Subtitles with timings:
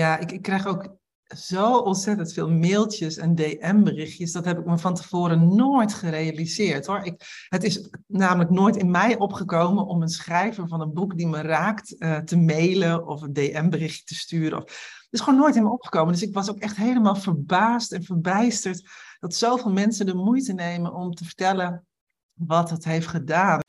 [0.00, 0.96] Ja, ik, ik krijg ook
[1.36, 4.32] zo ontzettend veel mailtjes en DM-berichtjes.
[4.32, 7.04] Dat heb ik me van tevoren nooit gerealiseerd hoor.
[7.04, 11.26] Ik, het is namelijk nooit in mij opgekomen om een schrijver van een boek die
[11.26, 14.58] me raakt uh, te mailen of een DM-berichtje te sturen.
[14.58, 16.12] Of, het is gewoon nooit in me opgekomen.
[16.12, 18.88] Dus ik was ook echt helemaal verbaasd en verbijsterd
[19.18, 21.86] dat zoveel mensen de moeite nemen om te vertellen
[22.32, 23.60] wat het heeft gedaan.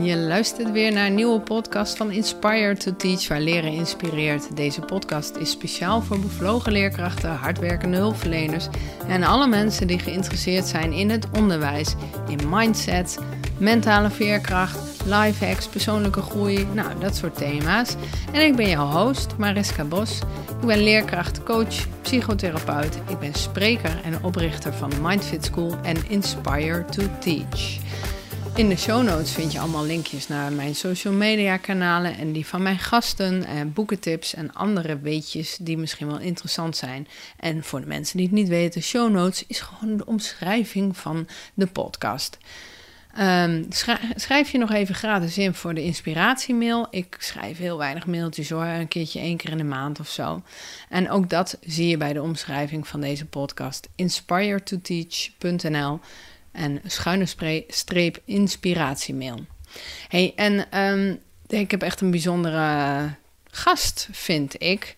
[0.00, 4.56] Je luistert weer naar een nieuwe podcast van Inspire to Teach, waar leren inspireert.
[4.56, 8.68] Deze podcast is speciaal voor bevlogen leerkrachten, hardwerkende hulpverleners
[9.08, 11.94] en alle mensen die geïnteresseerd zijn in het onderwijs,
[12.28, 13.18] in mindset,
[13.58, 17.94] mentale veerkracht, life hacks, persoonlijke groei, nou dat soort thema's.
[18.32, 20.18] En ik ben jouw host, Mariska Bos.
[20.60, 22.98] Ik ben leerkracht, coach, psychotherapeut.
[23.08, 27.78] Ik ben spreker en oprichter van Mindfit School en Inspire to Teach.
[28.58, 32.46] In de show notes vind je allemaal linkjes naar mijn social media kanalen en die
[32.46, 37.08] van mijn gasten, en boekentips en andere weetjes die misschien wel interessant zijn.
[37.36, 41.28] En voor de mensen die het niet weten, show notes is gewoon de omschrijving van
[41.54, 42.38] de podcast.
[43.20, 43.66] Um,
[44.14, 46.86] schrijf je nog even gratis in voor de inspiratiemail.
[46.90, 50.42] Ik schrijf heel weinig mailtjes hoor, een keertje één keer in de maand of zo.
[50.88, 53.88] En ook dat zie je bij de omschrijving van deze podcast.
[53.94, 56.00] inspiretoteach.nl
[56.58, 57.26] en schuine
[57.68, 59.44] streep inspiratiemail.
[60.08, 63.10] Hey, en um, ik heb echt een bijzondere
[63.50, 64.94] gast, vind ik.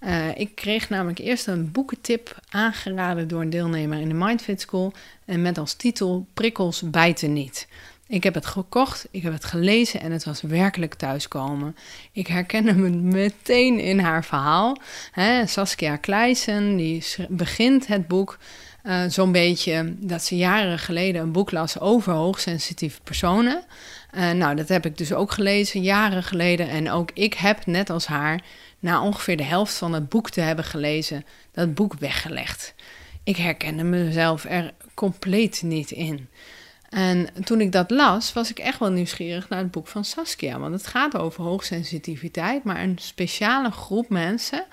[0.00, 4.92] Uh, ik kreeg namelijk eerst een boekentip aangeraden door een deelnemer in de Mindfit School.
[5.24, 7.68] En met als titel Prikkels bijten niet.
[8.06, 11.76] Ik heb het gekocht, ik heb het gelezen en het was werkelijk thuiskomen.
[12.12, 14.76] Ik herkende me meteen in haar verhaal.
[15.44, 18.38] Saskia Kleijsen, die begint het boek
[18.84, 23.64] uh, zo'n beetje dat ze jaren geleden een boek las over hoogsensitieve personen.
[24.14, 26.68] Uh, nou, dat heb ik dus ook gelezen jaren geleden.
[26.68, 28.40] En ook ik heb, net als haar,
[28.78, 32.74] na ongeveer de helft van het boek te hebben gelezen, dat boek weggelegd.
[33.22, 36.28] Ik herkende mezelf er compleet niet in.
[36.88, 40.58] En toen ik dat las, was ik echt wel nieuwsgierig naar het boek van Saskia.
[40.58, 44.64] Want het gaat over hoogsensitiviteit, maar een speciale groep mensen,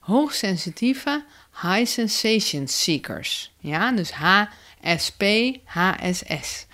[0.00, 1.24] hoogsensitieve,
[1.62, 3.52] High Sensation Seekers.
[3.58, 5.24] Ja, dus HSP,
[5.64, 6.66] HSS.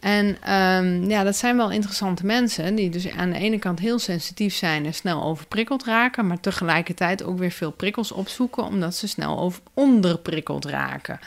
[0.00, 3.98] En um, ja, dat zijn wel interessante mensen die dus aan de ene kant heel
[3.98, 9.08] sensitief zijn en snel overprikkeld raken, maar tegelijkertijd ook weer veel prikkels opzoeken omdat ze
[9.08, 11.20] snel over onderprikkeld raken.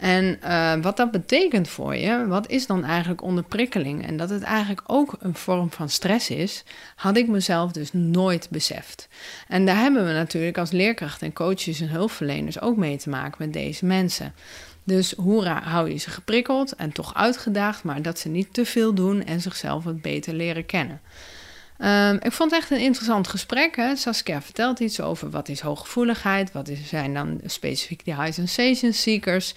[0.00, 4.06] En uh, wat dat betekent voor je, wat is dan eigenlijk onderprikkeling?
[4.06, 6.64] En dat het eigenlijk ook een vorm van stress is,
[6.96, 9.08] had ik mezelf dus nooit beseft.
[9.48, 13.36] En daar hebben we natuurlijk als leerkrachten en coaches en hulpverleners ook mee te maken
[13.38, 14.34] met deze mensen.
[14.84, 18.94] Dus hoe hou je ze geprikkeld en toch uitgedaagd, maar dat ze niet te veel
[18.94, 21.00] doen en zichzelf wat beter leren kennen.
[21.78, 23.76] Um, ik vond het echt een interessant gesprek.
[23.76, 23.96] Hè?
[23.96, 28.92] Saskia vertelt iets over wat is hooggevoeligheid, wat is, zijn dan specifiek die high sensation
[28.92, 29.54] seekers.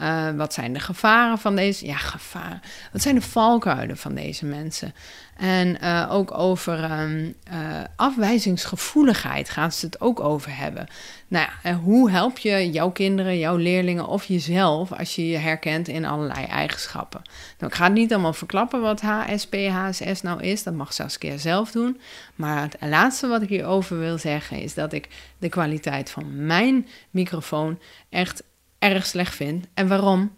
[0.00, 1.86] Uh, wat zijn de gevaren van deze?
[1.86, 2.60] Ja, gevaren.
[2.92, 4.94] Wat zijn de valkuilen van deze mensen?
[5.38, 10.86] En uh, ook over um, uh, afwijzingsgevoeligheid gaan ze het ook over hebben.
[11.28, 15.88] Nou ja, hoe help je jouw kinderen, jouw leerlingen of jezelf als je je herkent
[15.88, 17.22] in allerlei eigenschappen?
[17.58, 20.62] Nou, ik ga het niet allemaal verklappen wat HSP, HSS nou is.
[20.62, 22.00] Dat mag Saskia zelf doen.
[22.34, 26.86] Maar het laatste wat ik hierover wil zeggen is dat ik de kwaliteit van mijn
[27.10, 27.78] microfoon
[28.08, 28.42] echt
[28.78, 29.66] erg slecht vind.
[29.74, 30.36] En waarom?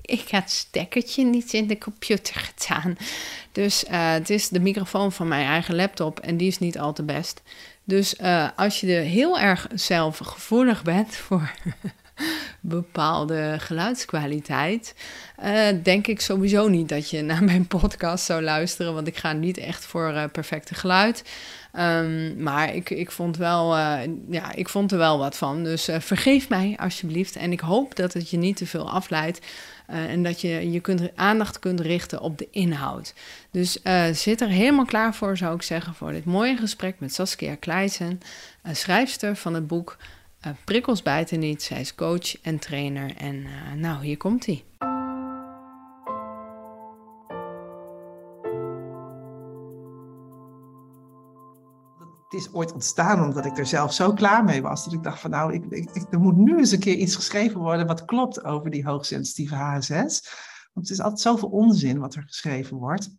[0.00, 2.96] ik had het stekkertje niet in de computer gedaan.
[3.52, 6.92] Dus uh, het is de microfoon van mijn eigen laptop en die is niet al
[6.92, 7.42] te best.
[7.84, 11.50] Dus uh, als je er heel erg zelf gevoelig bent voor
[12.60, 14.94] bepaalde geluidskwaliteit,
[15.44, 18.94] uh, denk ik sowieso niet dat je naar mijn podcast zou luisteren.
[18.94, 21.24] Want ik ga niet echt voor perfecte geluid.
[21.78, 23.98] Um, maar ik, ik, vond wel, uh,
[24.28, 25.64] ja, ik vond er wel wat van.
[25.64, 27.36] Dus uh, vergeef mij alsjeblieft.
[27.36, 29.40] En ik hoop dat het je niet te veel afleidt.
[29.90, 33.14] Uh, en dat je je kunt, aandacht kunt richten op de inhoud.
[33.50, 33.78] Dus
[34.12, 38.20] zit er helemaal klaar voor, zou ik zeggen, voor dit mooie gesprek met Saskia Kleijsen,
[38.72, 39.96] schrijfster van het boek
[40.64, 41.62] Prikkels bijten niet.
[41.62, 43.16] Zij is coach en trainer.
[43.16, 43.46] En
[43.76, 44.65] nou, hier komt hij.
[52.28, 54.84] Het is ooit ontstaan omdat ik er zelf zo klaar mee was.
[54.84, 57.60] Dat ik dacht van nou, ik, ik, er moet nu eens een keer iets geschreven
[57.60, 60.30] worden wat klopt over die hoogsensitieve HSS.
[60.72, 63.16] Want het is altijd zoveel onzin wat er geschreven wordt.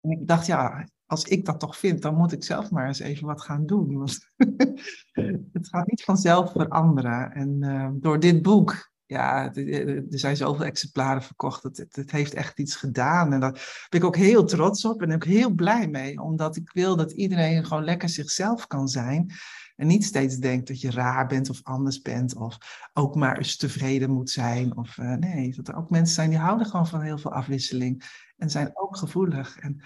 [0.00, 2.98] En ik dacht, ja, als ik dat toch vind, dan moet ik zelf maar eens
[2.98, 3.98] even wat gaan doen.
[3.98, 4.30] Want
[5.52, 7.32] het gaat niet vanzelf veranderen.
[7.32, 11.62] En uh, door dit boek ja, er zijn zoveel exemplaren verkocht.
[11.62, 13.32] Het, het, heeft echt iets gedaan.
[13.32, 16.20] En daar ben ik ook heel trots op en ook heel blij mee.
[16.20, 19.32] Omdat ik wil dat iedereen gewoon lekker zichzelf kan zijn.
[19.76, 22.36] En niet steeds denkt dat je raar bent of anders bent.
[22.36, 22.58] Of
[22.92, 24.76] ook maar eens tevreden moet zijn.
[24.76, 28.02] Of uh, nee, dat er ook mensen zijn die houden gewoon van heel veel afwisseling.
[28.36, 29.58] En zijn ook gevoelig.
[29.58, 29.82] En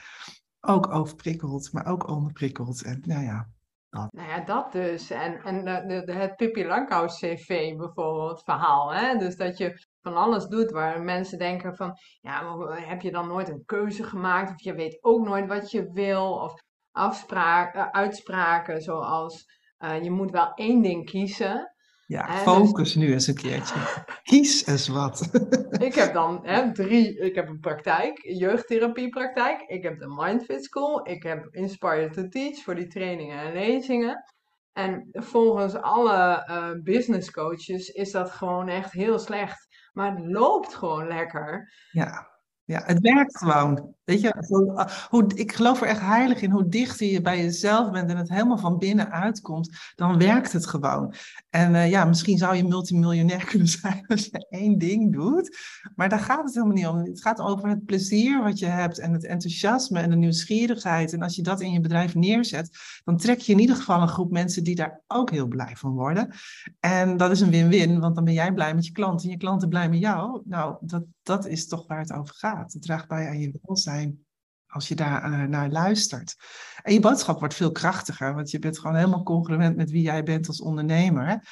[0.60, 2.82] ook overprikkeld, maar ook onderprikkeld.
[2.82, 3.48] En nou ja,
[3.94, 4.12] dat.
[4.12, 5.10] Nou ja, dat dus.
[5.10, 8.94] En, en de, de, het Pippi Langkous CV bijvoorbeeld, verhaal.
[8.94, 9.16] Hè?
[9.16, 11.98] Dus dat je van alles doet waar mensen denken van...
[12.20, 14.50] Ja, heb je dan nooit een keuze gemaakt?
[14.50, 16.32] Of je weet ook nooit wat je wil?
[16.32, 16.52] Of
[16.90, 19.44] afspraak, uh, uitspraken zoals...
[19.78, 21.73] Uh, je moet wel één ding kiezen.
[22.06, 24.04] Ja, focus nu eens een keertje.
[24.22, 25.28] Kies eens wat.
[25.70, 29.60] ik heb dan hè, drie, ik heb een praktijk, jeugdtherapiepraktijk.
[29.60, 31.08] Ik heb de Mindfit School.
[31.08, 34.24] Ik heb Inspire to Teach voor die trainingen en lezingen.
[34.72, 39.66] En volgens alle uh, business coaches is dat gewoon echt heel slecht.
[39.92, 41.72] Maar het loopt gewoon lekker.
[41.90, 42.33] Ja.
[42.66, 43.94] Ja, het werkt gewoon.
[44.04, 46.50] Weet je, ah, hoe, ik geloof er echt heilig in.
[46.50, 50.66] Hoe dichter je bij jezelf bent en het helemaal van binnen uitkomt, dan werkt het
[50.66, 51.14] gewoon.
[51.50, 55.58] En uh, ja, misschien zou je multimiljonair kunnen zijn als je één ding doet.
[55.94, 56.98] Maar daar gaat het helemaal niet om.
[56.98, 61.12] Het gaat over het plezier wat je hebt en het enthousiasme en de nieuwsgierigheid.
[61.12, 64.08] En als je dat in je bedrijf neerzet, dan trek je in ieder geval een
[64.08, 66.34] groep mensen die daar ook heel blij van worden.
[66.80, 69.38] En dat is een win-win, want dan ben jij blij met je klanten en je
[69.38, 70.42] klanten blij met jou.
[70.44, 72.72] Nou, dat, dat is toch waar het over gaat.
[72.72, 74.24] Het draagt bij aan je welzijn
[74.66, 76.36] als je daar uh, naar luistert.
[76.82, 80.22] En je boodschap wordt veel krachtiger, want je bent gewoon helemaal congruent met wie jij
[80.22, 81.48] bent als ondernemer.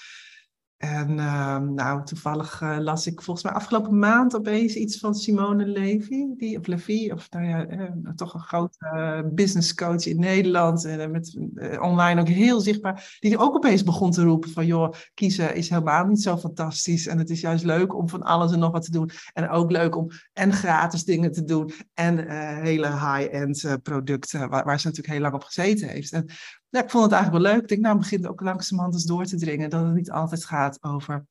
[0.82, 5.66] En ehm, nou, toevallig uh, las ik volgens mij afgelopen maand opeens iets van Simone
[5.66, 10.20] Levy, die, of Levy, of nou ja, eh, toch een grote uh, business coach in
[10.20, 11.38] Nederland, en met
[11.80, 16.06] online ook heel zichtbaar, die ook opeens begon te roepen van, joh, kiezen is helemaal
[16.06, 18.90] niet zo fantastisch en het is juist leuk om van alles en nog wat te
[18.90, 22.28] doen en ook leuk om en gratis dingen te doen en
[22.62, 26.12] hele high-end producten, waar, waar, ze natuurlijk heel lang op gezeten heeft.
[26.12, 26.26] En
[26.72, 27.62] ja, ik vond het eigenlijk wel leuk.
[27.62, 30.82] Ik denk, nou, begint ook langzamerhand eens door te dringen dat het niet altijd gaat
[30.82, 31.26] over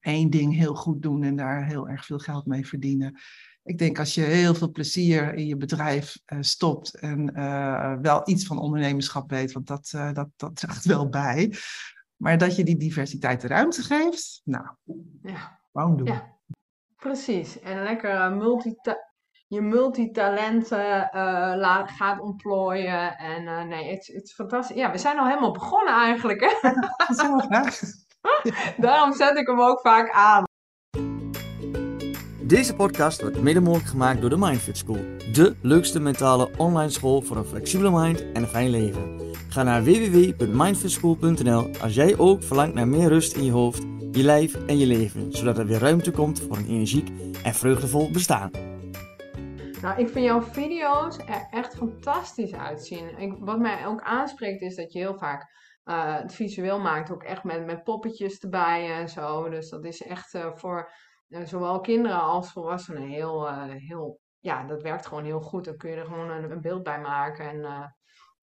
[0.00, 3.20] één ding heel goed doen en daar heel erg veel geld mee verdienen.
[3.62, 8.28] Ik denk als je heel veel plezier in je bedrijf uh, stopt en uh, wel
[8.28, 11.54] iets van ondernemerschap weet, want dat, uh, dat, dat draagt wel bij.
[12.16, 14.66] Maar dat je die diversiteit de ruimte geeft, nou,
[15.22, 15.60] ja.
[15.72, 16.06] gewoon doen.
[16.06, 16.36] Ja,
[16.96, 17.60] precies.
[17.60, 18.74] En lekker multi
[19.46, 23.16] je multitalenten uh, gaat ontplooien.
[23.16, 24.76] En uh, nee, het is fantastisch.
[24.76, 26.40] Ja, we zijn al helemaal begonnen eigenlijk.
[26.40, 26.70] Hè?
[28.86, 30.42] Daarom zet ik hem ook vaak aan.
[32.42, 35.04] Deze podcast wordt mede mogelijk gemaakt door de Mindfit School.
[35.32, 39.20] De leukste mentale online school voor een flexibele mind en een fijn leven.
[39.48, 43.82] Ga naar www.mindfitschool.nl als jij ook verlangt naar meer rust in je hoofd,
[44.12, 45.32] je lijf en je leven.
[45.32, 47.08] Zodat er weer ruimte komt voor een energiek
[47.42, 48.50] en vreugdevol bestaan.
[49.84, 53.18] Nou, ik vind jouw video's er echt fantastisch uitzien.
[53.18, 55.50] Ik, wat mij ook aanspreekt is dat je heel vaak
[55.84, 59.48] uh, het visueel maakt, ook echt met, met poppetjes erbij en zo.
[59.48, 60.92] Dus dat is echt uh, voor
[61.28, 65.64] uh, zowel kinderen als volwassenen heel, heel, ja, dat werkt gewoon heel goed.
[65.64, 67.94] Dan kun je er gewoon een, een beeld bij maken en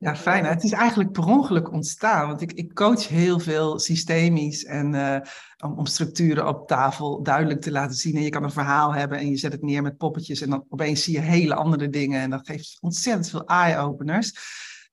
[0.02, 0.46] ja, fijn.
[0.46, 2.28] Het is eigenlijk per ongeluk ontstaan.
[2.28, 5.18] Want ik, ik coach heel veel systemisch en uh,
[5.58, 8.16] om, om, structuren op tafel duidelijk te laten zien.
[8.16, 10.42] En je kan een verhaal hebben en je zet het neer met poppetjes.
[10.42, 12.22] En dan opeens zie je hele andere dingen.
[12.22, 14.34] En dat geeft ontzettend veel eye-openers.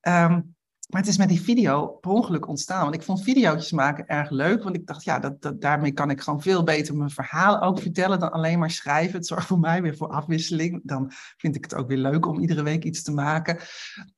[0.09, 0.57] Um,
[0.89, 2.83] maar het is met die video per ongeluk ontstaan.
[2.83, 4.63] Want ik vond video's maken erg leuk.
[4.63, 7.81] Want ik dacht, ja, dat, dat, daarmee kan ik gewoon veel beter mijn verhaal ook
[7.81, 9.17] vertellen dan alleen maar schrijven.
[9.17, 10.81] Het zorgt voor mij weer voor afwisseling.
[10.85, 13.57] Dan vind ik het ook weer leuk om iedere week iets te maken.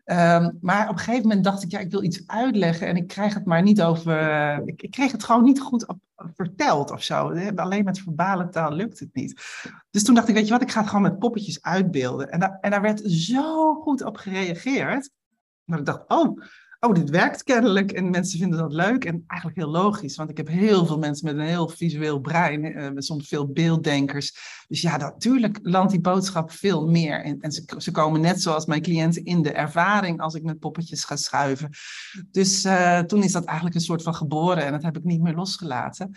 [0.04, 2.86] Um, maar op een gegeven moment dacht ik, ja, ik wil iets uitleggen.
[2.86, 4.20] En ik krijg het maar niet over.
[4.22, 5.98] Uh, ik, ik, kreeg het gewoon niet goed op,
[6.34, 7.32] verteld of zo.
[7.54, 9.42] Alleen met verbale taal lukt het niet.
[9.90, 12.30] Dus toen dacht ik, weet je wat, ik ga het gewoon met poppetjes uitbeelden.
[12.30, 15.10] En, da en daar werd zo goed op gereageerd.
[15.64, 16.40] Maar ik dacht, oh,
[16.80, 19.04] oh, dit werkt kennelijk en mensen vinden dat leuk.
[19.04, 22.64] En eigenlijk heel logisch, want ik heb heel veel mensen met een heel visueel brein,
[22.64, 24.36] uh, soms veel beelddenkers.
[24.68, 27.24] Dus ja, natuurlijk landt die boodschap veel meer.
[27.24, 30.58] En, en ze, ze, komen net zoals mijn cliënten in de ervaring als ik met
[30.58, 31.70] poppetjes ga schuiven.
[32.30, 35.22] Dus uh, toen is dat eigenlijk een soort van geboren en dat heb ik niet
[35.22, 36.10] meer losgelaten.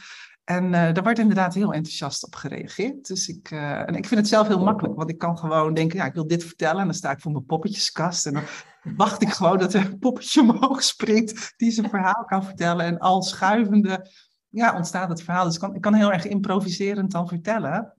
[0.44, 3.08] En uh, daar wordt inderdaad heel enthousiast op gereageerd.
[3.08, 5.98] Dus ik, uh, en ik vind het zelf heel makkelijk, want ik kan gewoon denken,
[5.98, 6.80] ja, ik wil dit vertellen.
[6.80, 8.44] En dan sta ik voor mijn poppetjeskast en dan
[8.96, 12.86] wacht ik gewoon dat er een poppetje omhoog springt die zijn verhaal kan vertellen.
[12.86, 14.08] En al schuivende
[14.54, 15.46] ja, ontstaat het verhaal.
[15.46, 17.94] Dus ik kan, ik kan heel erg improviserend dan vertellen.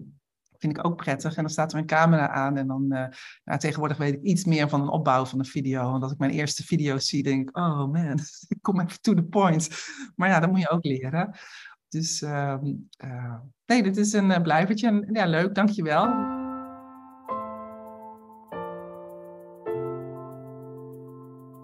[0.58, 1.36] Vind ik ook prettig.
[1.36, 2.56] En dan staat er een camera aan.
[2.56, 3.06] En dan, uh,
[3.44, 5.94] nou, tegenwoordig weet ik iets meer van een opbouw van een video.
[5.94, 9.14] En als ik mijn eerste video zie, denk ik, oh man, ik kom even to
[9.14, 9.68] the point.
[10.16, 11.36] Maar ja, dat moet je ook leren.
[11.94, 12.20] Dus
[13.66, 14.86] nee, dit is een uh, blijvertje.
[14.86, 16.32] En ja, leuk, dankjewel.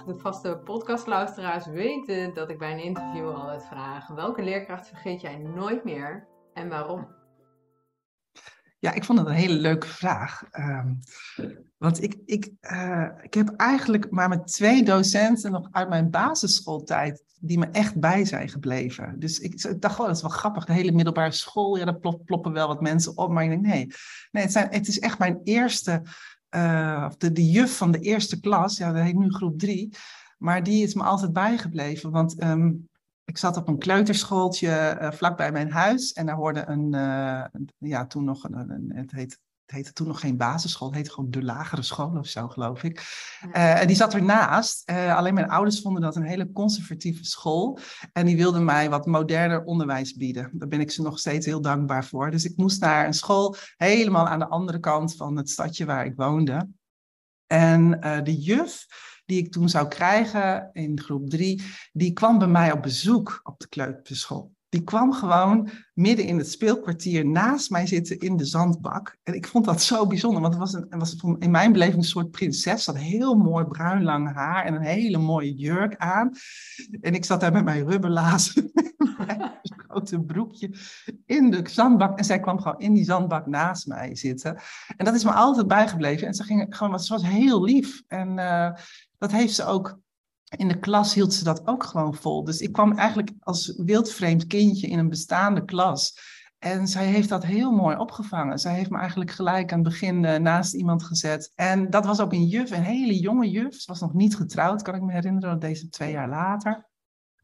[0.07, 5.37] de vaste podcastluisteraars weten dat ik bij een interview altijd vraag: welke leerkracht vergeet jij
[5.37, 7.20] nooit meer en waarom?
[8.81, 10.43] Ja, ik vond het een hele leuke vraag.
[10.59, 10.99] Um,
[11.77, 17.25] want ik, ik, uh, ik heb eigenlijk maar met twee docenten nog uit mijn basisschooltijd
[17.41, 19.15] die me echt bij zijn gebleven.
[19.19, 20.65] Dus ik, dacht, oh, dat is wel grappig.
[20.65, 23.31] De hele middelbare school, ja, daar plop, ploppen wel wat mensen op.
[23.31, 23.87] Maar ik denk, nee,
[24.31, 26.03] nee het, zijn, het is echt mijn eerste,
[26.51, 29.95] uh, de, de juf van de eerste klas, ja, dat heet nu groep drie.
[30.39, 32.11] Maar die is me altijd bijgebleven.
[32.11, 32.89] Want um,
[33.31, 36.13] ik zat op een kleuterschooltje uh, vlakbij mijn huis.
[36.13, 37.45] En daar hoorde een, uh,
[37.79, 41.11] ja, toen nog een, een, het heet het heette toen nog geen basisschool, het heette
[41.11, 42.99] gewoon de lagere school of zo, geloof ik.
[43.53, 44.91] Uh, en die zat ernaast.
[44.91, 47.79] Alleen mijn ouders vonden dat een hele conservatieve school.
[48.13, 50.51] En die wilden mij wat moderner onderwijs bieden.
[50.53, 52.31] Daar ben ik ze nog steeds heel dankbaar voor.
[52.31, 56.05] Dus ik moest naar een school helemaal aan de andere kant van het stadje waar
[56.05, 56.69] ik woonde.
[57.47, 58.87] En de juf
[59.31, 63.61] die ik toen zou krijgen in groep drie, die kwam bij mij op bezoek op
[63.61, 64.53] de kleuterschool.
[64.69, 69.17] Die kwam gewoon midden in het speelkwartier naast mij zitten in de zandbak.
[69.23, 71.97] En ik vond dat zo bijzonder, want het was, een, het was in mijn beleving
[71.97, 72.85] een soort prinses.
[72.85, 76.33] Ze had heel mooi bruin lang haar en een hele mooie jurk aan.
[77.01, 78.71] En ik zat daar met mijn rubberlazen,
[79.27, 80.75] mijn grote broekje,
[81.27, 82.19] in de zandbak.
[82.19, 84.59] En zij kwam gewoon in die zandbak naast mij zitten.
[84.97, 86.27] En dat is me altijd bijgebleven.
[86.27, 88.03] En ze, ging gewoon, ze was heel lief.
[88.07, 88.71] En uh,
[89.21, 89.99] dat heeft ze ook
[90.57, 92.45] in de klas hield ze dat ook gewoon vol.
[92.45, 96.19] Dus ik kwam eigenlijk als wildvreemd kindje in een bestaande klas.
[96.59, 98.59] En zij heeft dat heel mooi opgevangen.
[98.59, 101.53] Zij heeft me eigenlijk gelijk aan het begin uh, naast iemand gezet.
[101.55, 103.75] En dat was ook een juf, een hele jonge juf.
[103.75, 106.89] Ze was nog niet getrouwd, kan ik me herinneren, deze twee jaar later.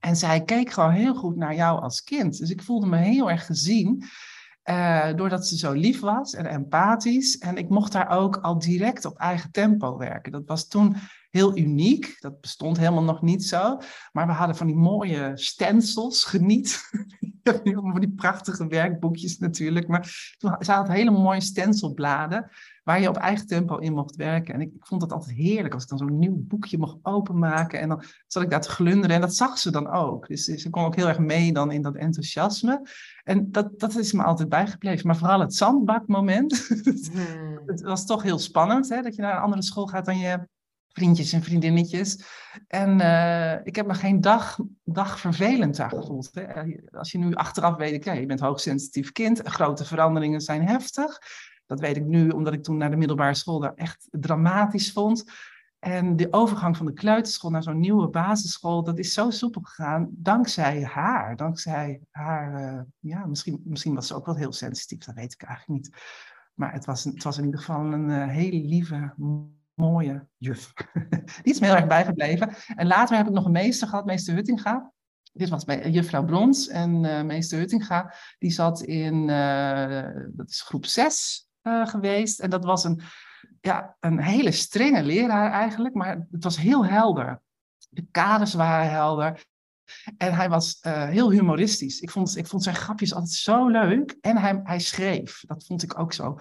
[0.00, 2.38] En zij keek gewoon heel goed naar jou als kind.
[2.38, 4.04] Dus ik voelde me heel erg gezien.
[4.64, 7.38] Uh, doordat ze zo lief was en empathisch.
[7.38, 10.32] En ik mocht daar ook al direct op eigen tempo werken.
[10.32, 10.96] Dat was toen
[11.30, 12.16] heel uniek.
[12.20, 13.78] Dat bestond helemaal nog niet zo.
[14.12, 16.80] Maar we hadden van die mooie stencils, geniet.
[17.74, 19.88] van die prachtige werkboekjes natuurlijk.
[19.88, 22.50] Maar toen, had hele mooie stencilbladen
[22.84, 24.54] waar je op eigen tempo in mocht werken.
[24.54, 27.80] En ik, ik vond dat altijd heerlijk als ik dan zo'n nieuw boekje mocht openmaken.
[27.80, 30.26] En dan zat ik daar te glunderen en dat zag ze dan ook.
[30.26, 32.88] Dus ze kon ook heel erg mee dan in dat enthousiasme.
[33.24, 35.06] En dat, dat is me altijd bijgebleven.
[35.06, 36.54] Maar vooral het zandbakmoment.
[37.12, 37.60] Hmm.
[37.66, 40.48] het was toch heel spannend hè, dat je naar een andere school gaat dan je
[40.96, 42.24] vriendjes en vriendinnetjes.
[42.68, 46.30] En uh, ik heb me geen dag, dag vervelend daar gevoeld.
[46.32, 46.74] Hè.
[46.90, 51.18] Als je nu achteraf weet, ik, ja, je bent hoogsensitief kind, grote veranderingen zijn heftig.
[51.66, 55.24] Dat weet ik nu, omdat ik toen naar de middelbare school daar echt dramatisch vond.
[55.78, 60.08] En de overgang van de kleuterschool naar zo'n nieuwe basisschool, dat is zo soepel gegaan
[60.10, 61.36] dankzij haar.
[61.36, 65.42] Dankzij haar, uh, ja, misschien, misschien was ze ook wel heel sensitief, dat weet ik
[65.42, 65.96] eigenlijk niet.
[66.54, 69.14] Maar het was, het was in ieder geval een uh, hele lieve,
[69.76, 70.72] mooie juf.
[71.42, 72.54] Die is me erg bijgebleven.
[72.76, 74.92] En later heb ik nog een meester gehad, meester Huttinga.
[75.32, 78.14] Dit was bij juffrouw Brons en uh, meester Huttinga.
[78.38, 82.40] Die zat in, uh, dat is groep 6 uh, geweest.
[82.40, 83.00] En dat was een,
[83.60, 87.40] ja, een hele strenge leraar eigenlijk, maar het was heel helder.
[87.88, 89.44] De kaders waren helder.
[90.16, 92.00] En hij was heel humoristisch.
[92.00, 94.16] Ik vond, ik vond zijn grapjes altijd zo leuk.
[94.20, 95.40] En hij, hij schreef.
[95.46, 96.38] Dat vond ik ook zo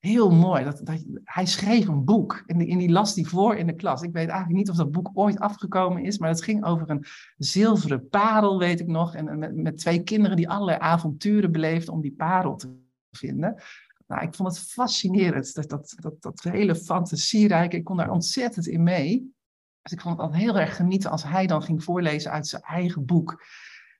[0.00, 0.64] heel mooi.
[0.64, 3.74] Dat, dat, hij schreef een boek en die, en die las die voor in de
[3.74, 4.02] klas.
[4.02, 7.04] Ik weet eigenlijk niet of dat boek ooit afgekomen is, maar het ging over een
[7.36, 9.14] zilveren parel, weet ik nog.
[9.14, 13.62] En met, met twee kinderen die allerlei avonturen beleefden om die parel te vinden.
[14.06, 17.76] Nou, ik vond het fascinerend, dat, dat, dat, dat hele fantasierijke.
[17.76, 19.34] Ik kon daar ontzettend in mee.
[19.82, 22.62] Dus ik vond het altijd heel erg genieten als hij dan ging voorlezen uit zijn
[22.62, 23.42] eigen boek.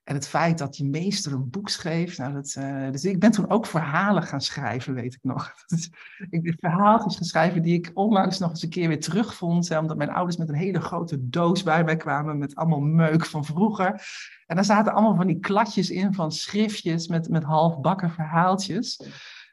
[0.07, 2.19] En het feit dat die meester een boek schreef.
[2.19, 5.55] Nou, dat, uh, dus ik ben toen ook verhalen gaan schrijven, weet ik nog.
[6.31, 9.69] Ik heb verhaaltjes geschreven die ik onlangs nog eens een keer weer terugvond.
[9.69, 13.27] Hè, omdat mijn ouders met een hele grote doos bij mij kwamen met allemaal meuk
[13.27, 14.03] van vroeger.
[14.47, 18.99] En daar zaten allemaal van die kladjes in van schriftjes met, met halfbakken verhaaltjes.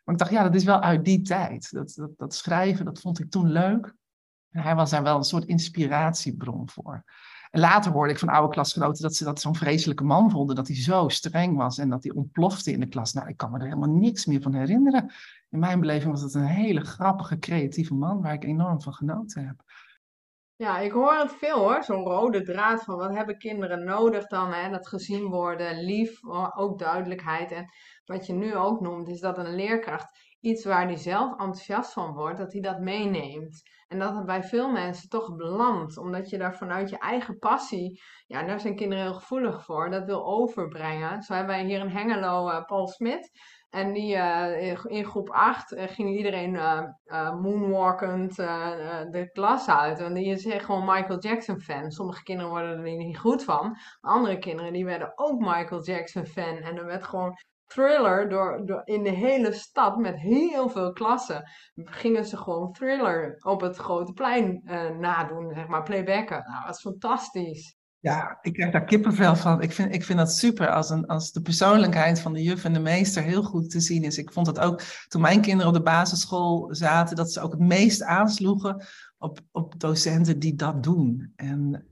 [0.03, 1.71] Maar ik dacht, ja, dat is wel uit die tijd.
[1.71, 3.95] Dat, dat, dat schrijven, dat vond ik toen leuk.
[4.49, 7.03] En hij was daar wel een soort inspiratiebron voor.
[7.55, 10.75] Later hoorde ik van oude klasgenoten dat ze dat zo'n vreselijke man vonden, dat hij
[10.75, 13.13] zo streng was en dat hij ontplofte in de klas.
[13.13, 15.11] Nou, ik kan me er helemaal niks meer van herinneren.
[15.49, 19.47] In mijn beleving was het een hele grappige, creatieve man waar ik enorm van genoten
[19.47, 19.63] heb.
[20.55, 24.51] Ja, ik hoor het veel hoor, zo'n rode draad van wat hebben kinderen nodig dan,
[24.51, 24.69] hè?
[24.69, 26.19] dat gezien worden, lief,
[26.55, 27.51] ook duidelijkheid.
[27.51, 27.69] En
[28.05, 32.13] wat je nu ook noemt, is dat een leerkracht iets waar hij zelf enthousiast van
[32.13, 33.61] wordt, dat hij dat meeneemt.
[33.87, 38.01] En dat het bij veel mensen toch belandt, omdat je daar vanuit je eigen passie,
[38.25, 41.21] ja, daar zijn kinderen heel gevoelig voor, dat wil overbrengen.
[41.21, 43.31] Zo hebben wij hier in Hengelo uh, Paul Smit.
[43.69, 44.15] En die,
[44.87, 46.51] in groep 8 ging iedereen
[47.41, 49.99] moonwalkend de klas uit.
[49.99, 51.91] En die is gewoon Michael Jackson fan.
[51.91, 53.77] Sommige kinderen worden er niet goed van.
[54.01, 56.57] Andere kinderen die werden ook Michael Jackson fan.
[56.57, 57.37] En er werd gewoon
[57.73, 61.49] thriller door, in de hele stad met heel veel klassen.
[61.75, 66.43] Gingen ze gewoon thriller op het grote plein uh, nadoen, zeg maar, playbacken.
[66.47, 67.75] Nou, dat is fantastisch.
[67.99, 69.61] Ja, ik krijg daar kippenvel van.
[69.61, 72.73] Ik vind, ik vind dat super als, een, als de persoonlijkheid van de juf en
[72.73, 74.17] de meester heel goed te zien is.
[74.17, 77.61] Ik vond het ook toen mijn kinderen op de basisschool zaten, dat ze ook het
[77.61, 78.85] meest aansloegen
[79.17, 81.33] op, op docenten die dat doen.
[81.35, 81.87] En,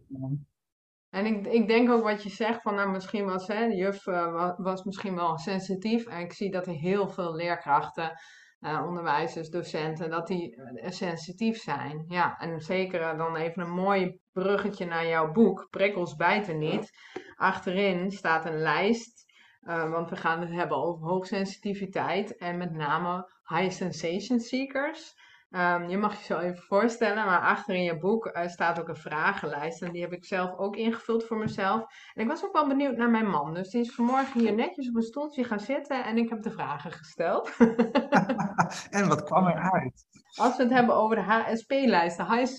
[1.12, 4.06] en ik, ik denk ook wat je zegt, van nou misschien was hè, de juf
[4.06, 6.08] uh, was, misschien wel sensitief.
[6.08, 8.20] En ik zie dat er heel veel leerkrachten,
[8.60, 12.06] uh, onderwijzers, docenten, dat die uh, sensitief zijn.
[12.08, 16.90] Ja, en zeker dan even een mooi bruggetje naar jouw boek, Prikkels bijten niet.
[17.36, 19.26] Achterin staat een lijst,
[19.66, 25.14] want we gaan het hebben over hoogsensitiviteit en met name high sensation seekers.
[25.52, 28.88] Um, je mag je zo even voorstellen, maar achter in je boek uh, staat ook
[28.88, 29.82] een vragenlijst.
[29.82, 31.82] En die heb ik zelf ook ingevuld voor mezelf.
[32.14, 33.54] En ik was ook wel benieuwd naar mijn man.
[33.54, 36.52] Dus die is vanmorgen hier netjes op een stoeltje gaan zitten en ik heb de
[36.52, 37.58] vragen gesteld.
[38.90, 40.06] en wat kwam eruit?
[40.36, 42.54] Als we het hebben over de HSP-lijst, de High,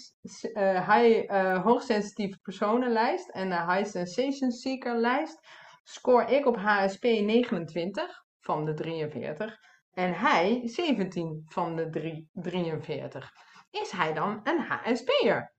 [0.56, 5.38] uh, high uh, Hoogsensitieve Personenlijst en de High Sensation Seeker lijst,
[5.82, 9.58] score ik op HSP 29 van de 43.
[9.94, 13.32] En hij 17 van de 3, 43.
[13.70, 15.52] Is hij dan een HSP'er?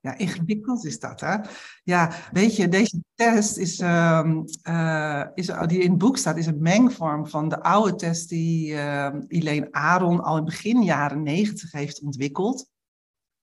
[0.00, 1.36] Ja, ingewikkeld is dat, hè?
[1.82, 4.30] Ja, weet je, deze test is, uh,
[4.68, 8.72] uh, is, die in het boek staat, is een mengvorm van de oude test die
[8.72, 12.68] uh, Elaine Aron al in begin jaren 90 heeft ontwikkeld.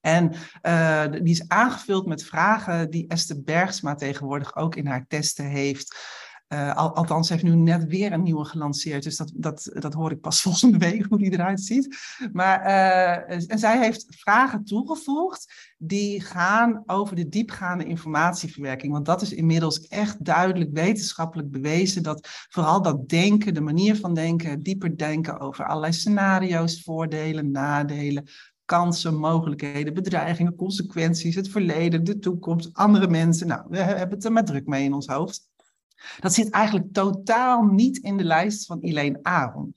[0.00, 0.32] En
[0.62, 5.96] uh, die is aangevuld met vragen die Esther Bergsma tegenwoordig ook in haar testen heeft.
[6.54, 9.02] Uh, al, althans, heeft nu net weer een nieuwe gelanceerd.
[9.02, 11.96] Dus dat, dat, dat hoor ik pas volgende week hoe die eruit ziet.
[12.32, 18.92] Maar uh, en zij heeft vragen toegevoegd die gaan over de diepgaande informatieverwerking.
[18.92, 22.02] Want dat is inmiddels echt duidelijk wetenschappelijk bewezen.
[22.02, 28.28] Dat vooral dat denken, de manier van denken, dieper denken over allerlei scenario's, voordelen, nadelen,
[28.64, 33.46] kansen, mogelijkheden, bedreigingen, consequenties, het verleden, de toekomst, andere mensen.
[33.46, 35.52] Nou, we hebben het er maar druk mee in ons hoofd.
[36.20, 39.74] Dat zit eigenlijk totaal niet in de lijst van Elaine Aron.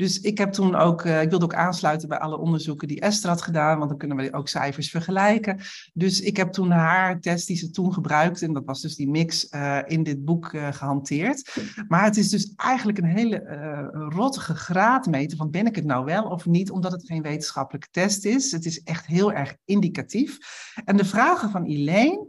[0.00, 3.30] Dus ik heb toen ook, uh, ik wilde ook aansluiten bij alle onderzoeken die Esther
[3.30, 5.60] had gedaan, want dan kunnen we ook cijfers vergelijken.
[5.92, 9.10] Dus ik heb toen haar test die ze toen gebruikte, en dat was dus die
[9.10, 11.56] mix, uh, in dit boek uh, gehanteerd.
[11.88, 13.38] Maar het is dus eigenlijk een hele
[14.14, 18.24] rottige graadmeter van ben ik het nou wel of niet, omdat het geen wetenschappelijke test
[18.24, 18.52] is.
[18.52, 20.38] Het is echt heel erg indicatief.
[20.84, 22.28] En de vragen van Elaine,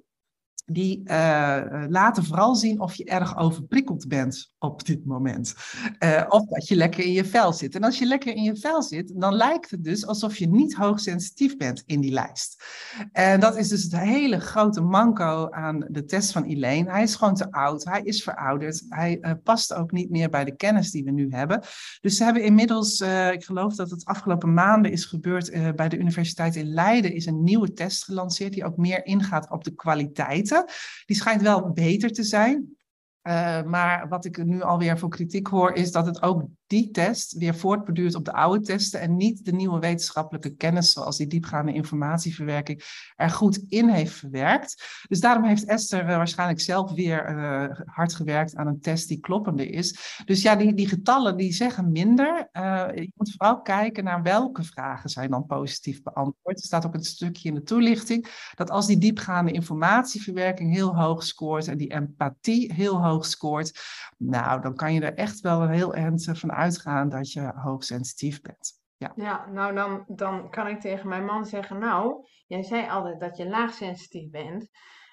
[0.74, 5.56] die uh, laten vooral zien of je erg overprikkeld bent op dit moment.
[6.00, 7.76] Uh, of dat je lekker in je vel zit.
[7.76, 10.76] En als je lekker in je vel zit, dan lijkt het dus alsof je niet
[10.76, 12.63] hoogsensitief bent in die lijst.
[13.12, 16.91] En dat is dus het hele grote manco aan de test van Elaine.
[16.91, 20.43] Hij is gewoon te oud, hij is verouderd, hij uh, past ook niet meer bij
[20.43, 21.63] de kennis die we nu hebben.
[22.02, 26.56] Dus ze hebben inmiddels, ik geloof dat het afgelopen maanden is gebeurd, bij de Universiteit
[26.56, 30.65] in Leiden is een nieuwe test gelanceerd die ook meer ingaat op de kwaliteiten
[31.06, 32.80] die schijnt wel beter te zijn.
[33.24, 37.34] Uh, maar wat ik nu alweer voor kritiek hoor, is dat het ook die test
[37.38, 41.74] weer voortborduurt op de oude testen en niet de nieuwe wetenschappelijke kennis, zoals die diepgaande
[41.74, 42.84] informatieverwerking,
[43.16, 45.04] er goed in heeft verwerkt.
[45.08, 49.20] Dus daarom heeft Esther uh, waarschijnlijk zelf weer uh, hard gewerkt aan een test die
[49.20, 50.20] kloppender is.
[50.26, 52.50] Dus ja, die, die getallen die zeggen minder.
[52.94, 56.58] je moet vooral kijken naar welke vragen zijn dan positief beantwoord.
[56.58, 61.24] Er staat ook een stukje in de toelichting dat als die diepgaande informatieverwerking heel hoog
[61.24, 63.80] scoort en die empathie heel hoog scoort,
[64.18, 68.41] nou, dan kan je er echt wel een heel eind van uitgaan dat je hoogsensitief
[68.41, 68.80] bent.
[68.97, 73.19] Ja, ja nou dan, dan kan ik tegen mijn man zeggen, nou, jij zei altijd
[73.19, 74.69] dat je laagsensitief bent.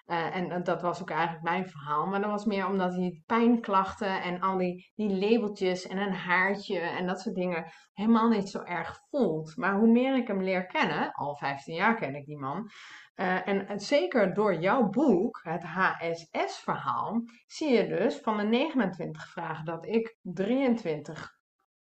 [0.06, 2.06] Uh, en dat was ook eigenlijk mijn verhaal.
[2.06, 6.78] Maar dat was meer omdat hij pijnklachten en al die, die labeltjes en een haartje
[6.78, 9.56] en dat soort dingen helemaal niet zo erg voelt.
[9.56, 12.70] Maar hoe meer ik hem leer kennen, al 15 jaar ken ik die man.
[13.16, 19.64] Uh, en zeker door jouw boek, het HSS-verhaal, zie je dus van de 29 vragen
[19.64, 21.37] dat ik 23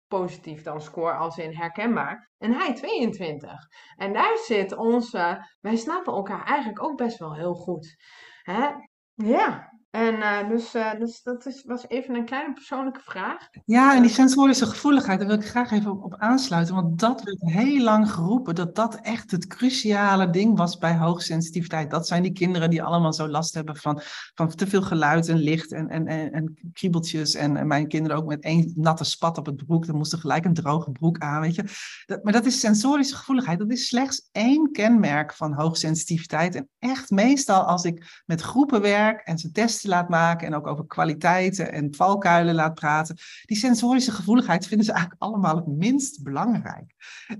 [0.09, 2.31] positief dan score als in herkenbaar.
[2.39, 3.53] En hij 22.
[3.97, 7.97] En daar zit onze, wij snappen elkaar eigenlijk ook best wel heel goed.
[8.43, 8.69] Hè?
[9.15, 13.49] Ja, En uh, dus, uh, dus dat is, was even een kleine persoonlijke vraag.
[13.65, 16.75] Ja, en die sensorische gevoeligheid, daar wil ik graag even op, op, aansluiten.
[16.75, 21.91] Want dat werd heel lang geroepen, dat dat echt het cruciale ding was bij hoogsensitiviteit.
[21.91, 24.01] Dat zijn die kinderen die allemaal zo last hebben van,
[24.35, 27.35] van te veel geluid en licht en, en, en, en kriebeltjes.
[27.35, 29.87] En, en, mijn kinderen ook met één natte spat op het broek.
[29.87, 31.65] Dan moesten gelijk een droge broek aan, weet je.
[32.07, 33.59] Dat, maar dat is sensorische gevoeligheid.
[33.59, 36.55] Dat is slechts één kenmerk van hoogsensitiviteit.
[36.55, 40.67] En echt meestal als ik met groepen werk en ze testen laat maken en ook
[40.67, 43.17] over kwaliteiten en valkuilen laat praten.
[43.45, 46.95] Die sensorische gevoeligheid vinden ze eigenlijk allemaal het minst belangrijk.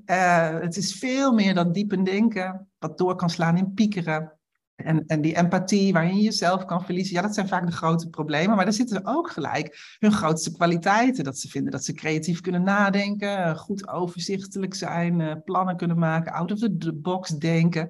[0.07, 4.37] Uh, het is veel meer dan diepen denken, wat door kan slaan in piekeren.
[4.77, 8.09] En, en die empathie waarin je jezelf kan verliezen, ja, dat zijn vaak de grote
[8.09, 8.57] problemen.
[8.57, 11.25] Maar daar zitten ook gelijk hun grootste kwaliteiten.
[11.25, 16.33] Dat ze vinden dat ze creatief kunnen nadenken, goed overzichtelijk zijn, uh, plannen kunnen maken,
[16.33, 17.89] out of the box denken.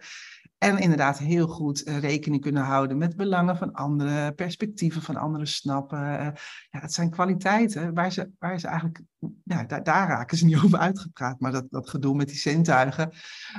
[0.58, 5.46] En inderdaad heel goed eh, rekening kunnen houden met belangen van anderen, perspectieven van anderen
[5.46, 6.18] snappen.
[6.18, 6.28] Eh,
[6.70, 9.00] ja, het zijn kwaliteiten waar ze, waar ze eigenlijk,
[9.44, 11.40] ja, daar, daar raken ze niet over uitgepraat.
[11.40, 13.10] Maar dat, dat gedoe met die zintuigen.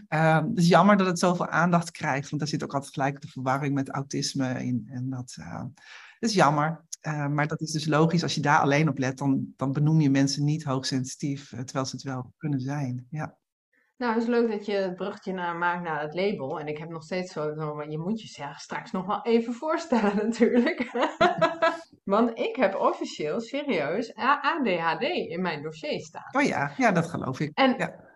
[0.09, 3.21] Uh, het is jammer dat het zoveel aandacht krijgt, want daar zit ook altijd gelijk
[3.21, 4.87] de verwarring met autisme in.
[4.89, 5.63] En dat, uh,
[6.19, 6.85] is jammer.
[7.29, 10.09] maar dat is dus logisch, als je daar alleen op let, dan, dan benoem je
[10.09, 13.07] mensen niet hoogsensitief, terwijl ze het wel kunnen zijn.
[13.09, 13.37] Ja.
[13.97, 16.59] Nou, het is leuk dat je het bruggetje naar maakt naar het label.
[16.59, 20.15] En ik heb nog steeds zo, maar je moet je straks nog wel even voorstellen
[20.25, 20.91] natuurlijk.
[22.03, 26.29] Want ik heb officieel serieus ADHD in mijn dossier staan.
[26.31, 27.51] Oh ja, ja, dat geloof ik.
[27.53, 28.06] En ja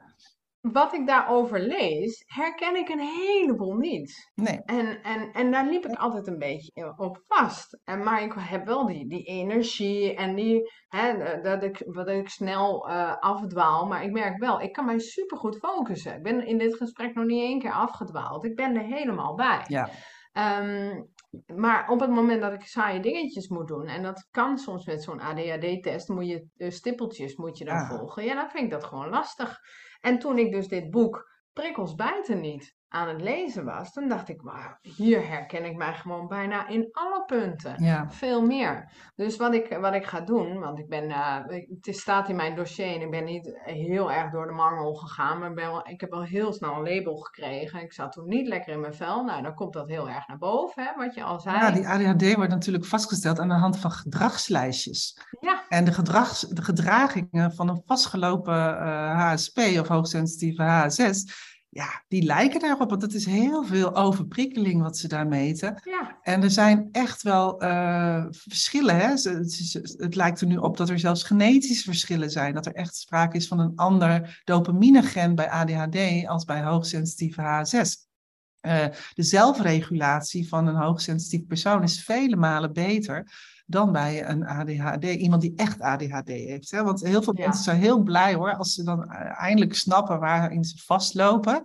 [0.62, 4.32] wat ik daarover lees, herken ik een heleboel niet.
[4.36, 4.62] Nee.
[4.66, 7.80] En, en, en daar liep ik altijd een beetje op vast.
[7.84, 12.30] En, maar ik heb wel die, die energie en die, hè, dat, ik, dat ik
[12.30, 13.88] snel uh, afdwaal.
[13.88, 16.16] Maar ik merk wel, ik kan mij supergoed focussen.
[16.16, 18.46] Ik ben in dit gesprek nog niet één keer afgedwaald.
[18.46, 19.64] Ik ben er helemaal bij.
[19.68, 19.90] Ja.
[20.34, 21.10] Um,
[21.56, 25.04] maar op het moment dat ik saaie dingetjes moet doen, en dat kan soms met
[25.04, 27.90] zo'n ADHD-test, moet je uh, stippeltjes moet je dan ah.
[27.90, 28.24] volgen.
[28.24, 29.60] Ja, dan vind ik dat gewoon lastig.
[30.02, 34.30] En toen ik dus dit boek Prikkels bijten niet aan het lezen was, dan dacht
[34.30, 37.84] ik, maar hier herken ik mij gewoon bijna in alle punten.
[37.84, 38.10] Ja.
[38.10, 38.92] Veel meer.
[39.16, 41.38] Dus wat ik, wat ik ga doen, want ik ben, uh,
[41.82, 45.40] het staat in mijn dossier en ik ben niet heel erg door de mangel gegaan,
[45.40, 47.82] maar ben wel, ik heb wel heel snel een label gekregen.
[47.82, 49.24] Ik zat toen niet lekker in mijn vel.
[49.24, 51.58] Nou, dan komt dat heel erg naar boven, hè, wat je al zei.
[51.58, 55.22] Ja, die ADHD wordt natuurlijk vastgesteld aan de hand van gedragslijstjes.
[55.40, 55.64] Ja.
[55.70, 62.24] En de, gedrags, de gedragingen van een vastgelopen uh, HSP of hoogsensitieve HSS ja, die
[62.24, 65.82] lijken daarop, want het is heel veel overprikkeling wat ze daar meten.
[65.84, 66.18] Ja.
[66.22, 68.96] En er zijn echt wel uh, verschillen.
[68.96, 69.08] Hè?
[69.08, 72.54] Het, het, het, lijkt er nu op dat er zelfs genetische verschillen zijn.
[72.54, 78.10] Dat er echt sprake is van een ander dopamine-gen bij ADHD als bij hoogsensitieve HSS.
[78.62, 83.32] Uh, de zelfregulatie van een hoogsensitief persoon is vele malen beter
[83.72, 86.72] dan bij een ADHD, iemand die echt ADHD heeft.
[86.72, 86.84] Hè?
[86.84, 90.64] Want heel veel mensen zijn heel blij hoor, als ze dan eh, eindelijk snappen waarin
[90.64, 91.62] ze vastlopen.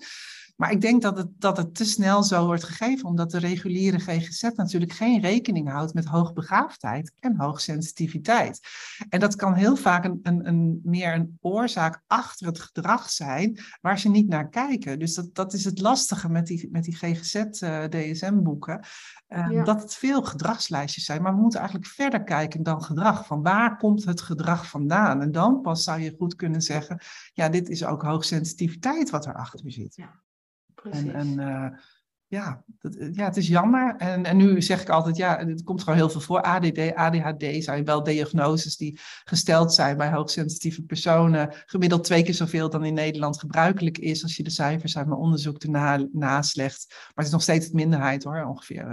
[0.56, 3.98] Maar ik denk dat het, dat het te snel zo wordt gegeven, omdat de reguliere
[3.98, 8.60] GGZ natuurlijk geen rekening houdt met hoogbegaafdheid en hoogsensitiviteit.
[9.08, 13.58] En dat kan heel vaak een, een, een, meer een oorzaak achter het gedrag zijn,
[13.80, 14.98] waar ze niet naar kijken.
[14.98, 18.84] Dus dat, dat is het lastige met die, met die GGZ-DSM-boeken.
[19.28, 23.26] Uh, ehm, Dat het veel gedragslijstjes zijn, maar we moeten eigenlijk verder kijken dan gedrag.
[23.26, 25.20] Van waar komt het gedrag vandaan?
[25.20, 27.00] En dan pas zou je goed kunnen zeggen,
[27.32, 29.96] ja, dit is ook hoogsensitiviteit wat erachter zit.
[29.96, 30.24] Ja.
[30.90, 31.78] En, en uh,
[32.28, 33.96] ja, dat, ja, het is jammer.
[33.96, 36.42] En, en nu zeg ik altijd, ja, het komt gewoon heel veel voor.
[36.42, 41.54] ADD, ADHD zijn wel diagnoses die gesteld zijn bij hoogsensitieve personen.
[41.66, 45.20] Gemiddeld twee keer zoveel dan in Nederland gebruikelijk is als je de cijfers uit mijn
[45.20, 46.86] onderzoek erna naslecht.
[46.88, 48.84] Maar het is nog steeds het minderheid hoor, ongeveer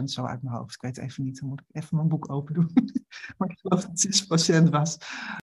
[0.00, 0.74] 6% zo uit mijn hoofd.
[0.74, 2.70] Ik weet even niet, dan moet ik even mijn boek open doen.
[3.38, 4.98] maar ik geloof dat het 6% was.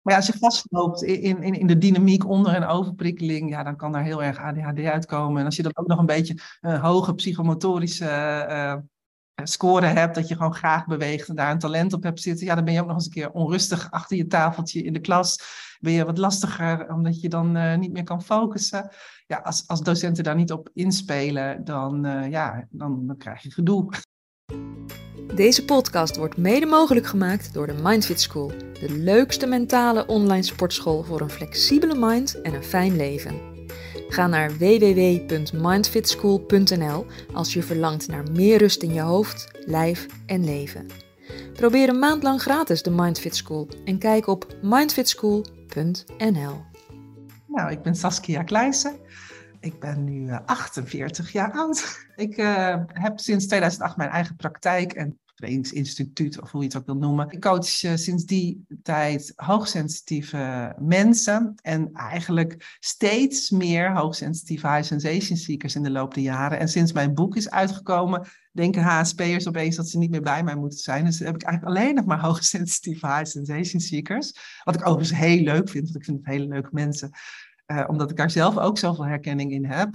[0.02, 3.76] Maar ja, als je vastloopt in, in, in de dynamiek onder- en overprikkeling, ja, dan
[3.76, 5.40] kan daar heel erg ADHD uitkomen.
[5.40, 8.04] En als je dan ook nog een beetje een hoge psychomotorische
[8.48, 8.76] uh,
[9.46, 12.54] score hebt, dat je gewoon graag beweegt en daar een talent op hebt zitten, ja,
[12.54, 15.38] dan ben je ook nog eens een keer onrustig achter je tafeltje in de klas.
[15.80, 18.88] Ben je wat lastiger, omdat je dan uh, niet meer kan focussen.
[19.26, 23.88] Ja, als, als docenten daar niet op inspelen, dan, ja, dan, dan krijg je gedoe.
[25.34, 31.02] Deze podcast wordt mede mogelijk gemaakt door de Mindfit School, de leukste mentale online sportschool
[31.02, 33.40] voor een flexibele mind en een fijn leven.
[34.08, 40.86] Ga naar www.mindfitschool.nl als je verlangt naar meer rust in je hoofd, lijf en leven.
[41.52, 46.64] Probeer een maand lang gratis de Mindfit School en kijk op mindfitschool.nl.
[47.46, 48.96] Nou, ik ben Saskia Kleijsen.
[49.60, 51.98] Ik ben nu 48 jaar oud.
[52.16, 56.86] Ik uh, heb sinds 2008 mijn eigen praktijk en trainingsinstituut of hoe je het ook
[56.86, 57.30] wil noemen.
[57.30, 65.36] Ik coach uh, sinds die tijd hoogsensitieve mensen en eigenlijk steeds meer hoogsensitieve high sensation
[65.36, 66.58] seekers in de loop der jaren.
[66.58, 70.56] En sinds mijn boek is uitgekomen, denken HSP'ers opeens dat ze niet meer bij mij
[70.56, 71.04] moeten zijn.
[71.04, 74.32] Dus heb ik eigenlijk alleen nog maar hoogsensitieve high sensation seekers.
[74.64, 77.10] Wat ik overigens heel leuk vind, want ik vind het hele leuke mensen.
[77.70, 79.94] Uh, omdat ik daar zelf ook zoveel herkenning in heb.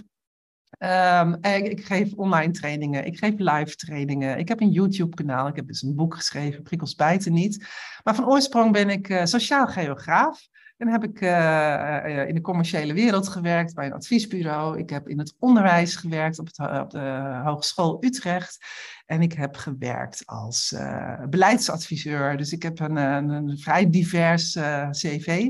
[1.42, 5.68] Ik, ik, geef online trainingen, ik geef live trainingen, ik heb een YouTube-kanaal, ik heb
[5.68, 7.68] dus een boek geschreven, Prikkels bijten niet.
[8.04, 10.48] Maar van oorsprong ben ik uh, sociaal geograaf.
[10.78, 14.78] En heb ik uh, in de commerciële wereld gewerkt bij een adviesbureau.
[14.80, 18.58] Ik heb in het onderwijs gewerkt op, het, op de Hogeschool Utrecht.
[19.06, 20.76] En ik heb gewerkt als
[21.30, 22.38] beleidsadviseur.
[22.38, 24.58] Dus ik heb een, een vrij divers
[24.92, 25.50] cv.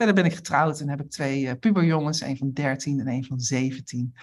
[0.00, 3.40] Verder ben ik getrouwd en heb ik twee puberjongens, een van 13 en een van
[3.40, 4.14] 17.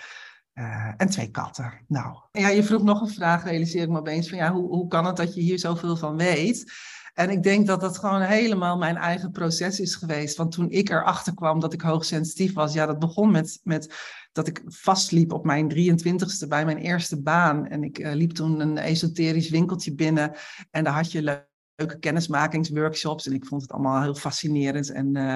[0.53, 1.73] Uh, en twee katten.
[1.87, 4.87] Nou, ja, je vroeg nog een vraag, realiseer ik me opeens van ja, hoe, hoe
[4.87, 6.71] kan het dat je hier zoveel van weet?
[7.13, 10.37] En ik denk dat dat gewoon helemaal mijn eigen proces is geweest.
[10.37, 13.95] Want toen ik erachter kwam dat ik hoogsensitief was, ja, dat begon met, met
[14.31, 17.67] dat ik vastliep op mijn 23ste bij mijn eerste baan.
[17.67, 20.35] En ik uh, liep toen een esoterisch winkeltje binnen
[20.71, 21.46] en daar had je
[21.77, 23.27] leuke kennismakingsworkshops.
[23.27, 24.91] En ik vond het allemaal heel fascinerend.
[24.91, 25.35] En, uh,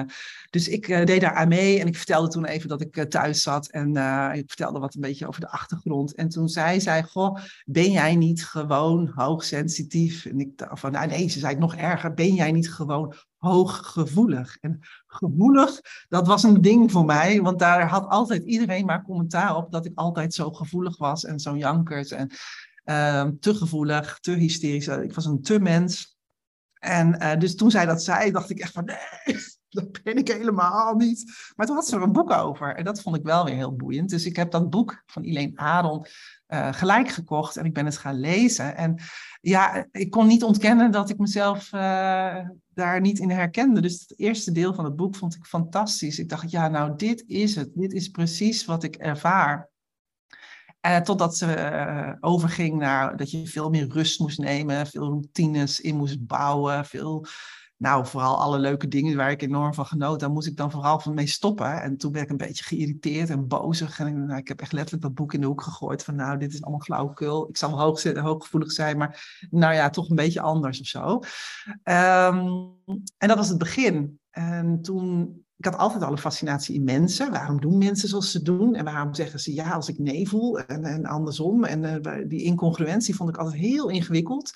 [0.50, 3.04] dus ik uh, deed daar aan mee en ik vertelde toen even dat ik uh,
[3.04, 3.70] thuis zat.
[3.70, 3.88] En
[4.34, 6.14] ik vertelde wat een beetje over de achtergrond.
[6.14, 10.26] En toen zei zij, goh, ben jij niet gewoon hoogsensitief?
[10.26, 14.56] En ik van, nou nee, ze zei nog erger, ben jij niet gewoon hooggevoelig?
[14.60, 17.40] En gevoelig, dat was een ding voor mij.
[17.40, 21.24] Want daar had altijd iedereen maar commentaar op dat ik altijd zo gevoelig was.
[21.24, 22.30] En zo'n jankers en...
[22.84, 24.86] Ehm, te gevoelig, te hysterisch.
[24.86, 26.11] Ik was een te mens.
[26.82, 29.36] En uh, dus toen zij dat zei, dacht ik echt van nee,
[29.68, 31.32] dat ben ik helemaal niet.
[31.56, 33.76] Maar toen had ze er een boek over en dat vond ik wel weer heel
[33.76, 34.10] boeiend.
[34.10, 36.06] Dus ik heb dat boek van Elaine Aron
[36.48, 38.76] uh, gelijk gekocht en ik ben het gaan lezen.
[38.76, 38.98] En
[39.40, 43.80] ja, ik kon niet ontkennen dat ik mezelf uh, daar niet in herkende.
[43.80, 46.18] Dus het eerste deel van het boek vond ik fantastisch.
[46.18, 47.70] Ik dacht, ja, nou, dit is het.
[47.74, 49.70] Dit is precies wat ik ervaar.
[50.86, 55.80] Uh, totdat ze uh, overging naar dat je veel meer rust moest nemen, veel routines
[55.80, 57.26] in moest bouwen, veel,
[57.76, 61.00] nou vooral alle leuke dingen waar ik enorm van genoot, daar moest ik dan vooral
[61.00, 61.82] van mee stoppen.
[61.82, 65.02] En toen ben ik een beetje geïrriteerd en bozig en nou, ik heb echt letterlijk
[65.02, 68.02] dat boek in de hoek gegooid van nou dit is allemaal flauwekul, ik zal hoog,
[68.02, 71.14] hooggevoelig zijn, maar nou ja, toch een beetje anders of zo.
[71.84, 72.74] Um,
[73.18, 74.20] en dat was het begin.
[74.32, 77.30] En toen ik had altijd al een fascinatie in mensen.
[77.30, 78.74] Waarom doen mensen zoals ze doen?
[78.74, 81.64] En waarom zeggen ze ja als ik nee voel en, en andersom?
[81.64, 84.52] En uh, die incongruentie vond ik altijd heel ingewikkeld.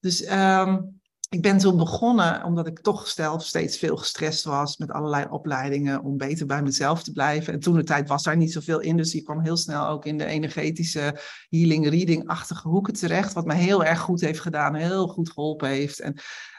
[0.00, 4.90] Dus um, ik ben toen begonnen, omdat ik toch zelf steeds veel gestrest was met
[4.90, 7.52] allerlei opleidingen om beter bij mezelf te blijven.
[7.52, 10.04] En toen de tijd was daar niet zoveel in, dus ik kwam heel snel ook
[10.04, 15.08] in de energetische healing, reading-achtige hoeken terecht, wat me heel erg goed heeft gedaan, heel
[15.08, 16.00] goed geholpen heeft.
[16.00, 16.14] En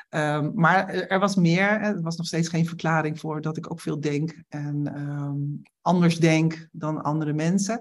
[0.09, 3.81] Um, maar er was meer, er was nog steeds geen verklaring voor dat ik ook
[3.81, 7.79] veel denk en um, anders denk dan andere mensen.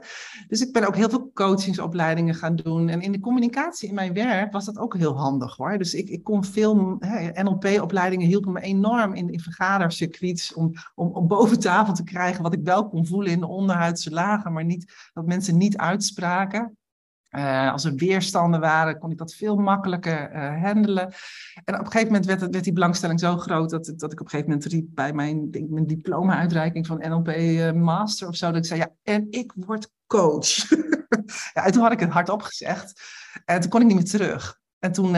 [0.49, 2.89] Dus ik ben ook heel veel coachingsopleidingen gaan doen.
[2.89, 5.79] En in de communicatie in mijn werk was dat ook heel handig hoor.
[5.79, 6.99] Dus ik, ik kon veel,
[7.33, 12.55] NLP-opleidingen hielpen me enorm in, in vergadercircuits om, om, om boven tafel te krijgen wat
[12.55, 16.77] ik wel kon voelen in de onderhuidse lagen, maar niet, dat mensen niet uitspraken.
[17.37, 21.13] Uh, als er weerstanden waren, kon ik dat veel makkelijker uh, handelen.
[21.65, 24.25] En op een gegeven moment werd, het, die belangstelling zo groot dat, dat ik op
[24.25, 28.47] een gegeven moment riep bij mijn, denk, mijn diploma-uitreiking van NLP eh, Master of zo,
[28.47, 30.69] dat ik zei, ja, en ik word coach.
[31.55, 33.03] ja, en toen had ik het hardop gezegd
[33.45, 34.63] en toen kon ik niet meer terug.
[34.79, 35.15] En toen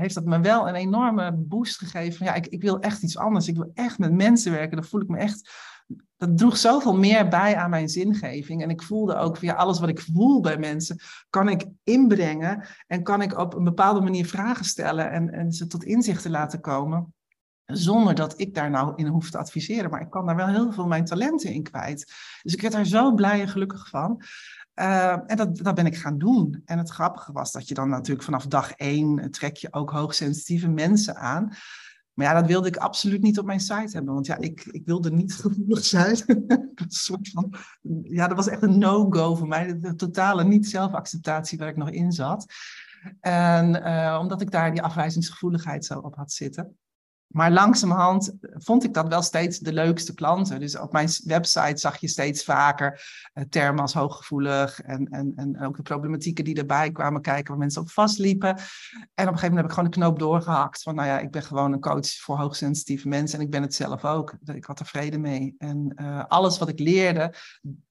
[0.00, 3.18] heeft dat me wel een enorme boost gegeven van, ja, ik, ik wil echt iets
[3.18, 3.48] anders.
[3.48, 4.76] Ik wil echt met mensen werken.
[4.76, 5.50] Dan voel ik me echt
[6.20, 8.62] dat droeg zoveel meer bij aan mijn zingeving.
[8.62, 13.02] En ik voelde ook via alles wat ik voel bij mensen, kan ik inbrengen en
[13.02, 17.14] kan ik op een bepaalde manier vragen stellen en, en ze tot inzichten laten komen.
[17.64, 19.90] Zonder dat ik daar nou in hoef te adviseren.
[19.90, 22.12] Maar ik kan daar wel heel veel mijn talenten in kwijt.
[22.42, 24.22] Dus ik werd daar zo blij en gelukkig van.
[24.74, 26.62] Uh, en dat, dat ben ik gaan doen.
[26.64, 30.68] En het grappige was dat je dan natuurlijk vanaf dag één trek je ook hoogsensitieve
[30.68, 31.52] mensen aan.
[32.14, 34.14] Maar ja, dat wilde ik absoluut niet op mijn site hebben.
[34.14, 36.16] Want ja, ik, ik wilde niet gevoelig zijn.
[36.74, 37.54] een soort van,
[38.02, 39.78] ja, dat was echt een no-go voor mij.
[39.78, 42.46] De, totale niet-zelfacceptatie waar ik nog in zat.
[43.20, 46.78] En uh, omdat ik daar die afwijzingsgevoeligheid zo op had zitten.
[47.30, 50.60] Maar langzamerhand vond ik dat wel steeds de leukste klanten.
[50.60, 53.02] Dus op mijn website zag je steeds vaker
[53.34, 57.58] uh, termen als hooggevoelig en, en, en ook de problematieken die erbij kwamen kijken waar
[57.58, 58.48] mensen op vastliepen.
[58.48, 58.62] En op
[59.14, 61.72] een gegeven moment heb ik gewoon een knoop doorgehakt van, nou ja, ik ben gewoon
[61.72, 64.34] een coach voor hoogsensitieve mensen en ik ben het zelf ook.
[64.44, 65.54] Ik had er vrede mee.
[65.58, 67.34] En uh, alles wat ik leerde,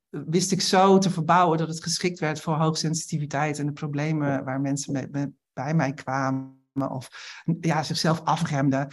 [0.10, 4.62] wist ik zo te verbouwen dat het geschikt werd voor hoogsensitiviteit en de problemen waar
[4.62, 7.10] mensen mee, bij mij kwamen of
[7.62, 8.88] ja, zichzelf afremden.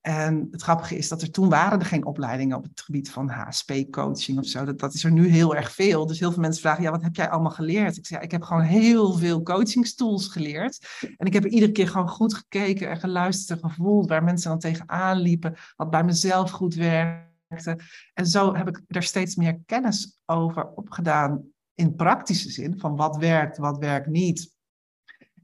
[0.00, 3.28] En het grappige is dat er toen waren er geen opleidingen op het gebied van
[3.28, 4.64] HSP-coaching of zo.
[4.64, 6.06] Dat, dat is er nu heel erg veel.
[6.06, 7.96] Dus heel veel mensen vragen, ja, wat heb jij allemaal geleerd?
[7.96, 10.98] Ik zeg, ja, ik heb gewoon heel veel coachingstools geleerd.
[11.16, 14.50] En ik heb er iedere keer gewoon goed gekeken en geluisterd en gevoeld waar mensen
[14.50, 15.54] dan tegenaan liepen.
[15.76, 17.78] Wat bij mezelf goed werkte.
[18.14, 22.78] En zo heb ik er steeds meer kennis over opgedaan in praktische zin.
[22.78, 24.54] Van wat werkt, wat werkt niet.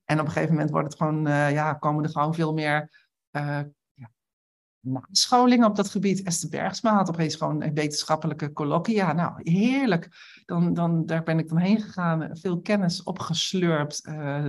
[0.05, 3.07] En op een gegeven moment wordt het gewoon, uh, ja, komen er gewoon veel meer
[3.33, 3.61] uh,
[4.87, 6.22] nascholingen op dat gebied.
[6.22, 9.12] Esther Bergsma had opeens gewoon een wetenschappelijke colloquia.
[9.12, 10.09] Nou, heerlijk.
[10.44, 12.29] Dan, dan, daar ben ik dan heen gegaan.
[12.33, 14.07] Veel kennis opgeslurpt.
[14.09, 14.46] Uh,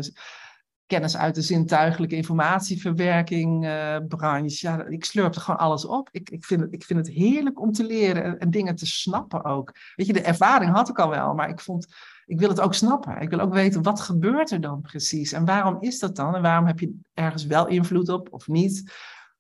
[0.87, 4.67] kennis uit de zintuigelijke informatieverwerking uh, branche.
[4.67, 6.09] Ja, ik slurpte gewoon alles op.
[6.11, 8.85] Ik, ik, vind het, ik vind het heerlijk om te leren en, en, dingen te
[8.85, 9.75] snappen ook.
[9.95, 11.87] Weet je, de ervaring had ik al wel, maar ik vond...
[12.25, 13.21] Ik wil het ook snappen.
[13.21, 15.31] Ik wil ook weten, wat gebeurt er dan precies?
[15.31, 16.35] En waarom is dat dan?
[16.35, 18.93] En waarom heb je ergens wel invloed op of niet?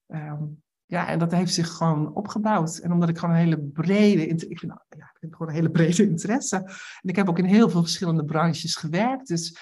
[0.07, 2.77] Um, ja, en dat heeft zich gewoon opgebouwd.
[2.77, 5.71] En omdat ik gewoon een hele brede, ik vind, ja, ik heb gewoon een hele
[5.71, 6.55] brede interesse.
[7.01, 9.27] En ik heb ook in heel veel verschillende branches gewerkt.
[9.27, 9.59] Dus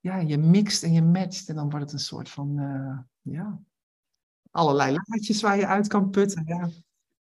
[0.00, 2.98] ja, je mixt en je matcht en dan wordt het een soort van, uh,
[3.34, 3.60] ja,
[4.50, 6.42] allerlei laadjes waar je uit kan putten.
[6.46, 6.68] Ja,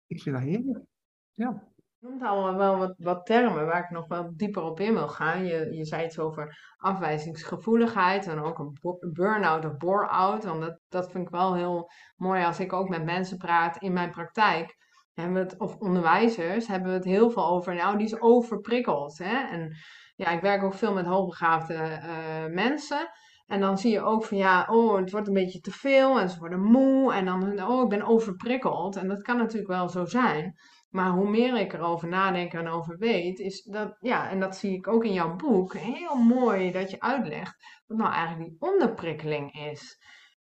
[0.06, 0.84] ik vind dat heerlijk.
[1.32, 1.69] Ja.
[2.00, 5.44] Noemt al wel wat, wat termen waar ik nog wel dieper op in wil gaan.
[5.44, 8.78] Je, je zei iets over afwijzingsgevoeligheid en ook een
[9.12, 10.44] burn-out of bore-out.
[10.44, 13.92] Want dat, dat vind ik wel heel mooi als ik ook met mensen praat in
[13.92, 14.76] mijn praktijk.
[15.12, 19.18] Hebben we het, of onderwijzers hebben we het heel veel over, nou die is overprikkeld.
[19.18, 19.48] Hè?
[19.48, 19.76] En
[20.16, 23.10] ja, ik werk ook veel met hoogbegaafde uh, mensen.
[23.46, 26.28] En dan zie je ook van ja, oh, het wordt een beetje te veel en
[26.28, 27.12] ze worden moe.
[27.12, 28.96] En dan, oh, ik ben overprikkeld.
[28.96, 30.54] En dat kan natuurlijk wel zo zijn.
[30.90, 34.72] Maar hoe meer ik erover nadenk en over weet, is dat, ja, en dat zie
[34.72, 37.54] ik ook in jouw boek, heel mooi dat je uitlegt
[37.86, 39.98] wat nou eigenlijk die onderprikkeling is.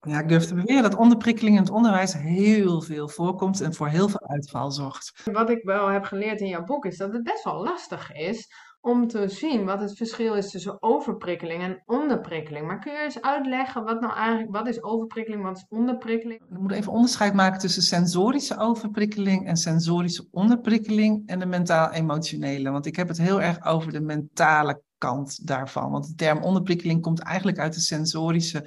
[0.08, 3.88] Ja, ik durf te beweren dat onderprikkeling in het onderwijs heel veel voorkomt en voor
[3.88, 5.22] heel veel uitval zorgt.
[5.32, 8.48] Wat ik wel heb geleerd in jouw boek is dat het best wel lastig is
[8.82, 12.68] om te zien wat het verschil is tussen overprikkeling en onderprikkeling.
[12.68, 16.44] Maar kun je eens uitleggen wat nou eigenlijk, wat is overprikkeling, wat is onderprikkeling?
[16.50, 22.72] We moeten even onderscheid maken tussen sensorische overprikkeling en sensorische onderprikkeling en de mentaal-emotionele.
[22.72, 25.92] Want ik heb het heel erg over de mentale kant daarvan.
[25.92, 28.66] Want de term onderprikkeling komt eigenlijk uit de sensorische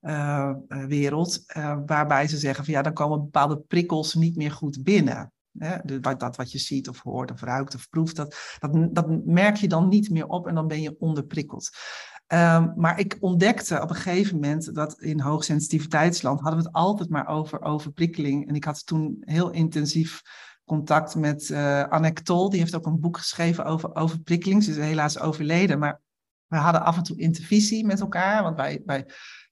[0.00, 4.82] uh, wereld, uh, waarbij ze zeggen van ja, dan komen bepaalde prikkels niet meer goed
[4.82, 5.32] binnen.
[5.58, 9.56] Hè, dat wat je ziet of hoort of ruikt of proeft, dat, dat, dat merk
[9.56, 11.70] je dan niet meer op en dan ben je onderprikkeld.
[12.32, 17.08] Um, maar ik ontdekte op een gegeven moment dat in hoogsensitiviteitsland hadden we het altijd
[17.08, 18.48] maar over overprikkeling.
[18.48, 20.22] En ik had toen heel intensief
[20.64, 24.64] contact met uh, Tol, die heeft ook een boek geschreven over overprikkeling.
[24.64, 26.00] Ze is helaas overleden, maar
[26.46, 29.06] we hadden af en toe intervisie met elkaar, want wij, wij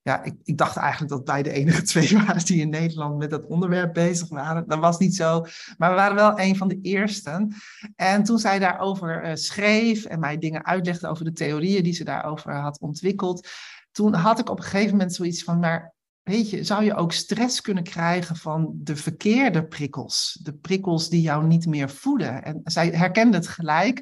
[0.08, 3.30] ja, ik, ik, dacht eigenlijk dat wij de enige twee waren die in Nederland met
[3.30, 4.68] dat onderwerp bezig waren.
[4.68, 5.44] Dat was niet zo.
[5.78, 7.54] Maar we waren wel een van de eersten.
[7.96, 12.04] En toen zij daarover uh, schreef en mij dingen uitlegde over de theorieën die ze
[12.04, 13.48] daarover had ontwikkeld,
[13.92, 17.12] toen had ik op een gegeven moment zoiets van, maar weet je, zou je ook
[17.12, 20.38] stress kunnen krijgen van de verkeerde prikkels?
[20.42, 22.44] De prikkels die jou niet meer voeden.
[22.44, 23.98] En zij herkende het gelijk.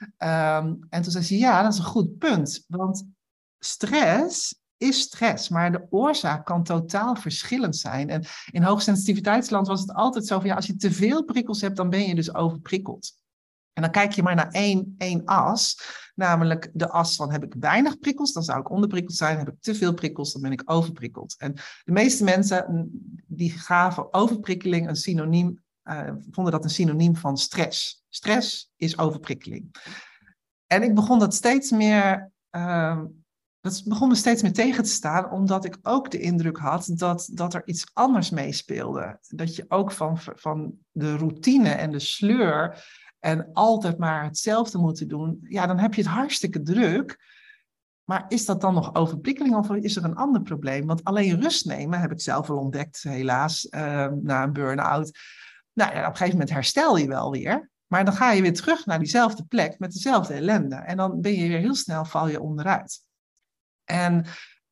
[0.00, 2.64] Um, en toen zei ze, ja, dat is een goed punt.
[2.66, 3.04] Want
[3.58, 8.10] stress is stress, maar de oorzaak kan totaal verschillend zijn.
[8.10, 11.76] En in hoogsensitiviteitsland was het altijd zo van ja, als je te veel prikkels hebt,
[11.76, 13.12] dan ben je dus overprikkeld.
[13.72, 15.80] En dan kijk je maar naar één, één as,
[16.14, 19.38] namelijk de as van heb ik weinig prikkels, dan zou ik onderprikkeld zijn.
[19.38, 21.34] Heb ik te veel prikkels, dan ben ik overprikkeld.
[21.38, 22.88] En de meeste mensen mm,
[23.26, 28.04] die gaven overprikkeling een synoniem, uh, vonden dat een synoniem van stress.
[28.08, 29.74] Stress is overprikkeling.
[30.66, 33.00] En ik begon dat steeds meer uh,
[33.60, 37.30] dat begon me steeds meer tegen te staan, omdat ik ook de indruk had dat,
[37.32, 39.18] dat er iets anders meespeelde.
[39.28, 42.84] Dat je ook van, van de routine en de sleur
[43.18, 47.28] en altijd maar hetzelfde moeten doen, ja, dan heb je het hartstikke druk.
[48.04, 50.86] Maar is dat dan nog overprikkeling of is er een ander probleem?
[50.86, 55.18] Want alleen rust nemen, heb ik zelf al ontdekt, helaas, uh, na een burn-out.
[55.72, 57.70] Nou ja, op een gegeven moment herstel je wel weer.
[57.86, 60.74] Maar dan ga je weer terug naar diezelfde plek met dezelfde ellende.
[60.74, 63.08] En dan ben je weer heel snel, val je onderuit.
[63.90, 64.24] En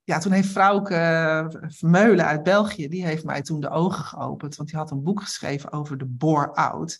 [0.05, 4.57] ja, toen heeft eh, Vermeulen uit België, die heeft mij toen de ogen geopend.
[4.57, 6.99] Want die had een boek geschreven over de bore-out.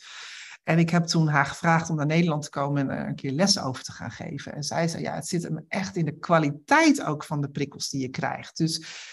[0.63, 3.61] En ik heb toen haar gevraagd om naar Nederland te komen en een keer les
[3.61, 4.55] over te gaan geven.
[4.55, 7.89] En zij zei, ja, het zit hem echt in de kwaliteit ook van de prikkels
[7.89, 8.57] die je krijgt.
[8.57, 9.07] Dus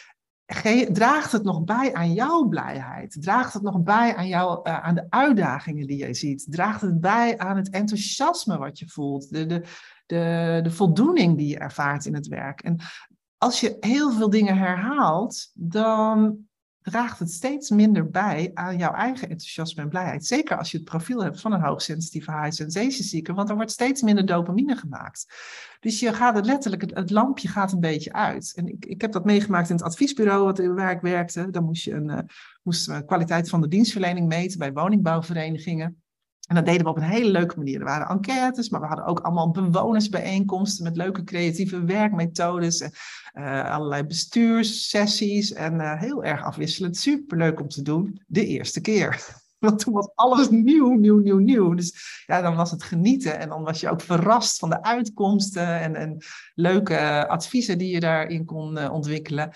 [0.93, 3.17] draagt het nog bij aan jouw blijheid?
[3.19, 6.45] Draagt het nog bij aan, jou, uh, aan de uitdagingen die jij ziet?
[6.49, 9.29] Draagt het bij aan het enthousiasme wat je voelt?
[9.29, 9.63] De, de,
[10.05, 12.61] de, de voldoening die je ervaart in het werk.
[12.61, 12.79] En
[13.37, 16.47] als je heel veel dingen herhaalt, dan
[16.81, 20.25] draagt het steeds minder bij aan jouw eigen enthousiasme en blijheid.
[20.25, 23.71] Zeker als je het profiel hebt van een hoogsensitieve high sensation seeker, want er wordt
[23.71, 25.25] steeds minder dopamine gemaakt.
[25.79, 28.53] Dus je gaat het letterlijk, het, lampje gaat een beetje uit.
[28.55, 31.49] En ik, ik heb dat meegemaakt in het adviesbureau wat, waar ik werkte.
[31.49, 32.27] Dan moest je een,
[32.63, 36.03] uh, kwaliteit van de dienstverlening meten bij woningbouwverenigingen.
[36.45, 37.79] En dat deden we op een hele leuke manier.
[37.79, 42.81] Er waren enquêtes, maar we hadden ook allemaal bewonersbijeenkomsten met leuke creatieve werkmethodes.
[42.81, 42.91] En,
[43.33, 46.97] uh, allerlei bestuurssessies en uh, heel erg afwisselend.
[46.97, 49.25] Superleuk om te doen, de eerste keer.
[49.59, 51.73] Want toen was alles nieuw, nieuw, nieuw, nieuw.
[51.73, 53.39] Dus ja, dan was het genieten.
[53.39, 56.17] En dan was je ook verrast van de uitkomsten en,
[56.55, 59.51] leuke adviezen die je daarin kon ontwikkelen.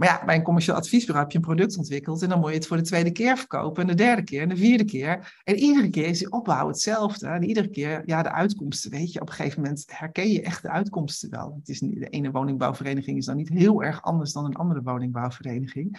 [0.00, 2.54] Maar ja, bij een commercieel adviesbureau heb je een product ontwikkeld en dan moet je
[2.54, 5.40] het voor de tweede keer verkopen en de derde keer en de vierde keer.
[5.44, 7.26] En iedere keer is die opbouw hetzelfde.
[7.26, 10.62] En iedere keer, ja, de uitkomsten, weet je, op een gegeven moment herken je echt
[10.62, 11.56] de uitkomsten wel.
[11.58, 14.82] Het is niet, de ene woningbouwvereniging is dan niet heel erg anders dan een andere
[14.82, 15.98] woningbouwvereniging.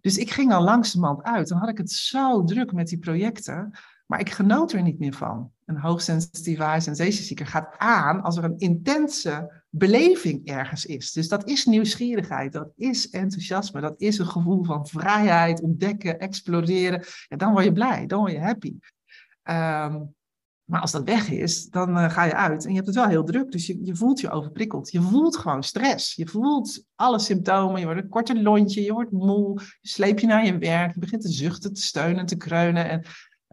[0.00, 1.48] Dus ik ging al langzamerhand uit.
[1.48, 3.70] Dan had ik het zo druk met die projecten.
[4.06, 5.50] Maar ik genoot er niet meer van.
[5.64, 11.12] Een hoogsensitieve sensation gaat aan als er een intense beleving ergens is.
[11.12, 17.04] Dus dat is nieuwsgierigheid, dat is enthousiasme, dat is een gevoel van vrijheid, ontdekken, exploreren.
[17.28, 18.74] Ja, dan word je blij, dan word je happy.
[19.42, 20.02] Ehm,
[20.64, 23.08] maar als dat weg is, dan uh, ga je uit en je hebt het wel
[23.08, 23.52] heel druk.
[23.52, 24.90] Dus je, je voelt je overprikkeld.
[24.90, 26.14] Je voelt gewoon stress.
[26.14, 27.80] Je voelt alle symptomen.
[27.80, 29.60] Je wordt een korte lontje, je wordt moe.
[29.80, 30.94] Je sleep je naar je werk.
[30.94, 32.88] Je begint te zuchten, te steunen, te kreunen.
[32.88, 33.04] En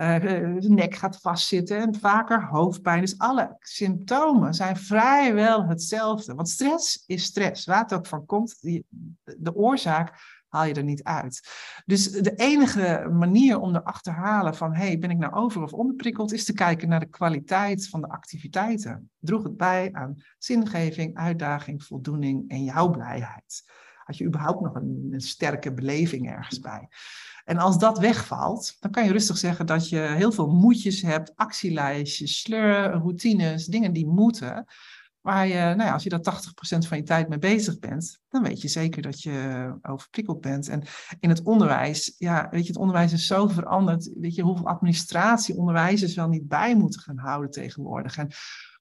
[0.01, 3.01] uh, nek gaat vastzitten en vaker hoofdpijn.
[3.01, 6.33] Dus alle symptomen zijn vrijwel hetzelfde.
[6.33, 7.65] Want stress is stress.
[7.65, 8.85] Waar het ook van komt, die,
[9.37, 11.49] de oorzaak haal je er niet uit.
[11.85, 16.33] Dus de enige manier om te achterhalen van, hey, ben ik nou over of onderprikkeld,
[16.33, 19.09] is te kijken naar de kwaliteit van de activiteiten.
[19.19, 23.63] Droeg het bij aan zingeving, uitdaging, voldoening en jouw blijheid?
[24.03, 26.89] Had je überhaupt nog een sterke beleving ergens bij?
[27.43, 31.31] En als dat wegvalt, dan kan je rustig zeggen dat je heel veel moedjes hebt,
[31.35, 34.65] actielijstjes, sleur, routines, dingen die moeten.
[35.21, 36.41] Waar je, nou ja, als je daar
[36.75, 40.67] 80% van je tijd mee bezig bent, dan weet je zeker dat je overprikkeld bent.
[40.67, 40.83] En
[41.19, 44.11] in het onderwijs, ja, weet je, het onderwijs is zo veranderd.
[44.15, 48.17] Weet je hoeveel administratie onderwijzers wel niet bij moeten gaan houden tegenwoordig.
[48.17, 48.31] En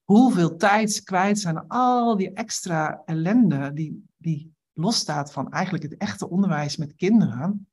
[0.03, 5.97] hoeveel tijd kwijt zijn aan al die extra ellende die, die losstaat van eigenlijk het
[5.97, 7.70] echte onderwijs met kinderen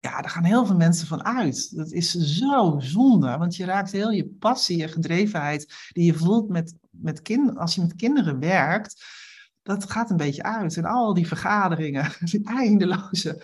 [0.00, 1.76] ja, daar gaan heel veel mensen van uit.
[1.76, 6.48] Dat is zo zonde, want je raakt heel je passie, je gedrevenheid, die je voelt
[6.48, 9.04] met, met kind, als je met kinderen werkt,
[9.62, 10.76] dat gaat een beetje uit.
[10.76, 13.42] En al die vergaderingen, die eindeloze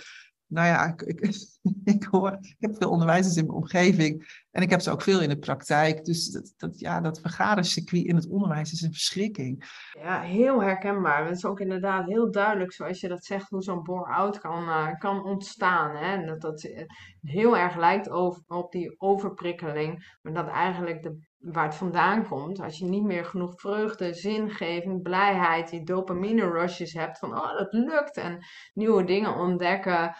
[0.54, 1.36] nou ja, ik, ik,
[1.94, 5.20] ik, hoor, ik heb veel onderwijzers in mijn omgeving en ik heb ze ook veel
[5.20, 6.04] in de praktijk.
[6.04, 9.64] Dus dat, dat, ja, dat vergadercircuit in het onderwijs is een verschrikking.
[9.98, 11.26] Ja, heel herkenbaar.
[11.26, 14.98] Het is ook inderdaad heel duidelijk, zoals je dat zegt, hoe zo'n bore-out kan, uh,
[14.98, 15.96] kan ontstaan.
[15.96, 16.16] Hè?
[16.16, 16.84] En dat dat eh,
[17.22, 18.10] heel erg lijkt
[18.46, 23.24] op die overprikkeling, maar dat eigenlijk de, waar het vandaan komt, als je niet meer
[23.24, 28.44] genoeg vreugde, zingeving, blijheid, die dopamine rushes hebt van oh dat lukt en
[28.74, 30.16] nieuwe dingen ontdekken,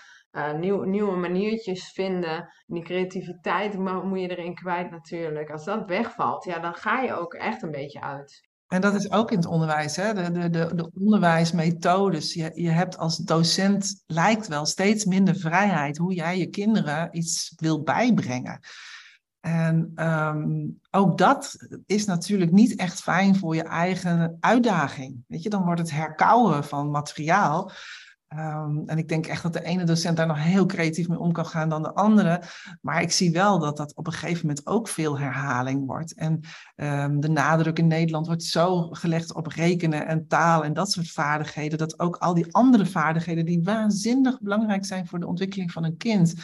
[0.58, 2.36] nieuw, nieuwe maniertjes vinden.
[2.36, 5.50] En die creativiteit moet je erin kwijt natuurlijk.
[5.50, 8.52] Als dat wegvalt, ja, dan ga je ook echt een beetje uit.
[8.68, 10.14] En dat is ook in het onderwijs, hè?
[10.14, 12.34] De, de, de, de onderwijsmethodes.
[12.34, 17.52] Je, je hebt als docent lijkt wel steeds minder vrijheid hoe jij je kinderen iets
[17.56, 18.60] wil bijbrengen.
[19.40, 21.56] En um, ook dat
[21.86, 25.24] is natuurlijk niet echt fijn voor je eigen uitdaging.
[25.26, 27.70] Weet je, dan wordt het herkauwen van materiaal.
[28.38, 31.32] Um, en ik denk echt dat de ene docent daar nog heel creatief mee om
[31.32, 32.42] kan gaan dan de andere.
[32.80, 36.14] Maar ik zie wel dat dat op een gegeven moment ook veel herhaling wordt.
[36.14, 36.40] En
[36.76, 41.10] um, de nadruk in Nederland wordt zo gelegd op rekenen en taal en dat soort
[41.10, 41.78] vaardigheden.
[41.78, 45.96] Dat ook al die andere vaardigheden die waanzinnig belangrijk zijn voor de ontwikkeling van een
[45.96, 46.34] kind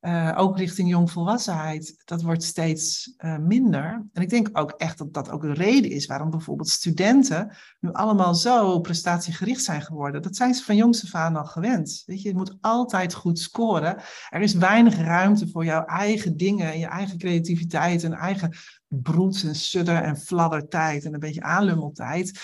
[0.00, 4.06] uh, ook richting jongvolwassenheid, dat wordt steeds uh, minder.
[4.12, 7.92] En ik denk ook echt dat dat ook een reden is waarom bijvoorbeeld studenten nu
[7.92, 10.22] allemaal zo prestatiegericht zijn geworden.
[10.22, 12.02] Dat zijn ze van jongs af aan al gewend.
[12.06, 13.96] Weet je, je moet altijd goed scoren.
[14.28, 18.56] Er is weinig ruimte voor jouw eigen dingen, je eigen creativiteit en eigen
[18.88, 22.40] broeds en sudder en fladdertijd en een beetje aanlummeltijd.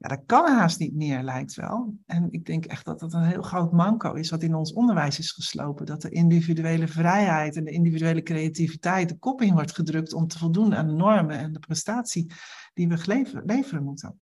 [0.00, 1.94] Ja, dat kan haast niet meer, lijkt wel.
[2.06, 5.18] En ik denk echt dat dat een heel groot manco is wat in ons onderwijs
[5.18, 5.86] is geslopen.
[5.86, 10.38] Dat de individuele vrijheid en de individuele creativiteit de kop in wordt gedrukt om te
[10.38, 12.32] voldoen aan de normen en de prestatie
[12.74, 14.20] die we leveren moeten.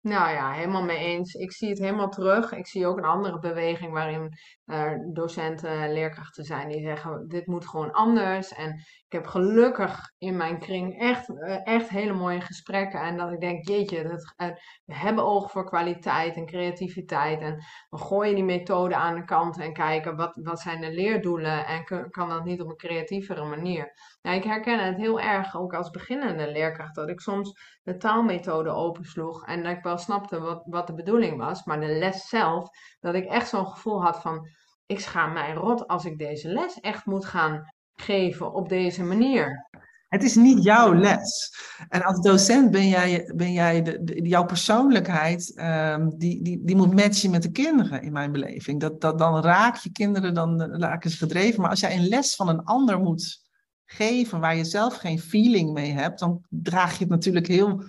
[0.00, 1.34] Nou ja, helemaal mee eens.
[1.34, 2.52] Ik zie het helemaal terug.
[2.52, 7.68] Ik zie ook een andere beweging waarin er docenten, leerkrachten zijn die zeggen: dit moet
[7.68, 8.52] gewoon anders.
[8.52, 13.00] En ik heb gelukkig in mijn kring echt, eh, echt hele mooie gesprekken.
[13.00, 14.48] En dat ik denk: jeetje, dat, eh,
[14.84, 17.40] we hebben oog voor kwaliteit en creativiteit.
[17.40, 21.66] En we gooien die methode aan de kant en kijken wat, wat zijn de leerdoelen.
[21.66, 23.92] En kan dat niet op een creatievere manier.
[24.22, 28.70] Nou, ik herken het heel erg ook als beginnende leerkracht dat ik soms de taalmethode
[28.70, 32.68] opensloeg en dat ik wel snapte wat, wat de bedoeling was, maar de les zelf,
[33.00, 34.48] dat ik echt zo'n gevoel had van
[34.86, 39.68] ik schaam mij rot als ik deze les echt moet gaan geven op deze manier.
[40.08, 41.54] Het is niet jouw les.
[41.88, 46.94] En als docent ben jij, ben jij de, jouw persoonlijkheid, um, die, die, die moet
[46.94, 48.80] matchen met de kinderen in mijn beleving.
[48.80, 51.60] Dat, dat, dan raak je kinderen, dan raken ze gedreven.
[51.60, 53.48] Maar als jij een les van een ander moet
[53.84, 57.84] geven waar je zelf geen feeling mee hebt, dan draag je het natuurlijk heel.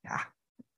[0.00, 0.32] Ja,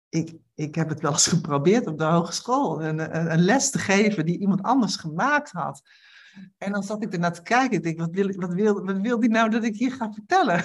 [0.09, 4.27] ik, ik heb het wel eens geprobeerd op de hogeschool, een, een les te geven
[4.27, 5.83] die iemand anders gemaakt had.
[6.59, 7.77] En dan zat ik ernaar te kijken.
[7.77, 10.65] Ik denk, wat wil, wat, wil, wat wil die nou dat ik hier ga vertellen?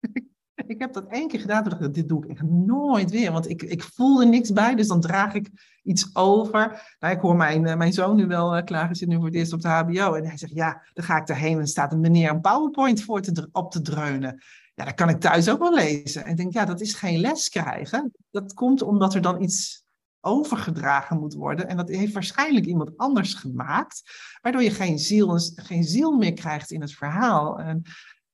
[0.66, 1.62] ik heb dat één keer gedaan.
[1.62, 3.32] Toen dacht dit doe ik echt nooit weer.
[3.32, 4.74] Want ik, ik voel er niks bij.
[4.74, 5.50] Dus dan draag ik
[5.82, 6.96] iets over.
[6.98, 8.96] Nou, ik hoor mijn, eh, mijn zoon nu wel uh, klagen.
[8.96, 10.14] zit nu voor het eerst op de HBO.
[10.14, 11.58] En hij zegt, ja, dan ga ik erheen.
[11.58, 14.42] En staat een meneer een PowerPoint voor te, op te dreunen.
[14.74, 16.24] Ja, dat kan ik thuis ook wel lezen.
[16.24, 18.12] En ik denk, ja, dat is geen les krijgen.
[18.30, 19.83] Dat komt omdat er dan iets
[20.24, 21.68] overgedragen moet worden.
[21.68, 24.02] En dat heeft waarschijnlijk iemand anders gemaakt,
[24.40, 27.58] waardoor je geen ziel, geen ziel meer krijgt in het verhaal.
[27.58, 27.82] En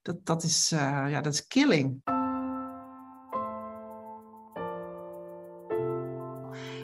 [0.03, 2.01] dat, dat, is, uh, ja, dat is killing.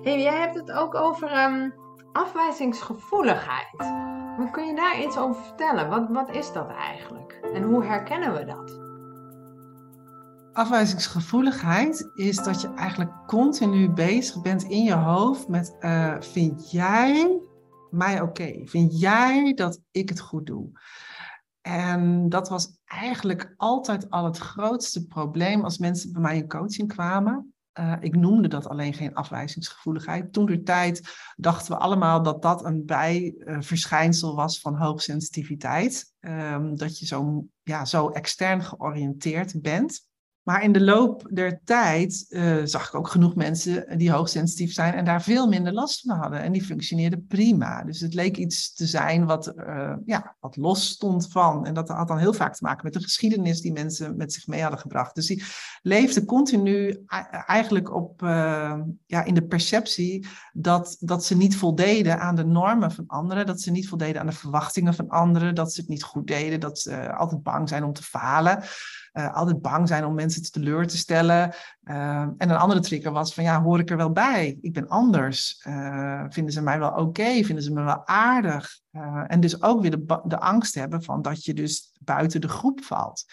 [0.03, 1.75] Hey, jij hebt het ook over um,
[2.13, 3.95] afwijzingsgevoeligheid.
[4.51, 5.89] Kun je daar iets over vertellen?
[5.89, 7.41] Wat, wat is dat eigenlijk?
[7.55, 8.86] En hoe herkennen we dat?
[10.57, 17.41] Afwijzingsgevoeligheid is dat je eigenlijk continu bezig bent in je hoofd met: uh, vind jij
[17.91, 18.61] mij oké?
[18.65, 20.71] Vind jij dat ik het goed doe?
[21.61, 26.89] En dat was eigenlijk altijd al het grootste probleem als mensen bij mij in coaching
[26.89, 27.55] kwamen.
[27.79, 30.33] Uh, ik noemde dat alleen geen afwijzingsgevoeligheid.
[30.33, 36.15] Toen de tijd dachten we allemaal dat dat een bijverschijnsel was van hoogsensitiviteit.
[36.21, 40.05] Um, dat je zo, ja, zo extern georiënteerd bent.
[40.47, 44.95] Maar in de loop der tijd uh, zag ik ook genoeg mensen die hoogsensitief zijn
[44.95, 46.41] en daar veel minder last van hadden.
[46.41, 47.85] En die functioneerden prima.
[47.85, 51.67] Dus het leek iets te zijn wat, uh, ja, wat los stond van.
[51.67, 54.47] En dat had dan heel vaak te maken met de geschiedenis die mensen met zich
[54.47, 55.15] mee hadden gebracht.
[55.15, 55.45] Dus die
[55.83, 57.05] leefden continu
[57.47, 62.93] eigenlijk op, uh, ja, in de perceptie dat, dat ze niet voldeden aan de normen
[62.93, 63.47] van anderen.
[63.47, 65.55] Dat ze niet voldeden aan de verwachtingen van anderen.
[65.55, 66.61] Dat ze het niet goed deden.
[66.61, 68.63] Dat ze altijd bang zijn om te falen.
[69.33, 71.55] Altijd bang zijn om mensen teleur te stellen.
[71.85, 74.59] Uh, en een andere trigger was van ja, hoor ik er wel bij?
[74.61, 75.65] Ik ben anders.
[75.69, 77.45] Uh, vinden ze mij wel oké?
[77.45, 78.85] Vinden ze me wel aardig?
[79.27, 82.85] en dus ook weer de, de angst hebben van dat je dus buiten de groep
[82.85, 83.25] valt.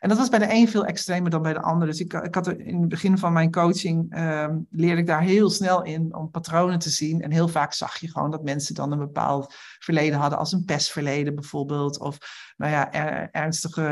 [0.00, 1.86] En dat was bij de een veel extremer dan bij de ander.
[1.88, 5.22] Dus ik, ik had er in het begin van mijn coaching, um, leerde ik daar
[5.22, 7.22] heel snel in om patronen te zien.
[7.22, 10.64] En heel vaak zag je gewoon dat mensen dan een bepaald verleden hadden, als een
[10.64, 11.98] pestverleden bijvoorbeeld.
[11.98, 12.18] Of
[12.58, 12.92] nou ja,
[13.32, 13.82] ernstige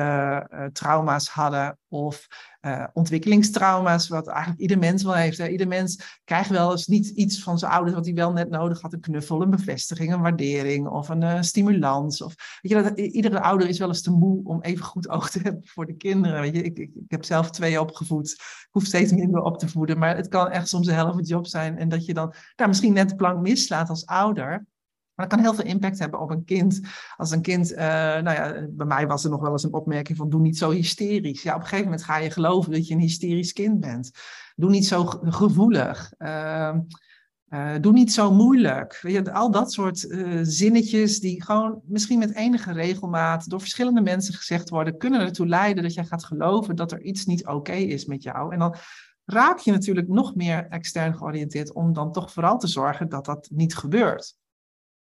[0.52, 1.78] uh, trauma's hadden.
[1.88, 2.26] Of
[2.60, 5.38] uh, ontwikkelingstrauma's, wat eigenlijk ieder mens wel heeft.
[5.38, 8.80] Ieder mens krijgt wel eens niet iets van zijn ouders wat hij wel net nodig
[8.80, 8.92] had.
[8.92, 12.22] Een knuffel, een bevestiging, een waardering of een uh, stimulans.
[12.22, 15.30] Of, weet je, dat, iedere ouder is wel eens te moe om even goed oog
[15.30, 16.40] te hebben voor de kinderen.
[16.40, 18.30] Weet je, ik, ik, ik heb zelf twee opgevoed.
[18.30, 19.98] Ik hoef steeds minder op te voeden.
[19.98, 21.78] Maar het kan echt soms een helft job zijn.
[21.78, 24.66] En dat je dan daar misschien net de plank mislaat als ouder.
[25.16, 26.80] Maar dat kan heel veel impact hebben op een kind.
[27.16, 30.18] Als een kind, uh, nou ja, bij mij was er nog wel eens een opmerking
[30.18, 31.42] van doe niet zo hysterisch.
[31.42, 34.10] Ja, op een gegeven moment ga je geloven dat je een hysterisch kind bent.
[34.56, 36.12] Doe niet zo gevoelig.
[36.18, 36.74] Uh,
[37.48, 38.98] uh, doe niet zo moeilijk.
[39.02, 44.00] Weet je, al dat soort uh, zinnetjes die gewoon misschien met enige regelmaat door verschillende
[44.00, 47.72] mensen gezegd worden, kunnen ertoe leiden dat jij gaat geloven dat er iets niet oké
[47.72, 48.52] is met jou.
[48.52, 48.74] En dan
[49.24, 53.48] raak je natuurlijk nog meer extern georiënteerd om dan toch vooral te zorgen dat dat
[53.52, 54.36] niet gebeurt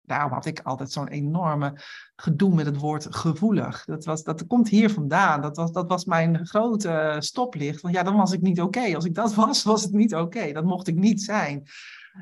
[0.06, 1.80] daarom had ik altijd zo'n enorme
[2.16, 3.84] gedoe met het woord gevoelig.
[3.84, 5.40] Dat, was, dat komt hier vandaan.
[5.40, 7.80] Dat was, dat was mijn grote stoplicht.
[7.80, 8.94] Want ja, dan was ik niet oké.
[8.94, 10.52] Als ik dat was, was het niet oké.
[10.52, 11.68] Dat mocht ik niet zijn.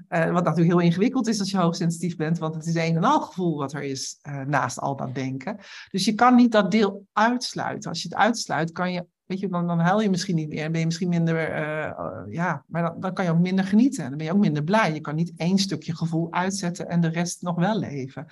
[0.09, 3.05] Uh, wat natuurlijk heel ingewikkeld is als je hoogsensitief bent, want het is een en
[3.05, 5.59] al gevoel wat er is uh, naast al dat denken.
[5.91, 7.91] Dus je kan niet dat deel uitsluiten.
[7.91, 10.71] Als je het uitsluit, kan je Weet je, dan, dan huil je misschien niet meer.
[10.71, 14.09] Ben je misschien minder, uh, ja, maar dan, dan, kan je ook minder genieten.
[14.09, 14.93] Dan ben je ook minder blij.
[14.93, 18.25] Je kan niet één stukje gevoel uitzetten en de rest nog wel leven.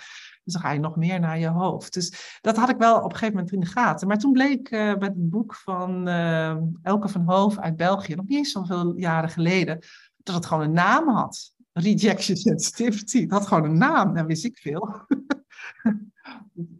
[0.44, 1.92] Dus dan ga je nog meer naar je hoofd.
[1.92, 4.08] Dus dat had ik wel op een gegeven moment in de gaten.
[4.08, 6.08] Maar toen bleek uh, met het boek van
[6.82, 9.78] Elke van Hoof uit België, nog niet eens zoveel jaren geleden,
[10.16, 11.54] dat het gewoon een naam had.
[11.72, 13.20] Rejection sensitivity.
[13.20, 15.06] Het had gewoon een naam, dat wist ik veel.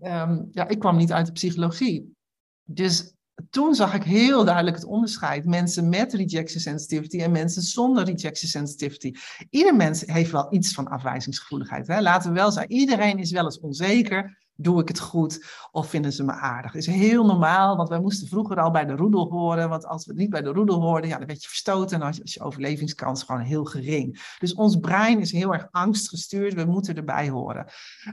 [0.00, 2.14] um, ja, ik kwam niet uit de psychologie.
[2.64, 3.14] Dus
[3.50, 5.44] toen zag ik heel duidelijk het onderscheid.
[5.44, 9.12] Mensen met rejection sensitivity en mensen zonder rejection sensitivity.
[9.50, 11.86] Ieder mens heeft wel iets van afwijzingsgevoeligheid.
[11.86, 12.00] Hè?
[12.00, 16.12] Laten we wel zijn, iedereen is wel eens onzeker doe ik het goed of vinden
[16.12, 16.72] ze me aardig?
[16.72, 19.68] Dat is heel normaal, want wij moesten vroeger al bij de roedel horen.
[19.68, 22.22] Want als we niet bij de roedel hoorden, ja, dan werd je verstoten en dan
[22.22, 24.34] is je overlevingskans gewoon heel gering.
[24.38, 27.66] Dus ons brein is heel erg angstgestuurd, we moeten erbij horen.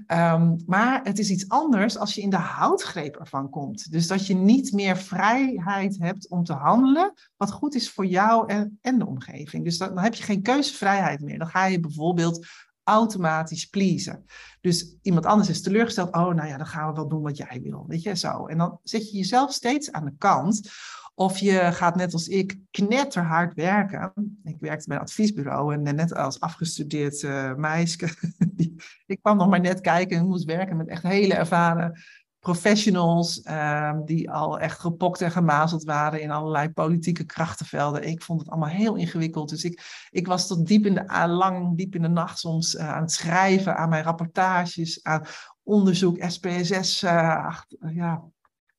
[0.07, 3.91] Ehm, maar het is iets anders als je in de houtgreep ervan komt.
[3.91, 8.47] Dus dat je niet meer vrijheid hebt om te handelen wat goed is voor jou
[8.47, 9.63] en, en de omgeving.
[9.63, 11.37] Dus dan, dan heb je geen keuzevrijheid meer.
[11.37, 12.47] Dan ga je bijvoorbeeld
[12.89, 14.25] automatisch pleasen.
[14.61, 16.15] Dus iemand anders is teleurgesteld.
[16.15, 17.85] Oh, nou ja, dan gaan we wel doen wat jij wil.
[17.87, 18.45] Weet je, zo.
[18.45, 20.71] En dan zet je jezelf steeds aan de kant.
[21.15, 24.13] Of je gaat net als ik knetterhard werken.
[24.43, 28.09] Ik werkte bij een adviesbureau en net als afgestudeerd uh, meisje.
[29.05, 31.99] ik kwam nog maar net kijken en moest werken met echt hele ervaren
[32.39, 38.07] professionals ehm, die al echt gepokt en gemazeld waren in allerlei politieke krachtenvelden.
[38.07, 39.49] Ik vond het allemaal heel ingewikkeld.
[39.49, 42.89] Dus ik, ik was tot diep in de, lang, diep in de nacht soms uh,
[42.89, 45.25] aan het schrijven, aan mijn rapportages, aan
[45.63, 47.03] onderzoek, SPSS.
[47.03, 48.23] Ach, ja,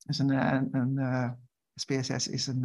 [0.05, 0.31] is een,
[0.77, 1.39] een,
[1.75, 2.65] SPSS is een,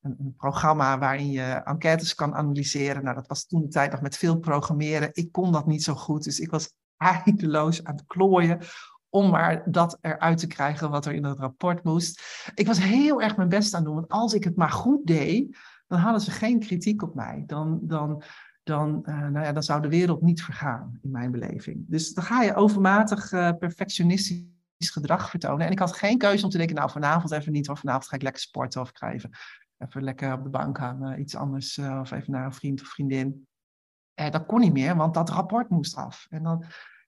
[0.00, 3.02] een, programma waarin je enquêtes kan analyseren.
[3.04, 5.10] Nou, dat was toen de tijd nog met veel programmeren.
[5.12, 8.60] Ik kon dat niet zo goed, dus ik was eindeloos aan het klooien
[9.16, 12.22] om maar dat eruit te krijgen wat er in het rapport moest.
[12.54, 15.58] Ik was heel erg mijn best aan doen, want als ik het maar goed deed,
[15.86, 17.42] dan hadden ze geen kritiek op mij.
[17.46, 18.22] Dan, dan,
[18.62, 21.84] dan, uh, nou ja, dan zou de wereld niet vergaan, in mijn beleving.
[21.88, 24.44] Dus dan ga je overmatig uh, perfectionistisch
[24.78, 25.66] gedrag vertonen.
[25.66, 28.16] En ik had geen keuze om te denken, nou vanavond even niet, of vanavond ga
[28.16, 29.30] ik lekker sporten, of ga even,
[30.02, 33.46] lekker op de bank uh, iets anders, of even naar een vriend of vriendin.
[34.14, 36.26] dat kon niet meer, want dat rapport moest af.
[36.30, 36.64] En dan,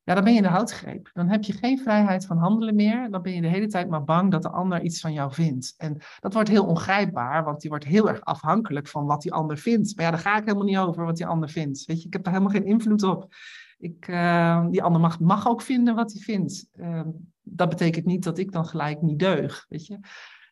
[0.09, 1.11] ja, dan ben je in de houtgreep.
[1.13, 3.11] Dan heb je geen vrijheid van handelen meer.
[3.11, 5.75] Dan ben je de hele tijd maar bang dat de ander iets van jou vindt.
[5.77, 9.59] En dat wordt heel ongrijpbaar, want die wordt heel erg afhankelijk van wat die ander
[9.59, 9.97] vindt.
[9.97, 11.85] Maar ja, daar ga ik helemaal niet over wat die ander vindt.
[11.85, 13.35] Weet je, ik heb daar helemaal geen invloed op.
[13.79, 16.69] Ik, uh, die ander mag, mag ook vinden wat hij vindt.
[16.75, 17.01] Uh,
[17.43, 19.99] dat betekent niet dat ik dan gelijk niet deug, weet je.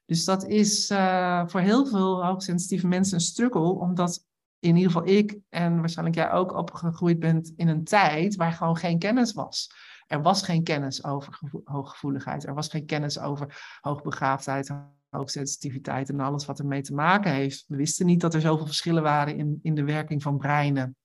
[0.07, 4.25] Dus dat is uh, voor heel veel hoogsensitieve mensen een struggle, omdat
[4.69, 8.77] in ieder geval ik en waarschijnlijk jij ook opgegroeid bent in een tijd waar gewoon
[8.77, 9.71] geen kennis was.
[10.07, 12.47] Er was geen kennis over hooggevoeligheid.
[12.47, 14.75] Er was geen kennis over hoogbegaafdheid,
[15.09, 17.65] hoogsensitiviteit en alles wat ermee te maken heeft.
[17.69, 20.97] We wisten niet dat er zoveel verschillen waren in, in de werking van breinen.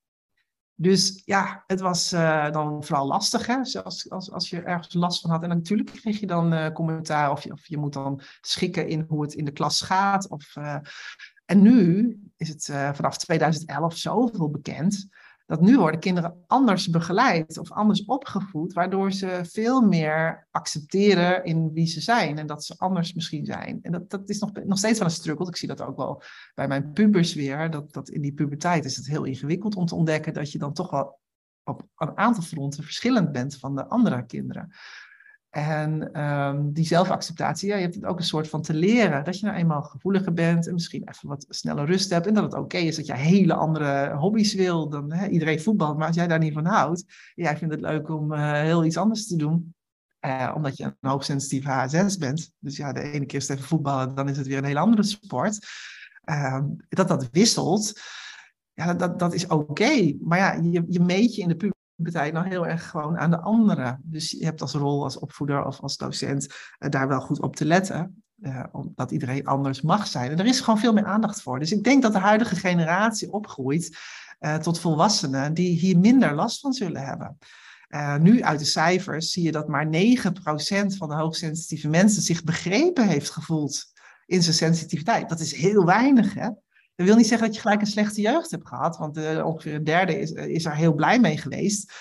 [0.76, 3.56] Dus ja, het was uh, dan vooral lastig, hè?
[3.84, 5.44] Als, als, als je ergens last van had.
[5.44, 9.06] En natuurlijk kreeg je dan uh, commentaar of je, of je moet dan schikken in
[9.08, 10.30] hoe het in de klas gaat.
[10.30, 10.78] Of, uh,
[11.52, 15.08] en nu is het uh, vanaf 2011 zoveel bekend
[15.46, 21.74] dat nu worden kinderen anders begeleid of anders opgevoed, waardoor ze veel meer accepteren in
[21.74, 23.80] wie ze zijn en dat ze anders misschien zijn.
[23.82, 25.48] En dat, dat is nog, nog steeds wel een struggle.
[25.48, 26.22] Ik zie dat ook wel
[26.54, 29.96] bij mijn pubers weer, dat, dat in die puberteit is het heel ingewikkeld om te
[29.96, 31.20] ontdekken dat je dan toch wel
[31.64, 34.72] op een aantal fronten verschillend bent van de andere kinderen.
[35.52, 39.24] En um, die zelfacceptatie, ja, je hebt het ook een soort van te leren.
[39.24, 42.28] Dat je nou eenmaal gevoeliger bent en misschien even wat sneller rust hebt.
[42.28, 45.98] En dat het oké is dat je hele andere hobby's wil dan iedereen voetbalt.
[45.98, 48.98] Maar als jij daar niet van houdt, jij vindt het leuk om uh, heel iets
[48.98, 49.74] anders te doen.
[50.26, 52.52] Uh, omdat je een hoogsensitief HSS bent.
[52.60, 54.80] Dus ja, de ene keer is het even voetballen, dan is het weer een hele
[54.80, 55.60] andere sport.
[56.26, 58.02] Uh, dat dat wisselt,
[58.74, 60.14] ja, dat, dat is oké.
[60.22, 63.30] Maar ja, je, je meet je in de puber betekent nou heel erg gewoon aan
[63.30, 64.02] de anderen.
[64.04, 66.48] Dus je hebt als rol als opvoeder of als docent
[66.80, 68.24] uh, daar wel goed op te letten.
[68.42, 70.32] Uh, omdat iedereen anders mag zijn.
[70.32, 71.60] En er is gewoon veel meer aandacht voor.
[71.60, 73.98] Dus ik denk dat de huidige generatie opgroeit
[74.40, 77.38] uh, tot volwassenen die hier minder last van zullen hebben.
[78.22, 79.90] nu uit de cijfers zie je dat maar 9%
[80.98, 83.92] van de hoogsensitieve mensen zich begrepen heeft gevoeld
[84.26, 85.30] in zijn sensitiviteit.
[85.30, 86.50] Dat is heel weinig, hè?
[86.96, 89.76] Dat wil niet zeggen dat je gelijk een slechte jeugd hebt gehad, want uh, ongeveer
[89.76, 91.94] een derde is, uh, is er heel blij mee geweest.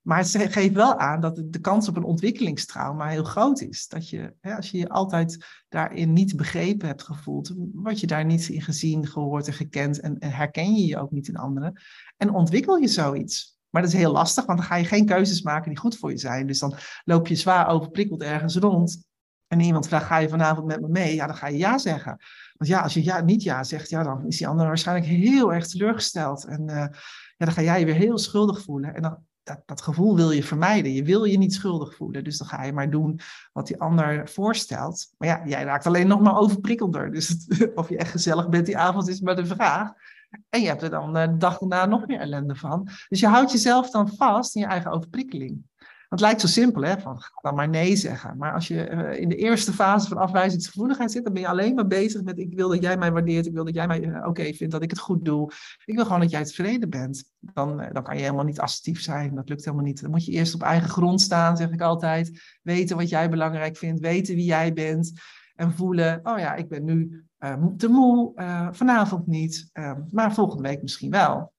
[0.00, 3.88] Maar het geeft wel aan dat de kans op een ontwikkelingstrauma heel groot is.
[3.88, 8.24] Dat je, hè, als je je altijd daarin niet begrepen hebt gevoeld, word je daar
[8.24, 11.80] niet in gezien, gehoord en gekend en, en herken je je ook niet in anderen.
[12.16, 13.58] En ontwikkel je zoiets.
[13.70, 16.10] Maar dat is heel lastig, want dan ga je geen keuzes maken die goed voor
[16.10, 16.46] je zijn.
[16.46, 16.74] Dus dan
[17.04, 19.04] loop je zwaar overprikkeld ergens rond.
[19.46, 21.14] En iemand vraagt, ga je vanavond met me mee?
[21.14, 22.18] Ja, dan ga je ja zeggen.
[22.60, 25.52] Want ja, als je ja, niet ja zegt, ja, dan is die ander waarschijnlijk heel
[25.52, 26.44] erg teleurgesteld.
[26.44, 26.90] En uh, ja,
[27.36, 28.94] dan ga jij je weer heel schuldig voelen.
[28.94, 30.92] En dan, dat, dat gevoel wil je vermijden.
[30.92, 32.24] Je wil je niet schuldig voelen.
[32.24, 33.20] Dus dan ga je maar doen
[33.52, 35.12] wat die ander voorstelt.
[35.18, 37.12] Maar ja, jij raakt alleen nog maar overprikkelder.
[37.12, 39.92] Dus of je echt gezellig bent die avond is maar de vraag.
[40.48, 42.88] En je hebt er dan de dag daarna nog meer ellende van.
[43.08, 45.62] Dus je houdt jezelf dan vast in je eigen overprikkeling.
[46.10, 46.98] Het lijkt zo simpel, hè?
[46.98, 48.36] Van, dan maar nee zeggen.
[48.36, 48.84] Maar als je
[49.18, 52.54] in de eerste fase van afwijzingsgevoeligheid zit, dan ben je alleen maar bezig met: ik
[52.54, 54.98] wil dat jij mij waardeert, ik wil dat jij mij oké vindt, dat ik het
[54.98, 55.50] goed doe.
[55.84, 57.24] Ik wil gewoon dat jij tevreden bent.
[57.38, 59.34] Dan, dan kan je helemaal niet assertief zijn.
[59.34, 60.00] Dat lukt helemaal niet.
[60.00, 62.58] Dan moet je eerst op eigen grond staan, zeg ik altijd.
[62.62, 65.12] Weten wat jij belangrijk vindt, weten wie jij bent.
[65.54, 67.24] En voelen: oh ja, ik ben nu
[67.76, 68.32] te moe,
[68.72, 69.70] vanavond niet,
[70.10, 71.52] maar volgende week misschien wel.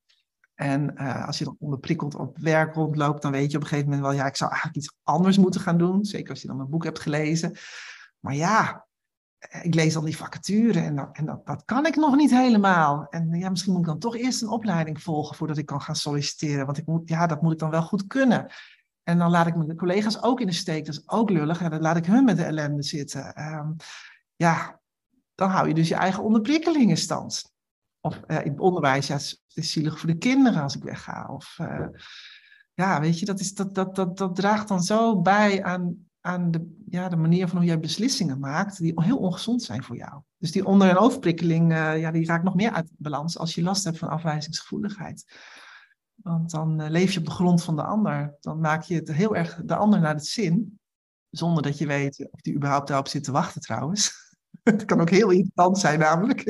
[0.62, 3.90] En uh, als je dan onderprikkeld op werk rondloopt, dan weet je op een gegeven
[3.90, 6.06] moment wel, ja, ik zou eigenlijk iets anders moeten gaan doen.
[6.06, 7.58] Zeker als je dan een boek hebt gelezen.
[8.20, 8.88] Maar ja,
[9.38, 13.08] eh, ik lees dan die vacature en, dat, en dat, kan ik nog niet helemaal.
[13.10, 15.96] En ja, misschien moet ik dan toch eerst een opleiding volgen voordat ik kan gaan
[15.96, 16.66] solliciteren.
[16.66, 18.52] Want ik moet, ja, dat moet ik dan wel goed kunnen.
[19.04, 20.86] En dan laat ik mijn collega's ook in de steek.
[20.86, 21.62] Dat is ook lullig.
[21.62, 23.54] En dan laat ik hun met de ellende zitten.
[23.54, 23.76] Um,
[24.36, 24.80] ja,
[25.36, 27.51] dan hou je dus je eigen onderprikkelingen stand.
[28.02, 31.28] Of uh, in het onderwijs, ja, het is zielig voor de kinderen als ik wegga.
[31.32, 31.88] Of uh,
[32.74, 36.52] ja, weet je, dat, is, dat, dat, dat, dat draagt dan zo bij aan, aan
[36.52, 40.22] de, ja, de manier van hoe jij beslissingen maakt, die heel ongezond zijn voor jou.
[40.38, 43.62] Dus die onder- en overprikkeling, uh, ja, die raakt nog meer uit balans als je
[43.62, 45.26] last hebt van afwijzingsgevoeligheid.
[46.16, 48.36] Want dan leef je op de grond van de ander.
[48.40, 50.80] Dan maak je het heel erg de ander naar het zin,
[51.30, 54.30] zonder dat je weet of die überhaupt daarop zit te wachten trouwens.
[54.72, 56.44] Het kan ook heel irritant zijn, namelijk.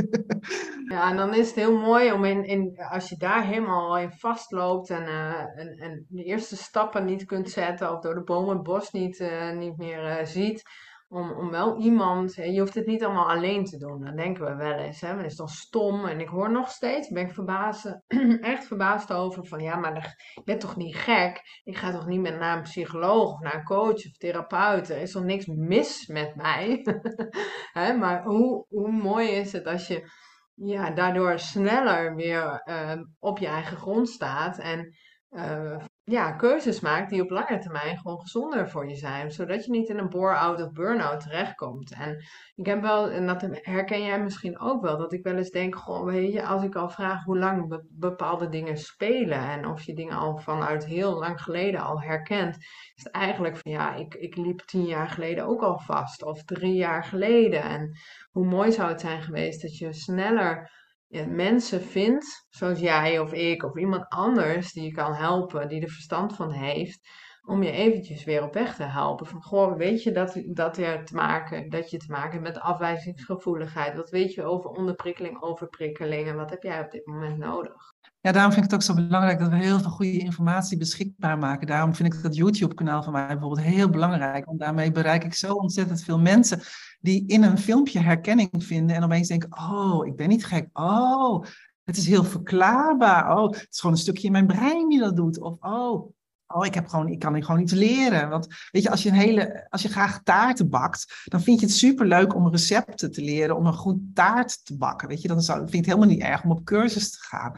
[0.85, 4.11] Ja, en dan is het heel mooi om in, in als je daar helemaal in
[4.11, 8.53] vastloopt en, uh, en, en de eerste stappen niet kunt zetten, of door de bomen
[8.53, 10.63] het bos niet, uh, niet meer uh, ziet,
[11.11, 14.55] om, om wel iemand, je hoeft het niet allemaal alleen te doen, dan denken we
[14.55, 16.05] wel eens, hè, dat is dan stom.
[16.05, 17.99] En ik hoor nog steeds, ben ik verbaasd,
[18.41, 21.41] echt verbaasd over van, ja, maar je bent toch niet gek?
[21.63, 24.89] Ik ga toch niet meer naar een psycholoog of naar een coach of therapeut?
[24.89, 26.85] Er is toch niks mis met mij?
[27.79, 30.09] hè, maar hoe, hoe mooi is het als je
[30.53, 34.95] ja, daardoor sneller weer uh, op je eigen grond staat en
[35.29, 39.31] uh, ja, keuzes maakt die op lange termijn gewoon gezonder voor je zijn.
[39.31, 41.93] Zodat je niet in een bore-out of burn-out terechtkomt.
[41.93, 42.23] En
[42.55, 45.75] ik heb wel, en dat herken jij misschien ook wel, dat ik wel eens denk,
[45.75, 49.81] goh, weet je, als ik al vraag hoe lang be bepaalde dingen spelen en of
[49.81, 52.55] je dingen al vanuit heel lang geleden al herkent,
[52.95, 56.43] is het eigenlijk van ja, ik, ik liep tien jaar geleden ook al vast of
[56.43, 57.63] drie jaar geleden.
[57.63, 57.97] En
[58.31, 60.80] hoe mooi zou het zijn geweest dat je sneller
[61.11, 65.81] ja, mensen vindt, zoals jij of ik of iemand anders die je kan helpen, die
[65.81, 66.99] er verstand van heeft,
[67.45, 69.25] om je eventjes weer op weg te helpen.
[69.25, 72.59] Van, goh, weet je dat, dat, je te maken, dat je te maken hebt met
[72.59, 73.95] afwijzingsgevoeligheid?
[73.95, 77.93] Wat weet je over onderprikkeling, overprikkeling en wat heb jij op dit moment nodig?
[78.21, 81.37] Ja, daarom vind ik het ook zo belangrijk dat we heel veel goede informatie beschikbaar
[81.37, 81.67] maken.
[81.67, 84.45] Daarom vind ik dat YouTube-kanaal van mij bijvoorbeeld heel belangrijk.
[84.45, 86.61] Want daarmee bereik ik zo ontzettend veel mensen
[87.01, 90.69] die in een filmpje herkenning vinden en opeens denken: Oh, ik ben niet gek.
[90.73, 91.45] Oh,
[91.83, 93.37] het is heel verklaarbaar.
[93.37, 95.39] Oh, het is gewoon een stukje in mijn brein die dat doet.
[95.39, 96.11] Of oh,
[96.53, 98.29] Oh, ik, heb gewoon, ik kan gewoon iets leren.
[98.29, 101.65] Want weet je, als je, een hele, als je graag taarten bakt, dan vind je
[101.65, 105.07] het superleuk om recepten te leren om een goed taart te bakken.
[105.07, 107.53] Weet je, dan zou, vind je het helemaal niet erg om op cursus te gaan.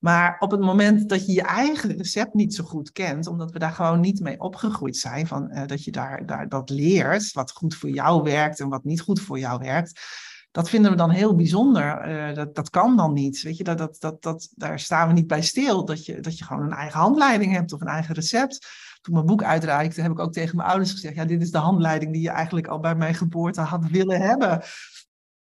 [0.00, 3.58] Maar op het moment dat je je eigen recept niet zo goed kent, omdat we
[3.58, 7.50] daar gewoon niet mee opgegroeid zijn, van, uh, dat je daar, daar dat leert, wat
[7.50, 10.00] goed voor jou werkt en wat niet goed voor jou werkt,
[10.50, 12.08] dat vinden we dan heel bijzonder.
[12.08, 13.42] Uh, dat, dat kan dan niet.
[13.42, 15.84] Weet je, dat, dat, dat, dat, daar staan we niet bij stil.
[15.84, 18.66] Dat je, dat je gewoon een eigen handleiding hebt of een eigen recept.
[19.00, 21.58] Toen mijn boek uitreikte, heb ik ook tegen mijn ouders gezegd: Ja, dit is de
[21.58, 24.62] handleiding die je eigenlijk al bij mijn geboorte had willen hebben.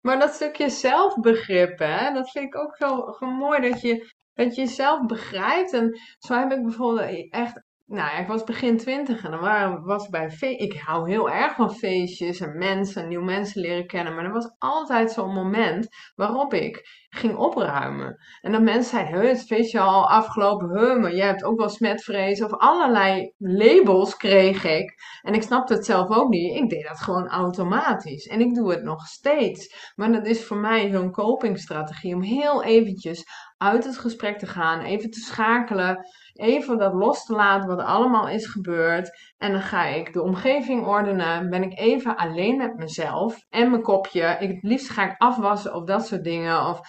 [0.01, 4.61] Maar dat stukje zelfbegrip, hè, dat vind ik ook zo mooi dat je dat je
[4.61, 5.73] jezelf begrijpt.
[5.73, 9.83] En zo heb ik bijvoorbeeld echt nou ja, ik was begin twintig en dan waren,
[9.83, 10.61] was ik bij feest.
[10.61, 14.15] Ik hou heel erg van feestjes en mensen, nieuwe mensen leren kennen.
[14.15, 18.17] Maar er was altijd zo'n moment waarop ik ging opruimen.
[18.41, 22.43] En dat mensen zeiden, het feestje al afgelopen, huh, maar jij hebt ook wel smetvrees.
[22.43, 24.93] Of allerlei labels kreeg ik.
[25.21, 26.55] En ik snapte het zelf ook niet.
[26.55, 28.27] Ik deed dat gewoon automatisch.
[28.27, 29.91] En ik doe het nog steeds.
[29.95, 33.25] Maar dat is voor mij zo'n copingstrategie om heel eventjes
[33.57, 36.05] uit het gesprek te gaan, even te schakelen
[36.37, 39.33] even dat los te laten wat allemaal is gebeurd.
[39.37, 41.49] En dan ga ik de omgeving ordenen.
[41.49, 44.37] Ben ik even alleen met mezelf en mijn kopje.
[44.39, 46.67] Ik, het liefst ga ik afwassen of dat soort dingen.
[46.67, 46.79] Of,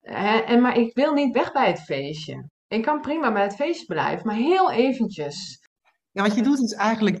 [0.00, 2.48] hè, en, maar ik wil niet weg bij het feestje.
[2.68, 5.60] Ik kan prima bij het feestje blijven, maar heel eventjes.
[6.12, 7.20] Ja, wat je doet is eigenlijk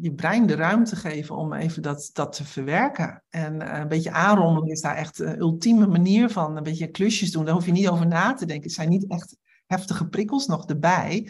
[0.00, 3.22] je, brein de ruimte geven om even dat, dat te verwerken.
[3.28, 6.56] En uh, een beetje aanrommelen is daar echt een ultieme manier van.
[6.56, 8.64] Een beetje klusjes doen, daar hoef je niet over na te denken.
[8.64, 9.36] Het zijn niet echt
[9.70, 11.22] heftige prikkels nog erbij.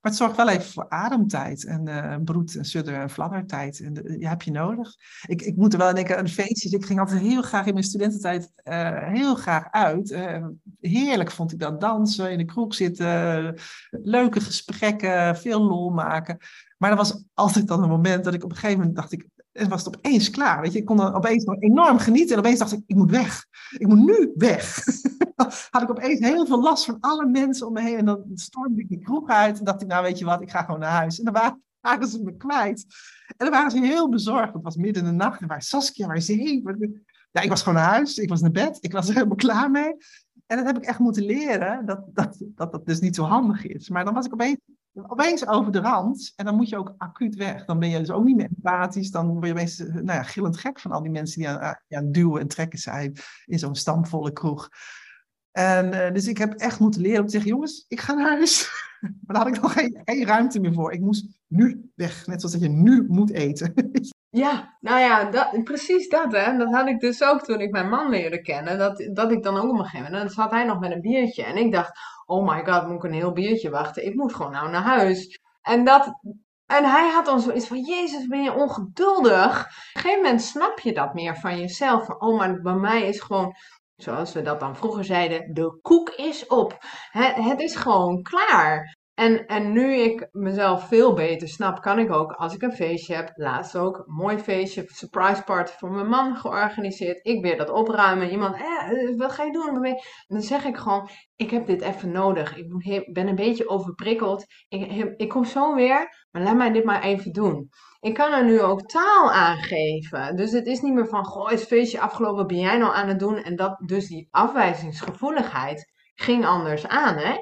[0.00, 3.80] Maar het zorgt wel even voor ademtijd en uh, broed- en sudder- en fladdertijd.
[3.80, 4.94] En ja, heb je nodig.
[5.26, 6.72] Ik, ik moet er wel denken aan feestjes.
[6.72, 10.10] Ik ging altijd heel graag in mijn studententijd uh, heel graag uit.
[10.10, 10.46] Uh,
[10.80, 13.54] heerlijk vond ik dat dansen, in de kroeg zitten,
[13.90, 16.38] leuke gesprekken, veel lol maken.
[16.76, 19.26] Maar er was altijd dan een moment dat ik op een gegeven moment dacht ik,
[19.58, 20.60] en was het opeens klaar.
[20.60, 22.32] Weet je, ik kon dan opeens nog enorm genieten.
[22.32, 23.46] En opeens dacht ik, ik moet weg.
[23.78, 24.84] Ik moet nu weg.
[25.70, 27.96] Had ik opeens heel veel last van alle mensen om me heen.
[27.96, 29.58] En dan stormde ik die kroeg uit.
[29.58, 31.18] En dacht ik, nou weet je wat, ik ga gewoon naar huis.
[31.18, 31.34] En dan
[31.80, 32.86] waren, ze me kwijt.
[33.26, 34.52] En dan waren ze heel bezorgd.
[34.52, 35.40] Het was midden in de nacht.
[35.40, 36.62] En waar Saskia, waar is ze
[37.30, 38.18] Ja, ik was gewoon naar huis.
[38.18, 38.78] Ik was naar bed.
[38.80, 39.96] Ik was er helemaal klaar mee.
[40.46, 43.66] En dat heb ik echt moeten leren, dat dat, dat, dat dus niet zo handig
[43.66, 43.88] is.
[43.88, 44.58] Maar dan was ik opeens
[45.06, 46.32] opeens over de rand.
[46.36, 47.64] En dan moet je ook acuut weg.
[47.64, 49.10] Dan ben je dus ook niet meer empathisch.
[49.10, 52.14] Dan word je opeens nou ja, gillend gek van al die mensen die aan, het
[52.14, 54.68] duwen en trekken zijn in zo'n stamvolle kroeg.
[55.50, 58.28] En uh, dus ik heb echt moeten leren om te zeggen, jongens, ik ga naar
[58.28, 58.70] huis.
[59.00, 60.92] maar daar had ik nog geen, geen ruimte meer voor.
[60.92, 62.26] Ik moest nu weg.
[62.26, 63.74] Net zoals dat je nu moet eten.
[64.30, 66.56] Ja, nou ja, dat, precies dat hè.
[66.56, 68.78] Dat had ik dus ook toen ik mijn man leerde kennen.
[68.78, 71.00] Dat, dat ik dan ook op een gegeven moment, dan zat hij nog met een
[71.00, 71.44] biertje.
[71.44, 74.06] En ik dacht, oh my god, moet ik een heel biertje wachten?
[74.06, 75.40] Ik moet gewoon nou naar huis.
[75.62, 76.06] En dat,
[76.66, 79.60] en hij had dan zoiets van, Jezus, ben je ongeduldig?
[79.60, 82.08] Op een gegeven moment snap je dat meer van jezelf.
[82.08, 83.54] Oh, maar bij mij is gewoon,
[83.96, 86.76] zoals we dat dan vroeger zeiden, de koek is op.
[87.10, 88.96] Het is gewoon klaar.
[89.18, 93.14] En, en nu ik mezelf veel beter snap, kan ik ook, als ik een feestje
[93.14, 97.26] heb, laatst ook mooi feestje, surprise party voor mijn man georganiseerd.
[97.26, 98.30] Ik weer dat opruimen.
[98.30, 99.84] Iemand, eh, wat ga je doen?
[99.84, 99.96] En
[100.26, 102.56] dan zeg ik gewoon, ik heb dit even nodig.
[102.56, 104.46] Ik ben een beetje overprikkeld.
[104.68, 107.68] Ik, ik kom zo weer, maar laat mij dit maar even doen.
[108.00, 110.36] Ik kan er nu ook taal aan geven.
[110.36, 113.18] Dus het is niet meer van, goh, is feestje afgelopen, ben jij nou aan het
[113.18, 113.36] doen?
[113.36, 117.36] En dat, dus die afwijzingsgevoeligheid ging anders aan, hè?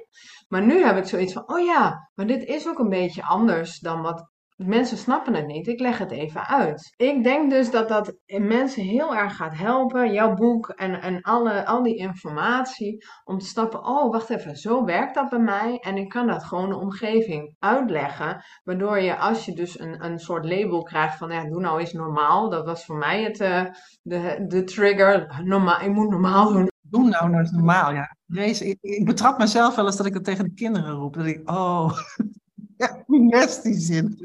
[0.48, 3.78] Maar nu heb ik zoiets van, oh ja, maar dit is ook een beetje anders
[3.78, 5.66] dan wat mensen snappen het niet.
[5.66, 6.94] Ik leg het even uit.
[6.96, 11.66] Ik denk dus dat dat mensen heel erg gaat helpen, jouw boek en, en alle,
[11.66, 15.78] al die informatie, om te snappen, oh wacht even, zo werkt dat bij mij.
[15.78, 20.18] En ik kan dat gewoon de omgeving uitleggen, waardoor je als je dus een, een
[20.18, 22.50] soort label krijgt van, ja, doe nou eens normaal.
[22.50, 23.64] Dat was voor mij het, uh,
[24.02, 26.74] de, de trigger, normaal, ik moet normaal doen.
[26.90, 28.16] Doe nou nou normaal, ja.
[28.26, 31.14] Jezus, ik, betrap mezelf wel eens dat ik dat tegen de kinderen roep.
[31.14, 31.98] Dat ik, oh,
[32.76, 34.18] ja, nest die zin.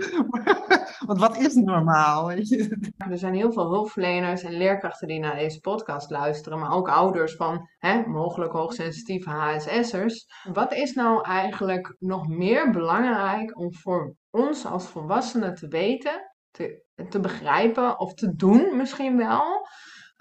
[1.07, 2.31] Want wat is normaal?
[2.31, 7.35] Er zijn heel veel hulpverleners en leerkrachten die naar deze podcast luisteren, maar ook ouders
[7.35, 10.25] van hè, mogelijk hoogsensitieve HSS'ers.
[10.53, 16.83] Wat is nou eigenlijk nog meer belangrijk om voor ons als volwassenen te weten, te,
[17.09, 19.67] te begrijpen of te doen misschien wel?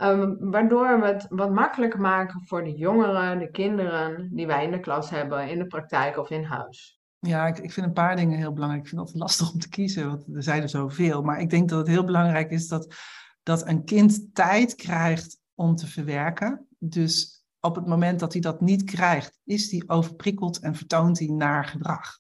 [0.03, 4.70] Um, waardoor we het wat makkelijker maken voor de jongeren, de kinderen die wij in
[4.70, 7.01] de klas hebben, in de praktijk of in huis.
[7.18, 8.82] Ja, ik, ik vind een paar dingen heel belangrijk.
[8.82, 11.22] Ik vind het lastig om te kiezen, want er zijn er zoveel.
[11.22, 12.94] Maar ik denk dat het heel belangrijk is dat,
[13.42, 16.66] dat een kind tijd krijgt om te verwerken.
[16.78, 21.28] Dus op het moment dat hij dat niet krijgt, is hij overprikkeld en vertoont hij
[21.28, 22.18] naar gedrag.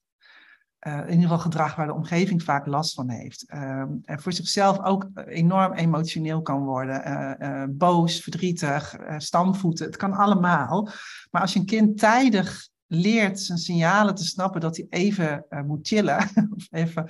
[0.86, 3.44] Uh, in ieder geval gedrag waar de omgeving vaak last van heeft.
[3.54, 7.10] Uh, en voor zichzelf ook enorm emotioneel kan worden.
[7.40, 9.86] Uh, boos, verdrietig, stamvoeten.
[9.86, 10.88] Het kan allemaal.
[11.30, 15.88] Maar als je een kind tijdig leert zijn signalen te snappen dat hij even moet
[15.88, 16.18] chillen.
[16.56, 17.08] of even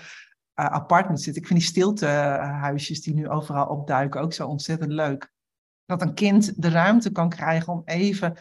[0.54, 1.42] apart moet zitten.
[1.42, 5.32] Ik vind die stiltehuisjes die nu overal opduiken ook zo ontzettend leuk.
[5.84, 8.36] Dat een kind de ruimte kan krijgen om even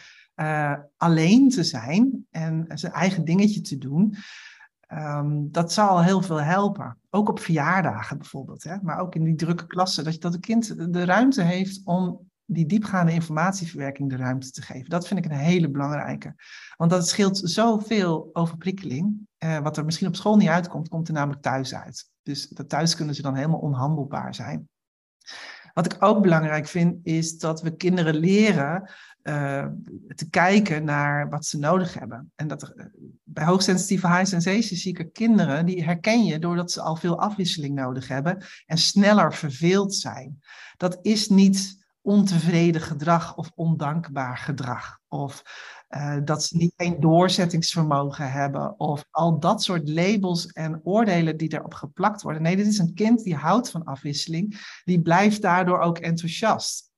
[0.98, 4.16] alleen te zijn en zijn eigen dingetje te doen.
[4.94, 6.98] Um, dat zal heel veel helpen.
[7.10, 8.76] Ook op verjaardagen bijvoorbeeld, hè?
[8.82, 10.04] maar ook in die drukke klassen.
[10.04, 14.90] Dat, dat een kind de ruimte heeft om die diepgaande informatieverwerking de ruimte te geven.
[14.90, 16.36] Dat vind ik een hele belangrijke.
[16.78, 19.28] Want dat scheelt zoveel overprikkeling.
[19.38, 22.10] Eh, wat er misschien op school niet uitkomt, komt er namelijk thuis uit.
[22.22, 24.70] Dus dat thuis kunnen ze dan helemaal onhandelbaar zijn.
[25.74, 28.90] Wat ik ook belangrijk vind, is dat we kinderen leren
[29.24, 29.66] uh,
[30.16, 32.32] te kijken naar wat ze nodig hebben.
[32.36, 32.86] En dat eh,
[33.24, 38.08] bij hoogsensitieve high sensation zieke kinderen, die herken je doordat ze al veel afwisseling nodig
[38.08, 40.40] hebben en sneller verveeld zijn.
[40.78, 45.00] Dat is niet ontevreden gedrag of ondankbaar gedrag.
[45.08, 45.44] Of
[45.90, 48.80] uh, dat ze niet geen doorzettingsvermogen hebben.
[48.80, 52.42] Of al dat soort labels en oordelen die erop geplakt worden.
[52.42, 54.80] Nee, dit is een kind die houdt van afwisseling.
[54.84, 56.92] Die blijft daardoor ook enthousiast.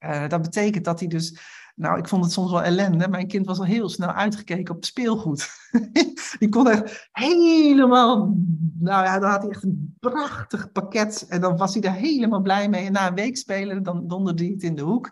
[0.00, 1.40] Uh, dat betekent dat hij dus
[1.74, 3.08] nou, ik vond het soms wel ellende.
[3.08, 5.48] Mijn kind was al heel snel uitgekeken op speelgoed.
[6.38, 8.36] die kon echt helemaal.
[8.78, 11.26] Nou ja, dan had hij echt een prachtig pakket.
[11.28, 12.86] En dan was hij er helemaal blij mee.
[12.86, 15.10] En na een week spelen, dan donderde hij het in de hoek.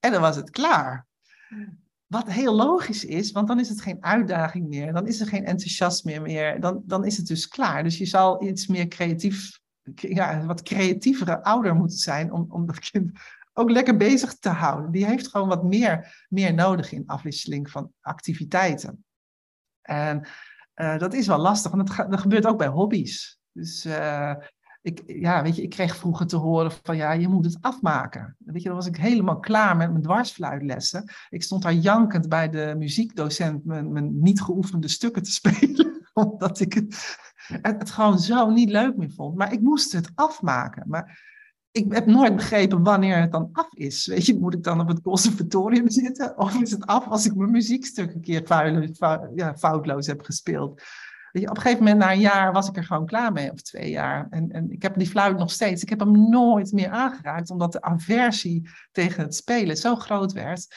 [0.00, 1.06] En dan was het klaar.
[2.08, 5.44] Wat heel logisch is, want dan is het geen uitdaging meer, dan is er geen
[5.44, 7.82] enthousiasme meer, dan, dan is het dus klaar.
[7.82, 9.60] Dus je zal iets meer creatief,
[9.94, 13.10] ja, wat creatievere ouder moeten zijn om, om dat kind
[13.52, 14.90] ook lekker bezig te houden.
[14.90, 19.04] Die heeft gewoon wat meer, meer nodig in afwisseling van activiteiten.
[19.82, 20.28] En
[20.74, 23.38] uh, dat is wel lastig, want dat, gebeurt ook bij hobby's.
[23.52, 24.34] Dus uh,
[24.88, 28.36] ik, ja, weet je, ik kreeg vroeger te horen van ja, je moet het afmaken.
[28.38, 31.10] Weet je, dan was ik helemaal klaar met mijn dwarsfluitlessen.
[31.30, 36.06] Ik stond daar jankend bij de muziekdocent mijn, niet geoefende stukken te spelen.
[36.12, 37.18] Omdat ik het,
[37.62, 39.36] het, gewoon zo niet leuk meer vond.
[39.36, 40.84] Maar ik moest het afmaken.
[40.86, 41.26] Maar
[41.70, 44.06] ik heb nooit begrepen wanneer het dan af is.
[44.06, 46.38] Weet je, moet ik dan op het conservatorium zitten?
[46.38, 48.42] Of is het af als ik mijn muziekstuk een keer
[49.56, 50.82] foutloos heb gespeeld?
[51.42, 53.90] Op een gegeven moment, na een jaar, was ik er gewoon klaar mee, of twee
[53.90, 54.26] jaar.
[54.30, 55.82] En, en ik heb die fluit nog steeds.
[55.82, 60.74] Ik heb hem nooit meer aangeraakt, omdat de aversie tegen het spelen zo groot werd.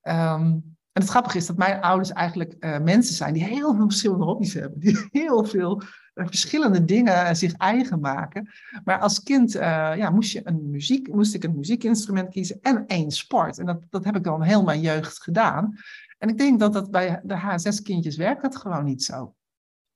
[0.00, 0.56] Ehm,
[0.92, 4.24] en het grappige is dat mijn ouders eigenlijk uh, mensen zijn die heel veel verschillende
[4.24, 4.80] hobby's hebben.
[4.80, 5.82] Die heel veel
[6.14, 8.50] uh, verschillende dingen zich eigen maken.
[8.84, 13.10] Maar als kind ja, moest, je een muziek, moest ik een muziekinstrument kiezen en één
[13.10, 13.58] sport.
[13.58, 15.76] En dat, dat heb ik dan heel mijn jeugd gedaan.
[16.18, 19.34] En ik denk dat dat bij de H6-kindjes werkt dat gewoon niet zo.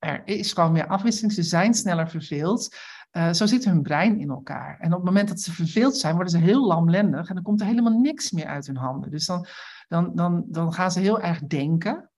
[0.02, 2.76] Er is gewoon meer afwisseling, ze zijn sneller verveeld.
[3.12, 4.76] Uh, zo zit hun brein in elkaar.
[4.80, 7.60] En op het moment dat ze verveeld zijn, worden ze heel lamlendig en dan komt
[7.60, 9.10] er helemaal niks meer uit hun handen.
[9.10, 9.46] Dus dan,
[9.88, 12.10] dan, dan, dan gaan ze heel erg denken.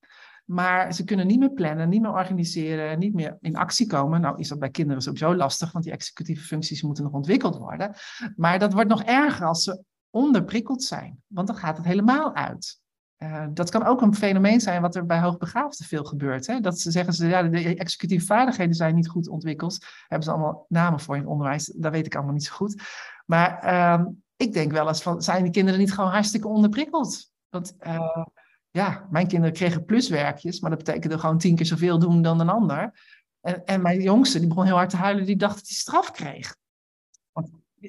[0.44, 4.20] Maar ze kunnen niet meer plannen, niet meer organiseren, niet meer in actie komen.
[4.20, 7.94] Nou is dat bij kinderen sowieso lastig, want die executieve functies moeten nog ontwikkeld worden.
[8.36, 12.82] Maar dat wordt nog erger als ze onderprikkeld zijn, want dan gaat het helemaal uit.
[13.24, 16.46] Uh, dat kan ook een fenomeen zijn wat er bij hoogbegaafden veel gebeurt.
[16.46, 16.60] Hè?
[16.60, 19.86] Dat ze zeggen, ze, ja, de executieve vaardigheden zijn niet goed ontwikkeld.
[20.06, 22.82] Hebben ze allemaal namen voor in het onderwijs, dat weet ik allemaal niet zo goed.
[23.26, 24.06] Maar uh,
[24.36, 27.30] ik denk wel eens van, zijn die kinderen niet gewoon hartstikke onderprikkeld?
[27.48, 28.24] Want uh,
[28.70, 32.48] ja, mijn kinderen kregen pluswerkjes, maar dat betekende gewoon tien keer zoveel doen dan een
[32.48, 32.92] ander.
[33.40, 36.10] En, en mijn jongste, die begon heel hard te huilen, die dacht dat hij straf
[36.10, 36.56] kreeg.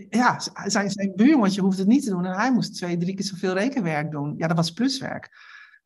[0.09, 3.25] Ja, zijn, zijn buurmannetje hoefde het niet te doen en hij moest twee, drie keer
[3.25, 4.33] zoveel rekenwerk doen.
[4.37, 5.29] Ja, dat was pluswerk.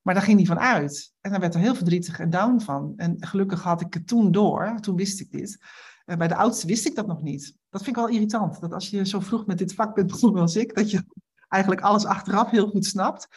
[0.02, 1.14] Maar daar ging hij van uit.
[1.22, 2.94] En daar werd er heel verdrietig en down van.
[2.96, 5.58] En gelukkig had ik het toen door, toen wist ik dit.
[6.06, 7.56] Uh, bij de oudste wist ik dat nog niet.
[7.70, 8.60] Dat vind ik wel irritant.
[8.60, 11.04] Dat als je zo vroeg met dit vak bent begonnen als ik, dat je
[11.48, 13.28] eigenlijk alles achteraf heel goed snapt.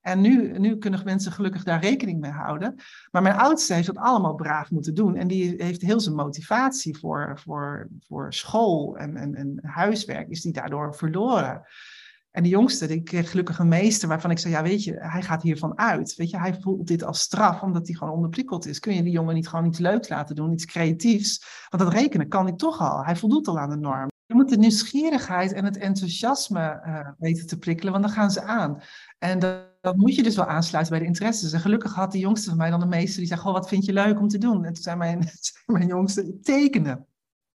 [0.00, 2.74] En nu, nu kunnen mensen gelukkig daar rekening mee houden.
[3.10, 5.16] Maar mijn oudste heeft dat allemaal braaf moeten doen.
[5.16, 10.52] En die heeft heel zijn motivatie voor, voor, voor school en, en, huiswerk, is die
[10.52, 11.62] daardoor verloren.
[12.30, 15.22] En de jongste, die kreeg gelukkig een meester waarvan ik zei, ja weet je, hij
[15.22, 16.14] gaat hiervan uit.
[16.14, 18.78] Weet je, hij voelt dit als straf omdat hij gewoon onderprikkeld is.
[18.78, 21.44] Kun je die jongen niet gewoon iets leuks laten doen, iets creatiefs?
[21.68, 23.04] Want dat rekenen kan hij toch al.
[23.04, 24.08] Hij voldoet al aan de norm.
[24.26, 28.42] Je moet de nieuwsgierigheid en het enthousiasme uh, weten te prikkelen, want dan gaan ze
[28.42, 28.82] aan.
[29.18, 29.38] En
[29.80, 31.52] dan moet je dus wel aansluiten bij de interesses.
[31.52, 33.84] En gelukkig had de jongste van mij dan de meester die zei, goh, wat vind
[33.84, 34.64] je leuk om te doen?
[34.64, 35.28] En toen zei mijn,
[35.66, 37.08] mijn jongste, tekenen.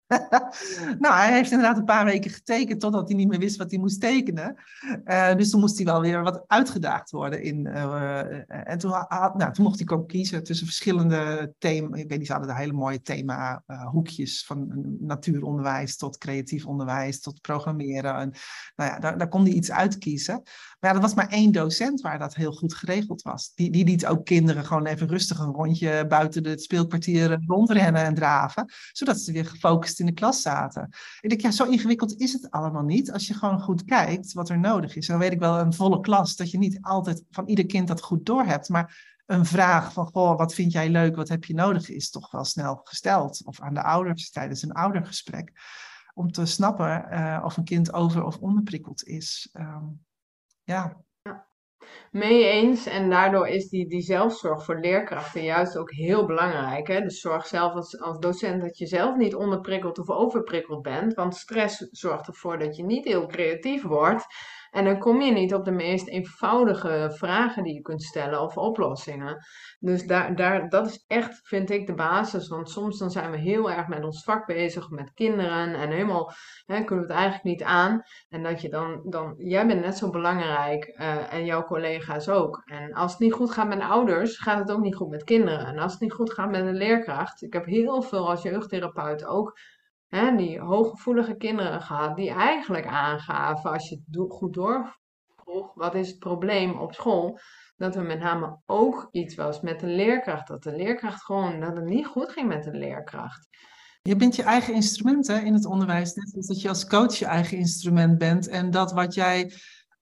[0.99, 3.81] nou, hij heeft inderdaad een paar weken getekend totdat hij niet meer wist wat hij
[3.81, 4.57] moest tekenen.
[5.05, 7.43] Uh, dus toen moest hij wel weer wat uitgedaagd worden.
[7.43, 12.01] In, uh, en toen, nou, toen mocht ik ook kiezen tussen verschillende thema's.
[12.01, 17.41] Ik weet niet, ze hadden hele mooie themahoekjes uh, van natuuronderwijs tot creatief onderwijs tot
[17.41, 18.15] programmeren.
[18.15, 18.33] En,
[18.77, 20.43] nou ja, daar, daar kon hij iets uitkiezen.
[20.85, 23.53] Maar ja, er was maar één docent waar dat heel goed geregeld was.
[23.55, 28.15] Die, die liet ook kinderen gewoon even rustig een rondje buiten het speelkwartier rondrennen en
[28.15, 28.73] draven.
[28.93, 30.89] Zodat ze weer gefocust in de klas zaten.
[31.21, 33.13] Ik denk, ja, zo ingewikkeld is het allemaal niet.
[33.13, 35.07] Als je gewoon goed kijkt wat er nodig is.
[35.07, 38.03] dan weet ik wel, een volle klas, dat je niet altijd van ieder kind dat
[38.03, 38.69] goed doorhebt.
[38.69, 42.31] Maar een vraag van, goh, wat vind jij leuk, wat heb je nodig, is toch
[42.31, 43.43] wel snel gesteld.
[43.45, 45.53] Of aan de ouders tijdens een oudergesprek.
[46.15, 49.49] Om te snappen uh, of een kind over- of onderprikkeld is.
[49.53, 50.04] Um,
[50.65, 51.05] ja.
[51.23, 51.47] ja.
[52.11, 52.87] Mee eens.
[52.87, 56.87] En daardoor is die, die zelfzorg voor leerkrachten juist ook heel belangrijk.
[56.87, 57.01] Hè?
[57.01, 61.15] Dus zorg zelf als, als docent dat je zelf niet onderprikkeld of overprikkeld bent.
[61.15, 64.27] Want stress zorgt ervoor dat je niet heel creatief wordt.
[64.75, 68.57] En dan kom je niet op de meest eenvoudige vragen die je kunt stellen of
[68.57, 69.47] oplossingen.
[69.79, 72.49] Dus daar, daar, dat is echt, vind ik, de basis.
[72.49, 75.75] Want soms dan zijn we heel erg met ons vak bezig, met kinderen.
[75.75, 76.33] En helemaal
[76.67, 78.03] hè, kunnen we het eigenlijk niet aan.
[78.29, 82.63] En dat je dan, dan jij bent net zo belangrijk uh, en jouw collega's ook.
[82.65, 85.67] En als het niet goed gaat met ouders, gaat het ook niet goed met kinderen.
[85.67, 87.43] En als het niet goed gaat met een leerkracht.
[87.43, 89.59] Ik heb heel veel als jeugdtherapeut ook
[90.37, 96.19] die hooggevoelige kinderen gehad, die eigenlijk aangaven, als je het goed doorvroeg, wat is het
[96.19, 97.39] probleem op school,
[97.77, 100.49] dat er met name ook iets was met de leerkracht.
[100.49, 103.49] Dat de leerkracht gewoon, dat het niet goed ging met de leerkracht.
[104.03, 107.15] Je bent je eigen instrument hè, in het onderwijs, net als dat je als coach
[107.15, 108.49] je eigen instrument bent.
[108.49, 109.53] En dat wat jij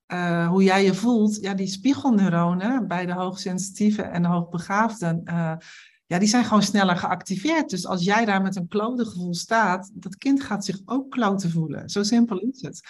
[0.05, 5.53] eh, hoe jij je voelt, ja, die spiegelneuronen bij de hoogsensitieve en de hoogbegaafden, uh,
[6.13, 7.69] ja, die zijn gewoon sneller geactiveerd.
[7.69, 11.51] Dus als jij daar met een klote gevoel staat, dat kind gaat zich ook kloten
[11.51, 11.89] voelen.
[11.89, 12.81] Zo simpel is het.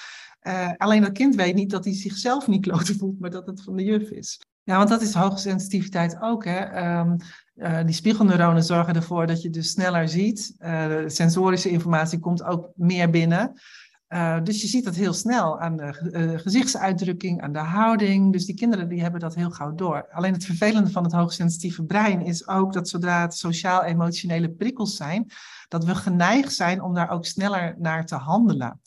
[0.41, 3.63] Uh, alleen dat kind weet niet dat hij zichzelf niet kloten voelt, maar dat het
[3.63, 4.41] van de juf is.
[4.63, 6.45] Ja, want dat is hoogsensitiviteit ook.
[6.45, 6.99] Hè?
[6.99, 7.17] Um,
[7.55, 10.55] uh, die spiegelneuronen zorgen ervoor dat je dus sneller ziet.
[10.59, 13.53] Uh, sensorische informatie komt ook meer binnen.
[14.13, 15.93] Uh, dus je ziet dat heel snel aan de
[16.43, 18.31] gezichtsuitdrukking, aan de houding.
[18.31, 20.07] Dus die kinderen die hebben dat heel gauw door.
[20.11, 25.31] Alleen het vervelende van het hoogsensitieve brein is ook dat zodra het sociaal-emotionele prikkels zijn,
[25.67, 28.81] dat we geneigd zijn om daar ook sneller naar te handelen.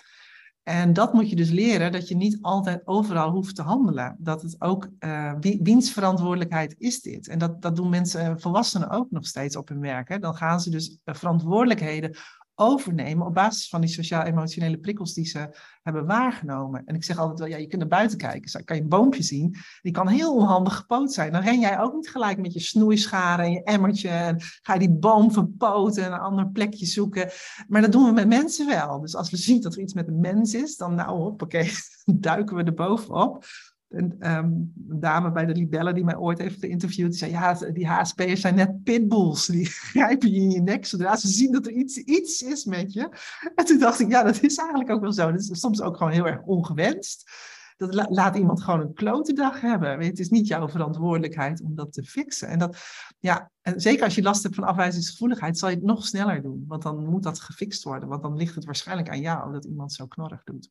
[0.62, 4.16] En dat moet je dus leren, dat je niet altijd overal hoeft te handelen.
[4.18, 7.28] Dat het ook, uh, wiens verantwoordelijkheid is dit?
[7.28, 10.20] En dat, dat doen mensen, volwassenen ook nog steeds op hun werk.
[10.20, 12.16] Dan gaan ze dus verantwoordelijkheden
[12.56, 15.48] overnemen op basis van die sociaal-emotionele prikkels die ze
[15.82, 16.82] hebben waargenomen.
[16.86, 18.88] En ik zeg altijd wel, ja, je kunt naar buiten kijken, dan kan je een
[18.88, 21.32] boompje zien, die kan heel onhandig gepoot zijn.
[21.32, 24.78] Dan ren jij ook niet gelijk met je snoeischaren en je emmertje en ga je
[24.78, 27.30] die boom verpoten en een ander plekje zoeken.
[27.68, 29.00] Maar dat doen we met mensen wel.
[29.00, 31.70] Dus als we zien dat er iets met een mens is, dan nou, hoppakee,
[32.04, 33.44] duiken we er bovenop.
[33.88, 37.54] Een, um, een, dame bij de Libelle die mij ooit heeft geïnterviewd, die zei, ja,
[37.54, 39.46] die HSP'ers zijn net pitbulls.
[39.46, 42.92] Die grijpen je in je nek zodra ze zien dat er iets, iets is met
[42.92, 43.08] je.
[43.54, 45.30] En toen dacht ik, ja, dat is eigenlijk ook wel zo.
[45.30, 47.30] Dat is soms ook gewoon heel erg ongewenst.
[47.76, 50.00] Dat la laat iemand gewoon een klote dag hebben.
[50.00, 52.48] Het is niet jouw verantwoordelijkheid om dat te fixen.
[52.48, 52.78] En dat,
[53.18, 56.64] ja, en zeker als je last hebt van afwijzingsgevoeligheid, zal je het nog sneller doen.
[56.68, 58.08] Want dan moet dat gefixt worden.
[58.08, 60.68] Want dan ligt het waarschijnlijk aan jou dat iemand zo knorrig doet.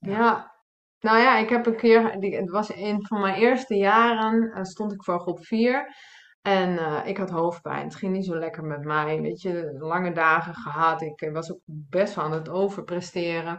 [0.00, 0.56] Ja
[1.00, 4.92] nou ja, ik heb een keer, het was een van mijn eerste jaren, uh, stond
[4.92, 5.94] ik voor groep 4.
[6.42, 7.84] En uh, ik had hoofdpijn.
[7.84, 9.20] Het ging niet zo lekker met mij.
[9.20, 11.02] Weet je, lange dagen gehad.
[11.02, 13.58] Ik was ook best wel aan het overpresteren.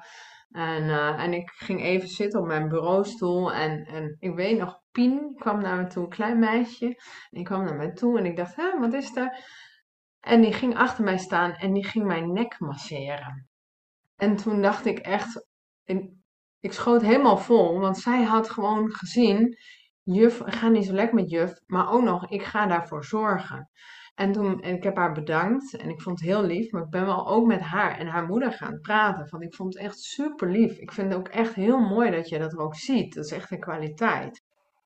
[0.52, 3.54] En, en ik ging even zitten op mijn bureaustoel.
[3.54, 6.86] En, en ik weet nog, Pien kwam naar me toe, een klein meisje.
[6.86, 6.96] En
[7.30, 9.44] die kwam naar mij toe en ik dacht, hé, wat is er?
[10.20, 13.50] En die ging achter mij staan en die ging mijn nek masseren.
[14.16, 15.48] En toen dacht ik echt,
[16.60, 19.58] ik schoot helemaal vol, want zij had gewoon gezien,
[20.04, 23.70] juf, ga niet zo lekker met juf, maar ook nog, ik ga daarvoor zorgen.
[24.16, 26.90] En toen, en ik heb haar bedankt en ik vond het heel lief, maar ik
[26.90, 29.28] ben wel ook met haar en haar moeder gaan praten.
[29.28, 30.78] Van ik vond het echt super lief.
[30.78, 33.14] Ik vind het ook echt heel mooi dat je dat ook ziet.
[33.14, 34.44] Dat is echt een kwaliteit.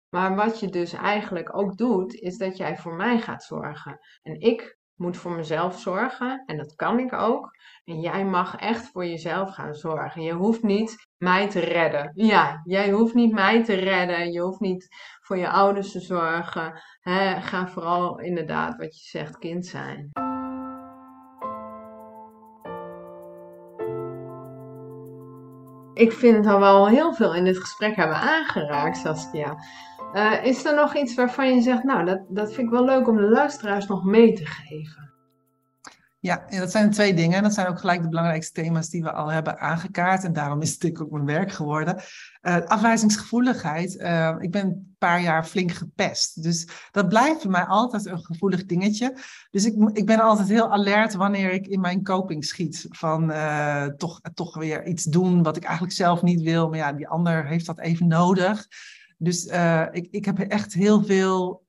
[0.09, 3.99] Maar wat je dus eigenlijk ook doet, is dat jij voor mij gaat zorgen.
[4.24, 7.51] En ik moet voor mezelf zorgen en dat kan ik ook.
[7.85, 10.21] En jij mag echt voor jezelf gaan zorgen.
[10.21, 12.11] Je hoeft niet mij te redden.
[12.15, 14.31] Ja, jij hoeft niet mij te redden.
[14.31, 14.87] Je hoeft niet
[15.21, 16.81] voor je ouders te zorgen.
[17.39, 20.11] ga vooral inderdaad, wat je zegt, kind zijn.
[25.93, 29.57] Ik vind dat we al heel veel in dit gesprek hebben aangeraakt, Saskia.
[30.14, 33.07] Uh, is er nog iets waarvan je zegt, nou, dat, dat vind ik wel leuk
[33.07, 35.11] om de luisteraars nog mee te geven?
[36.20, 37.38] Ja, dat zijn twee dingen.
[37.38, 40.24] En dat zijn ook gelijk de belangrijkste thema's die we al hebben aangekaart.
[40.24, 41.95] En daarom is het natuurlijk ook mijn werk geworden.
[42.41, 43.95] Uh, afwijzingsgevoeligheid.
[43.95, 46.43] Uh, ik ben een paar jaar flink gepest.
[46.43, 49.18] Dus dat blijft voor mij altijd een gevoelig dingetje.
[49.51, 52.86] Dus ik, ik ben altijd heel alert wanneer ik in mijn coping schiet.
[52.89, 53.34] Van
[53.97, 56.70] toch, toch weer iets doen wat ik eigenlijk zelf niet wil.
[56.70, 58.68] Maar ja, die ander heeft dat even nodig.
[59.18, 59.45] Dus
[59.91, 61.66] ik, ik heb echt heel veel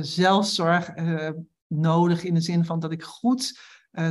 [0.00, 0.90] zelfzorg
[1.66, 3.60] nodig in de zin van dat ik goed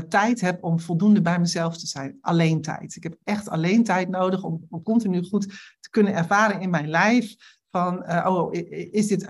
[0.09, 2.17] tijd heb om voldoende bij mezelf te zijn.
[2.21, 2.95] Alleen tijd.
[2.95, 5.47] Ik heb echt alleen tijd nodig om, om continu goed
[5.79, 7.35] te kunnen ervaren in mijn lijf.
[7.69, 8.53] Van, oh,
[8.91, 9.25] is dit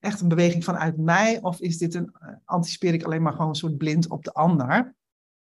[0.00, 1.42] echt een beweging vanuit mij?
[1.42, 2.14] Of is dit een,
[2.44, 4.96] anticipeer ik alleen maar gewoon een soort blind op de ander?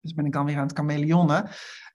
[0.01, 1.49] Dus ben ik dan weer aan het chameleonnen.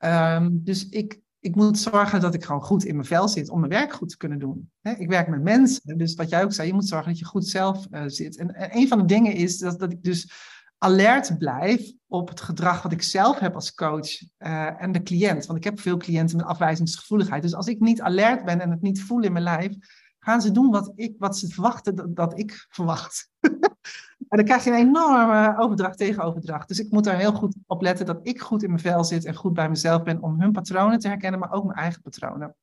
[0.06, 3.60] Um, dus ik, ik moet zorgen dat ik gewoon goed in mijn vel zit om
[3.60, 4.72] mijn werk goed te kunnen doen.
[4.82, 7.48] ik werk met mensen, dus wat jij ook zei, je moet zorgen dat je goed
[7.48, 8.38] zelf zit.
[8.38, 10.32] En, en, een van de dingen is dat, dat ik dus
[10.78, 15.46] alert blijf op het gedrag wat ik zelf heb als coach uh, en de cliënt.
[15.46, 17.42] Want ik heb veel cliënten met afwijzingsgevoeligheid.
[17.42, 19.76] Dus als ik niet alert ben en het niet voel in mijn lijf,
[20.20, 23.30] gaan ze doen wat, ik, wat ze verwachten dat, dat ik verwacht.
[24.28, 26.68] en dan krijg je een enorme overdracht tegen overdracht.
[26.68, 29.26] Dus ik moet daar heel goed op letten dat ik goed in mijn vel zit
[29.26, 32.56] en goed bij mezelf ben om hun patronen te herkennen, maar ook mijn eigen patronen.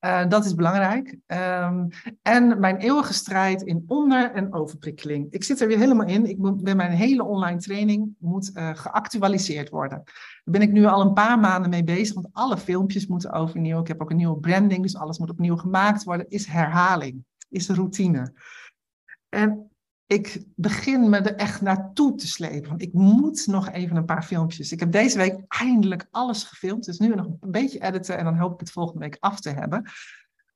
[0.00, 1.18] Uh, dat is belangrijk.
[1.26, 1.88] Um,
[2.22, 5.26] en mijn eeuwige strijd in onder- en overprikkeling.
[5.30, 6.26] Ik zit er weer helemaal in.
[6.26, 10.02] Ik moet, mijn hele online training moet uh, geactualiseerd worden.
[10.04, 10.14] Daar
[10.44, 13.80] ben ik nu al een paar maanden mee bezig, want alle filmpjes moeten overnieuw.
[13.80, 16.28] Ik heb ook een nieuwe branding, dus alles moet opnieuw gemaakt worden.
[16.28, 18.32] Is herhaling, is routine.
[19.28, 19.70] En
[20.14, 22.68] ik begin me er echt naartoe te slepen.
[22.68, 24.72] Want ik moet nog even een paar filmpjes.
[24.72, 26.84] Ik heb deze week eindelijk alles gefilmd.
[26.84, 29.50] Dus nu nog een beetje editen en dan hoop ik het volgende week af te
[29.50, 29.90] hebben.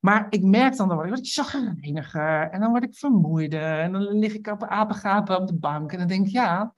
[0.01, 3.81] Maar ik merk dan, dan word ik chagrijniger en dan word ik vermoeider.
[3.81, 6.75] En dan lig ik op apengapen op de bank en dan denk ik, ja,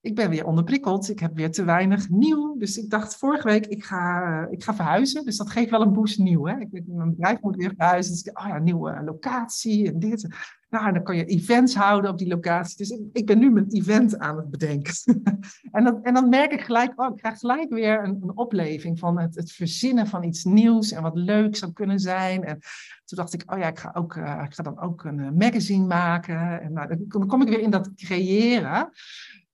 [0.00, 1.08] ik ben weer onderprikkeld.
[1.08, 2.56] Ik heb weer te weinig nieuw.
[2.58, 5.24] Dus ik dacht vorige week, ik ga, ik ga verhuizen.
[5.24, 6.46] Dus dat geeft wel een boost nieuw.
[6.46, 6.58] Hè?
[6.58, 8.12] Ik, mijn bedrijf moet weer verhuizen.
[8.12, 10.28] Dus ik, oh ja, nieuwe locatie en dit.
[10.80, 12.76] Nou, dan kan je events houden op die locatie.
[12.76, 14.94] Dus ik, ben nu mijn event aan het bedenken.
[15.72, 18.98] en, dan, en dan merk ik gelijk, oh, ik krijg gelijk weer een, een opleving
[18.98, 22.44] van het, het, verzinnen van iets nieuws en wat leuk zou kunnen zijn.
[22.44, 22.58] En
[23.04, 25.30] toen dacht ik, oh ja, ik ga, ook, uh, ik ga dan ook een uh,
[25.30, 26.60] magazine maken.
[26.60, 28.90] En nou, dan, kom ik weer in dat creëren.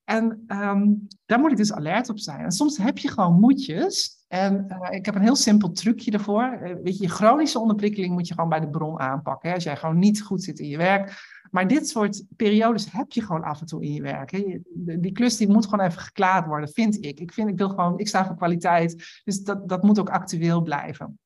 [0.05, 2.45] En um, daar moet ik dus alert op zijn.
[2.45, 4.20] En soms heb je gewoon moedjes.
[4.31, 6.59] En uh, ik heb een heel simpel trucje ervoor.
[6.62, 9.48] Uh, weet je, je chronische onderprikkeling moet je gewoon bij de bron aanpakken.
[9.48, 9.55] Hè?
[9.55, 11.28] Als jij gewoon niet goed zit in je werk.
[11.51, 14.31] Maar dit soort periodes heb je gewoon af en toe in je werk.
[14.31, 14.61] Hè?
[14.74, 17.20] Die klus die moet gewoon even geklaard worden, vind ik.
[17.20, 19.20] Ik, vind, ik wil gewoon, ik sta voor kwaliteit.
[19.24, 21.19] Dus dat, dat moet ook actueel blijven.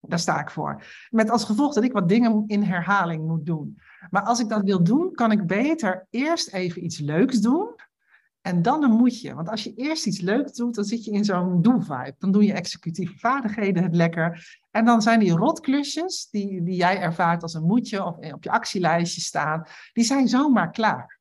[0.00, 0.82] Daar sta ik voor.
[1.10, 3.78] Met als gevolg dat ik wat dingen in herhaling moet doen.
[4.10, 7.74] Maar als ik dat wil doen, kan ik beter eerst even iets leuks doen.
[8.40, 9.34] En dan een moetje.
[9.34, 12.14] Want als je eerst iets leuks doet, dan zit je in zo'n do-vibe.
[12.18, 14.58] Dan doe je executieve vaardigheden het lekker.
[14.70, 18.50] En dan zijn die rotklusjes, die, die jij ervaart als een moetje of op je
[18.50, 21.20] actielijstje staan, die zijn zomaar klaar.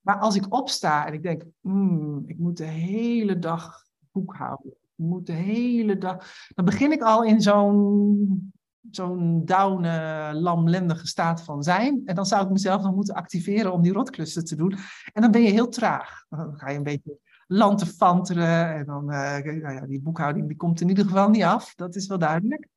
[0.00, 4.70] Maar als ik opsta en ik denk, mm, ik moet de hele dag boekhouden.
[4.70, 6.46] Ik moet de hele dag.
[6.54, 8.52] Dan begin ik al in zo'n
[8.90, 9.86] zo'n down,
[10.32, 12.02] lamlendige staat van zijn.
[12.04, 14.78] En dan zou ik mezelf nog moeten activeren om die rotklussen te doen.
[15.12, 16.24] En dan ben je heel traag.
[16.28, 18.74] Dan ga je een beetje lantefanteren.
[18.74, 21.74] En dan, uh, nou ja, die boekhouding die komt in ieder geval niet af.
[21.74, 22.68] Dat is wel duidelijk.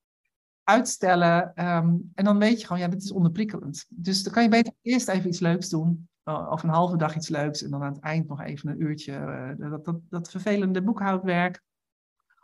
[0.64, 1.54] Uitstellen.
[1.56, 3.86] Ehm, en dan weet je gewoon, ja, dit is onderprikkelend.
[3.90, 6.10] Dus dan kan je beter eerst even iets leuks doen.
[6.26, 7.64] Uh, of een halve dag iets leuks.
[7.64, 9.14] En dan aan het eind nog even een uurtje.
[9.58, 11.62] Uh, dat, dat, dat vervelende boekhoudwerk.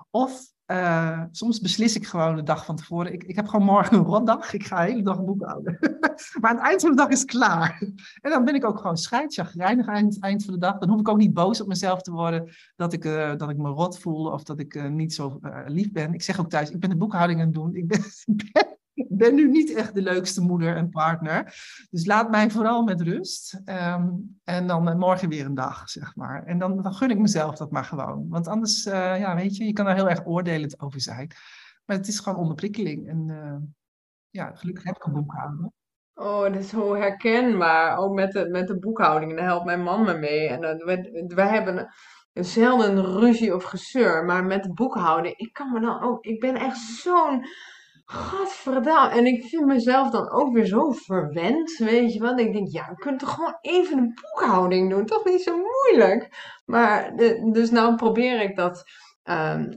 [0.10, 3.14] Of uh, soms beslis ik gewoon de dag van tevoren.
[3.14, 4.54] Ik, ik heb gewoon morgen een rotdag.
[4.54, 5.78] Ik ga de hele dag boekhouden.
[6.42, 7.82] maar aan het eind van de dag is klaar.
[8.22, 10.78] En dan ben ik ook gewoon scheidchagrijnig aan het eind van de dag.
[10.78, 13.58] Dan hoef ik ook niet boos op mezelf te worden dat ik, uh, dat ik
[13.58, 16.14] me rot voel of dat ik uh, niet zo lief ben.
[16.14, 17.76] Ik zeg ook thuis, ik ben de boekhouding aan het doen.
[17.76, 18.00] Ik ben
[19.08, 21.44] nu niet echt de leukste moeder en partner.
[21.90, 23.62] Dus laat mij vooral met rust.
[23.66, 26.44] Um, en dan uh, morgen weer een dag, zeg maar.
[26.44, 28.26] En dan, dan gun ik mezelf dat maar gewoon.
[28.30, 31.32] Want anders, uh, ja, weet je, je kan daar heel erg oordelend over zijn.
[31.86, 33.08] Maar het is gewoon onderprikkeling.
[33.08, 33.56] En uh,
[34.30, 35.72] ja, gelukkig heb ik een boekhouding.
[36.14, 37.98] Oh, dat is zo herkenbaar.
[37.98, 39.36] Ook met de, met de boekhouding.
[39.36, 40.48] Daar helpt mijn man me mee.
[40.48, 41.94] En wij, wij hebben
[42.34, 44.26] zelden ruzie of gezeur.
[44.26, 46.26] Maar met de boekhouding, ik kan me dan ook...
[46.26, 47.46] Ik ben echt zo'n
[48.10, 49.16] Gadverdamme.
[49.16, 52.38] En ik vind mezelf dan ook weer zo verwend, weet je wel.
[52.38, 55.06] Ik denk, ja, we kunnen toch gewoon even een boekhouding doen.
[55.06, 56.30] Toch niet zo moeilijk.
[56.66, 57.16] Maar,
[57.52, 58.84] dus nou probeer ik dat
[59.24, 59.72] um,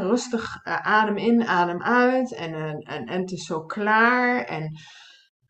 [0.00, 2.34] rustig uh, adem in, adem uit.
[2.34, 4.44] En, en, en het is zo klaar.
[4.44, 4.72] En,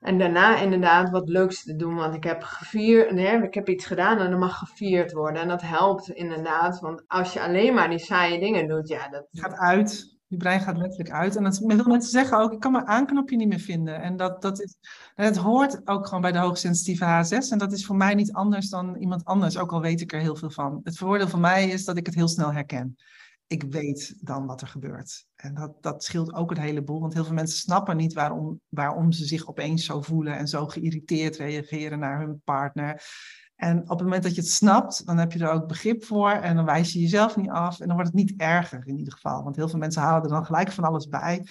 [0.00, 1.94] en daarna inderdaad wat leuks te doen.
[1.94, 5.42] Want ik heb gevierd, nee, ik heb iets gedaan en dat mag gevierd worden.
[5.42, 6.80] En dat helpt inderdaad.
[6.80, 9.28] Want als je alleen maar die saaie dingen doet, ja, dat...
[9.30, 10.15] Gaat uit.
[10.28, 11.36] Je brein gaat letterlijk uit.
[11.36, 14.02] En dat wil mensen zeggen ook, ik kan mijn aanknopje niet meer vinden.
[14.02, 14.76] En dat, dat is,
[15.14, 17.50] het hoort ook gewoon bij de hoogsensitieve H6.
[17.50, 20.20] En dat is voor mij niet anders dan iemand anders, ook al weet ik er
[20.20, 20.80] heel veel van.
[20.82, 22.96] Het voordeel van mij is dat ik het heel snel herken.
[23.46, 25.26] Ik weet dan wat er gebeurt.
[25.36, 29.12] En dat, dat scheelt ook een heleboel, want heel veel mensen snappen niet waarom, waarom
[29.12, 33.02] ze zich opeens zo voelen en zo geïrriteerd reageren naar hun partner.
[33.56, 36.30] En op het moment dat je het snapt, dan heb je er ook begrip voor
[36.30, 39.12] en dan wijs je jezelf niet af en dan wordt het niet erger in ieder
[39.12, 39.42] geval.
[39.42, 41.46] Want heel veel mensen halen er dan gelijk van alles bij.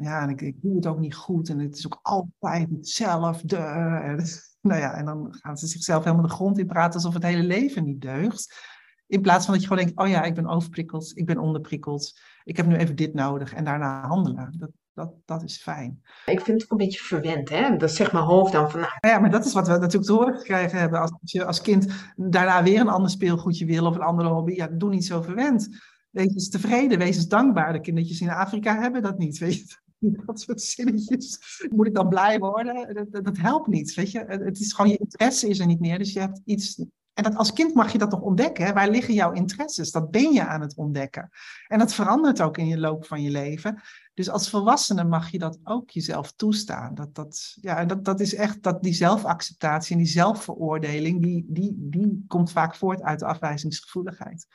[0.00, 3.56] Ja, en ik, ik doe het ook niet goed en het is ook altijd hetzelfde.
[3.56, 4.24] En,
[4.60, 7.42] nou ja, en dan gaan ze zichzelf helemaal de grond in praten alsof het hele
[7.42, 8.70] leven niet deugt.
[9.06, 12.20] In plaats van dat je gewoon denkt, oh ja, ik ben overprikkeld, ik ben onderprikkeld,
[12.44, 14.54] ik heb nu even dit nodig en daarna handelen.
[14.56, 16.02] Dat, dat, dat is fijn.
[16.26, 17.76] Ik vind het ook een beetje verwend, hè?
[17.76, 18.80] Dat zegt mijn hoofd dan van...
[18.80, 18.92] Nou...
[19.00, 21.00] Ja, maar dat is wat we natuurlijk te horen gekregen hebben.
[21.00, 21.86] Als je als kind
[22.16, 25.68] daarna weer een ander speelgoedje wil of een andere hobby, ja, doe niet zo verwend.
[26.10, 27.72] Wees eens tevreden, wees eens dankbaar.
[27.72, 29.80] De kindertjes in Afrika hebben dat niet, weet je.
[30.26, 31.38] Dat soort zinnetjes.
[31.70, 32.94] Moet ik dan blij worden?
[32.94, 34.24] Dat, dat, dat helpt niet, weet je.
[34.26, 35.98] Het is gewoon, je interesse is er niet meer.
[35.98, 38.64] Dus je hebt iets en dat als kind mag je dat nog ontdekken.
[38.64, 38.72] Hè?
[38.72, 39.90] Waar liggen jouw interesses?
[39.90, 41.30] Dat ben je aan het ontdekken.
[41.66, 43.82] En dat verandert ook in je loop van je leven.
[44.14, 46.94] Dus als volwassene mag je dat ook jezelf toestaan.
[46.94, 51.74] Dat, dat, ja, dat, dat is echt dat die zelfacceptatie en die zelfveroordeling, die, die,
[51.76, 54.46] die komt vaak voort uit de afwijzingsgevoeligheid.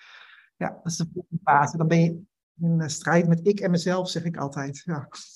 [0.56, 1.78] Ja, dat is de volgende fase.
[1.78, 2.22] Dan ben je
[2.60, 4.82] in strijd met ik en mezelf, zeg ik altijd.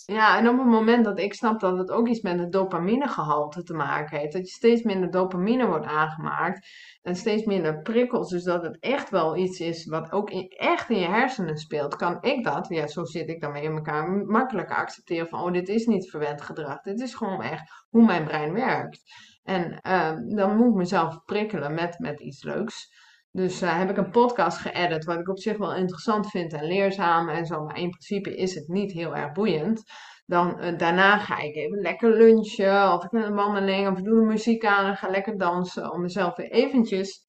[0.06, 0.38] Ja.
[0.38, 3.74] en op het moment dat ik snap dat het ook iets met het dopaminegehalte te
[3.74, 6.68] maken heeft, dat je steeds minder dopamine wordt aangemaakt
[7.02, 10.90] en steeds minder prikkels, dus dat het echt wel iets is wat ook in, echt
[10.90, 14.10] in je hersenen speelt, kan ik dat, ja, zo zit ik dan mee in elkaar,
[14.12, 18.24] makkelijker accepteren van, oh, dit is niet verwend gedrag, dit is gewoon echt hoe mijn
[18.24, 19.02] brein werkt.
[19.44, 22.90] En uh, dan moet ik mezelf prikkelen met, met iets leuks.
[23.32, 26.64] Dus uh, heb ik een podcast geëdit, wat ik op zich wel interessant vind en
[26.64, 27.64] leerzaam en zo.
[27.64, 29.84] Maar in principe is het niet heel erg boeiend.
[30.26, 34.20] Dan uh, daarna ga ik even lekker lunchen, of ik een wandeling, of ik doe
[34.20, 35.92] de muziek aan en ga lekker dansen.
[35.92, 37.26] Om mezelf weer eventjes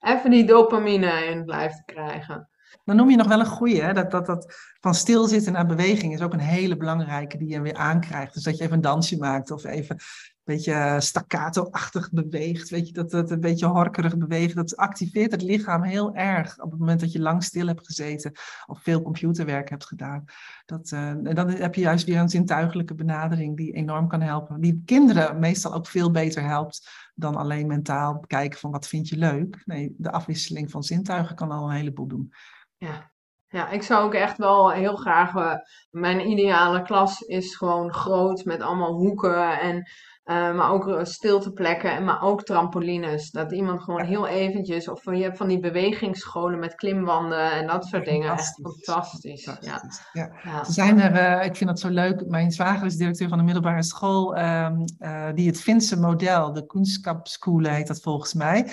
[0.00, 2.48] even die dopamine in het lijf te krijgen.
[2.84, 3.92] Dan noem je nog wel een goeie, hè?
[3.92, 7.74] Dat, dat, dat van stilzitten naar beweging is ook een hele belangrijke die je weer
[7.74, 8.34] aankrijgt.
[8.34, 9.96] Dus dat je even een dansje maakt of even
[10.44, 15.82] beetje staccato-achtig beweegt, weet je, dat het een beetje horkerig beweegt, dat activeert het lichaam
[15.82, 18.32] heel erg op het moment dat je lang stil hebt gezeten
[18.66, 20.24] of veel computerwerk hebt gedaan.
[20.64, 24.60] Dat, uh, en dan heb je juist weer een zintuigelijke benadering die enorm kan helpen,
[24.60, 29.16] die kinderen meestal ook veel beter helpt dan alleen mentaal kijken van wat vind je
[29.16, 29.62] leuk.
[29.64, 32.32] Nee, de afwisseling van zintuigen kan al een heleboel doen.
[32.76, 33.11] Ja,
[33.52, 35.34] ja, ik zou ook echt wel heel graag.
[35.34, 35.54] Uh,
[35.90, 39.76] mijn ideale klas is gewoon groot met allemaal hoeken en
[40.24, 43.30] uh, maar ook eh, stilteplekken, en maar ook trampolines.
[43.30, 47.84] Dat iemand gewoon heel eventjes, of je hebt van die bewegingsscholen met klimwanden en dat
[47.84, 48.32] soort dingen.
[48.32, 49.44] Echt fantastisch.
[49.44, 50.00] fantastisch.
[50.12, 50.30] Ja.
[50.42, 50.64] Ja.
[50.64, 53.82] zijn er, uh, ik vind dat zo leuk, mijn zwager is directeur van de middelbare
[53.82, 58.70] school, um, uh, die het Finse model, de Kunstskapschool heet dat volgens mij.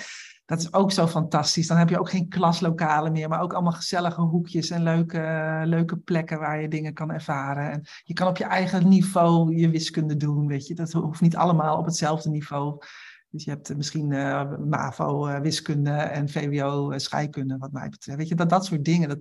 [0.50, 1.66] Dat is ook zo fantastisch.
[1.66, 5.96] Dan heb je ook geen klaslokalen meer, maar ook allemaal gezellige hoekjes en leuke, leuke
[5.96, 7.70] plekken waar je dingen kan ervaren.
[7.70, 10.74] En je kan op je eigen niveau je wiskunde doen, weet je.
[10.74, 12.78] Dat hoeft niet allemaal op hetzelfde niveau.
[13.28, 18.18] Dus je hebt misschien uh, MAVO uh, wiskunde en VWO uh, scheikunde, wat mij betreft.
[18.18, 19.18] Weet je, dat, dat soort dingen, dat,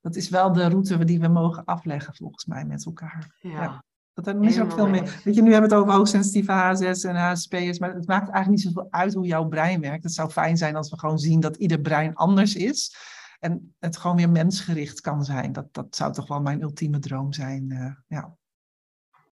[0.00, 3.36] dat is wel de route die we mogen afleggen volgens mij met elkaar.
[3.40, 3.62] ja.
[3.62, 3.84] ja.
[4.24, 5.20] Dat er is ook veel meer.
[5.24, 8.48] Weet je, nu hebben we het over hoogsensitieve H6 en HSP'ers, maar het maakt eigenlijk
[8.48, 10.02] niet zoveel uit hoe jouw brein werkt.
[10.02, 12.96] Het zou fijn zijn als we gewoon zien dat ieder brein anders is.
[13.40, 15.52] En het gewoon weer mensgericht kan zijn.
[15.52, 17.70] Dat, dat zou toch wel mijn ultieme droom zijn.
[17.70, 18.36] Uh, ja.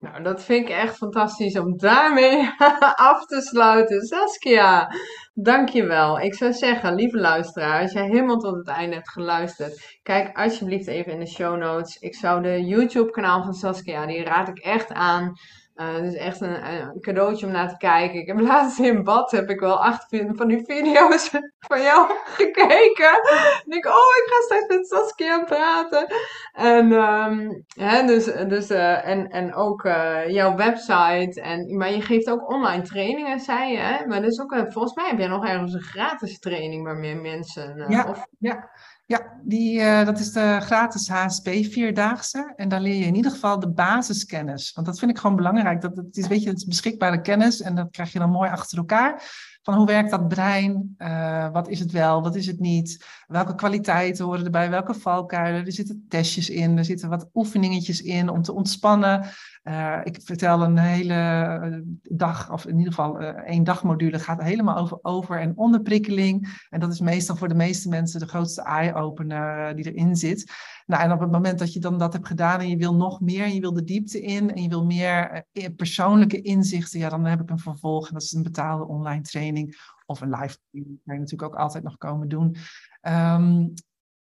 [0.01, 2.51] Nou, dat vind ik echt fantastisch om daarmee
[3.11, 4.01] af te sluiten.
[4.07, 4.95] Saskia,
[5.35, 6.21] dankjewel.
[6.21, 10.87] Ik zou zeggen, lieve luisteraar, als jij helemaal tot het einde hebt geluisterd, kijk alsjeblieft
[10.87, 11.97] even in de show notes.
[11.97, 15.33] Ik zou de YouTube-kanaal van Saskia, die raad ik echt aan.
[15.81, 18.21] Uh, is echt een, een, cadeautje om naar te kijken.
[18.21, 21.31] Ik heb laatst in bad heb ik wel acht van die video's
[21.69, 23.21] van jou gekeken.
[23.65, 26.07] En ik, oh, ik ga straks met Saskia praten.
[26.53, 31.41] En, um, hè, dus, dus, uh, en, en ook uh, jouw website.
[31.41, 33.79] En, maar je geeft ook online trainingen, zei je.
[33.79, 34.07] Hè?
[34.07, 37.85] Maar dus ook, volgens mij heb je nog ergens een gratis training waarmee mensen...
[37.89, 38.27] ja, of...
[38.39, 38.71] ja.
[39.11, 42.53] Ja, die, uh, dat is de gratis HSP vierdaagse.
[42.57, 44.73] En daar leer je in ieder geval de basiskennis.
[44.73, 45.81] Want dat vind ik gewoon belangrijk.
[45.81, 48.79] Dat, het is, weet je, het beschikbare kennis en dat krijg je dan mooi achter
[48.79, 49.23] elkaar.
[49.63, 50.95] Van hoe werkt dat brein?
[50.99, 52.23] Uh, wat is het wel?
[52.23, 53.05] Wat is het niet?
[53.31, 54.71] Welke kwaliteiten horen erbij?
[54.71, 55.67] Welke valkuilen?
[55.67, 56.79] Er zitten testjes in.
[56.79, 59.25] Er zitten wat oefeningetjes in om te ontspannen.
[59.65, 64.77] Uh, ik vertel een hele dag, of in ieder geval uh, één dagmodule, gaat helemaal
[64.77, 66.65] over over- en onderprikkeling.
[66.71, 70.53] En dat is meestal voor de meeste mensen de grootste eye-opener die erin zit.
[70.87, 73.21] Nou, en op het moment dat je dan dat hebt gedaan en je wil nog
[73.21, 75.45] meer, en je wil de diepte in en je wil meer
[75.77, 78.09] persoonlijke inzichten, ja, dan heb ik een vervolg.
[78.09, 79.77] En dat is een betaalde online training
[80.07, 82.57] of een live training, kan je natuurlijk ook altijd nog komen doen.
[83.01, 83.73] Um,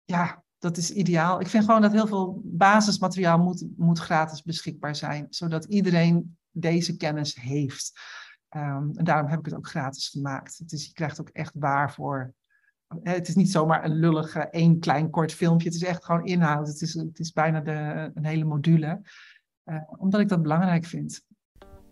[0.04, 1.40] ja, dat is ideaal.
[1.40, 6.98] Ik vind gewoon dat heel veel basismateriaal moet, moet gratis beschikbaar zijn, zodat iedereen deze
[6.98, 7.92] kennis heeft.
[8.56, 10.58] Um, en daarom heb ik het ook gratis gemaakt.
[10.58, 12.34] Het is, je krijgt ook echt waar voor.
[13.04, 15.68] Het is niet zomaar een lullige één klein kort filmpje.
[15.68, 16.68] Het is echt gewoon inhoud.
[16.68, 19.02] Het is, het is bijna de, een hele module.
[19.66, 21.26] Uh, omdat ik dat belangrijk vind.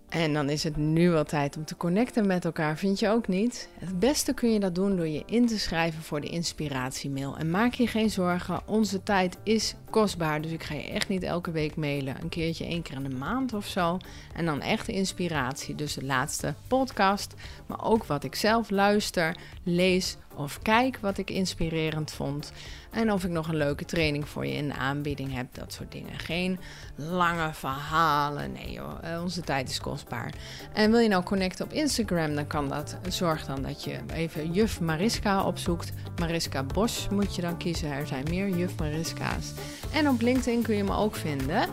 [0.09, 3.27] En dan is het nu wel tijd om te connecten met elkaar, vind je ook
[3.27, 3.69] niet?
[3.79, 7.37] Het beste kun je dat doen door je in te schrijven voor de inspiratiemail.
[7.37, 11.23] En maak je geen zorgen, onze tijd is kostbaar, dus ik ga je echt niet
[11.23, 12.15] elke week mailen.
[12.21, 13.97] Een keertje één keer in de maand of zo.
[14.35, 17.33] En dan echte inspiratie, dus de laatste podcast,
[17.65, 22.51] maar ook wat ik zelf luister, lees of kijk wat ik inspirerend vond.
[22.91, 25.47] En of ik nog een leuke training voor je in de aanbieding heb.
[25.51, 26.19] Dat soort dingen.
[26.19, 26.59] Geen
[26.95, 28.51] lange verhalen.
[28.51, 30.33] Nee joh, eh, onze tijd is kostbaar.
[30.73, 32.97] En wil je nou connecten op Instagram, dan kan dat.
[33.07, 35.91] Zorg dan dat je even juf Mariska opzoekt.
[36.19, 37.91] Mariska Bos moet je dan kiezen.
[37.91, 39.53] Er zijn meer juf Mariska's.
[39.93, 41.69] En op LinkedIn kun je me ook vinden.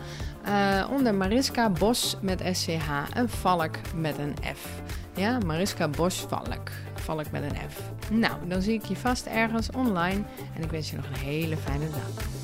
[0.47, 4.81] Uh, onder Mariska Bos met SCH en Valk met een F.
[5.15, 6.69] Ja, Mariska Bos Valk
[7.07, 7.81] valk met een F.
[8.11, 10.23] Nou, dan zie ik je vast ergens online
[10.55, 12.36] en ik wens je nog een hele fijne dag.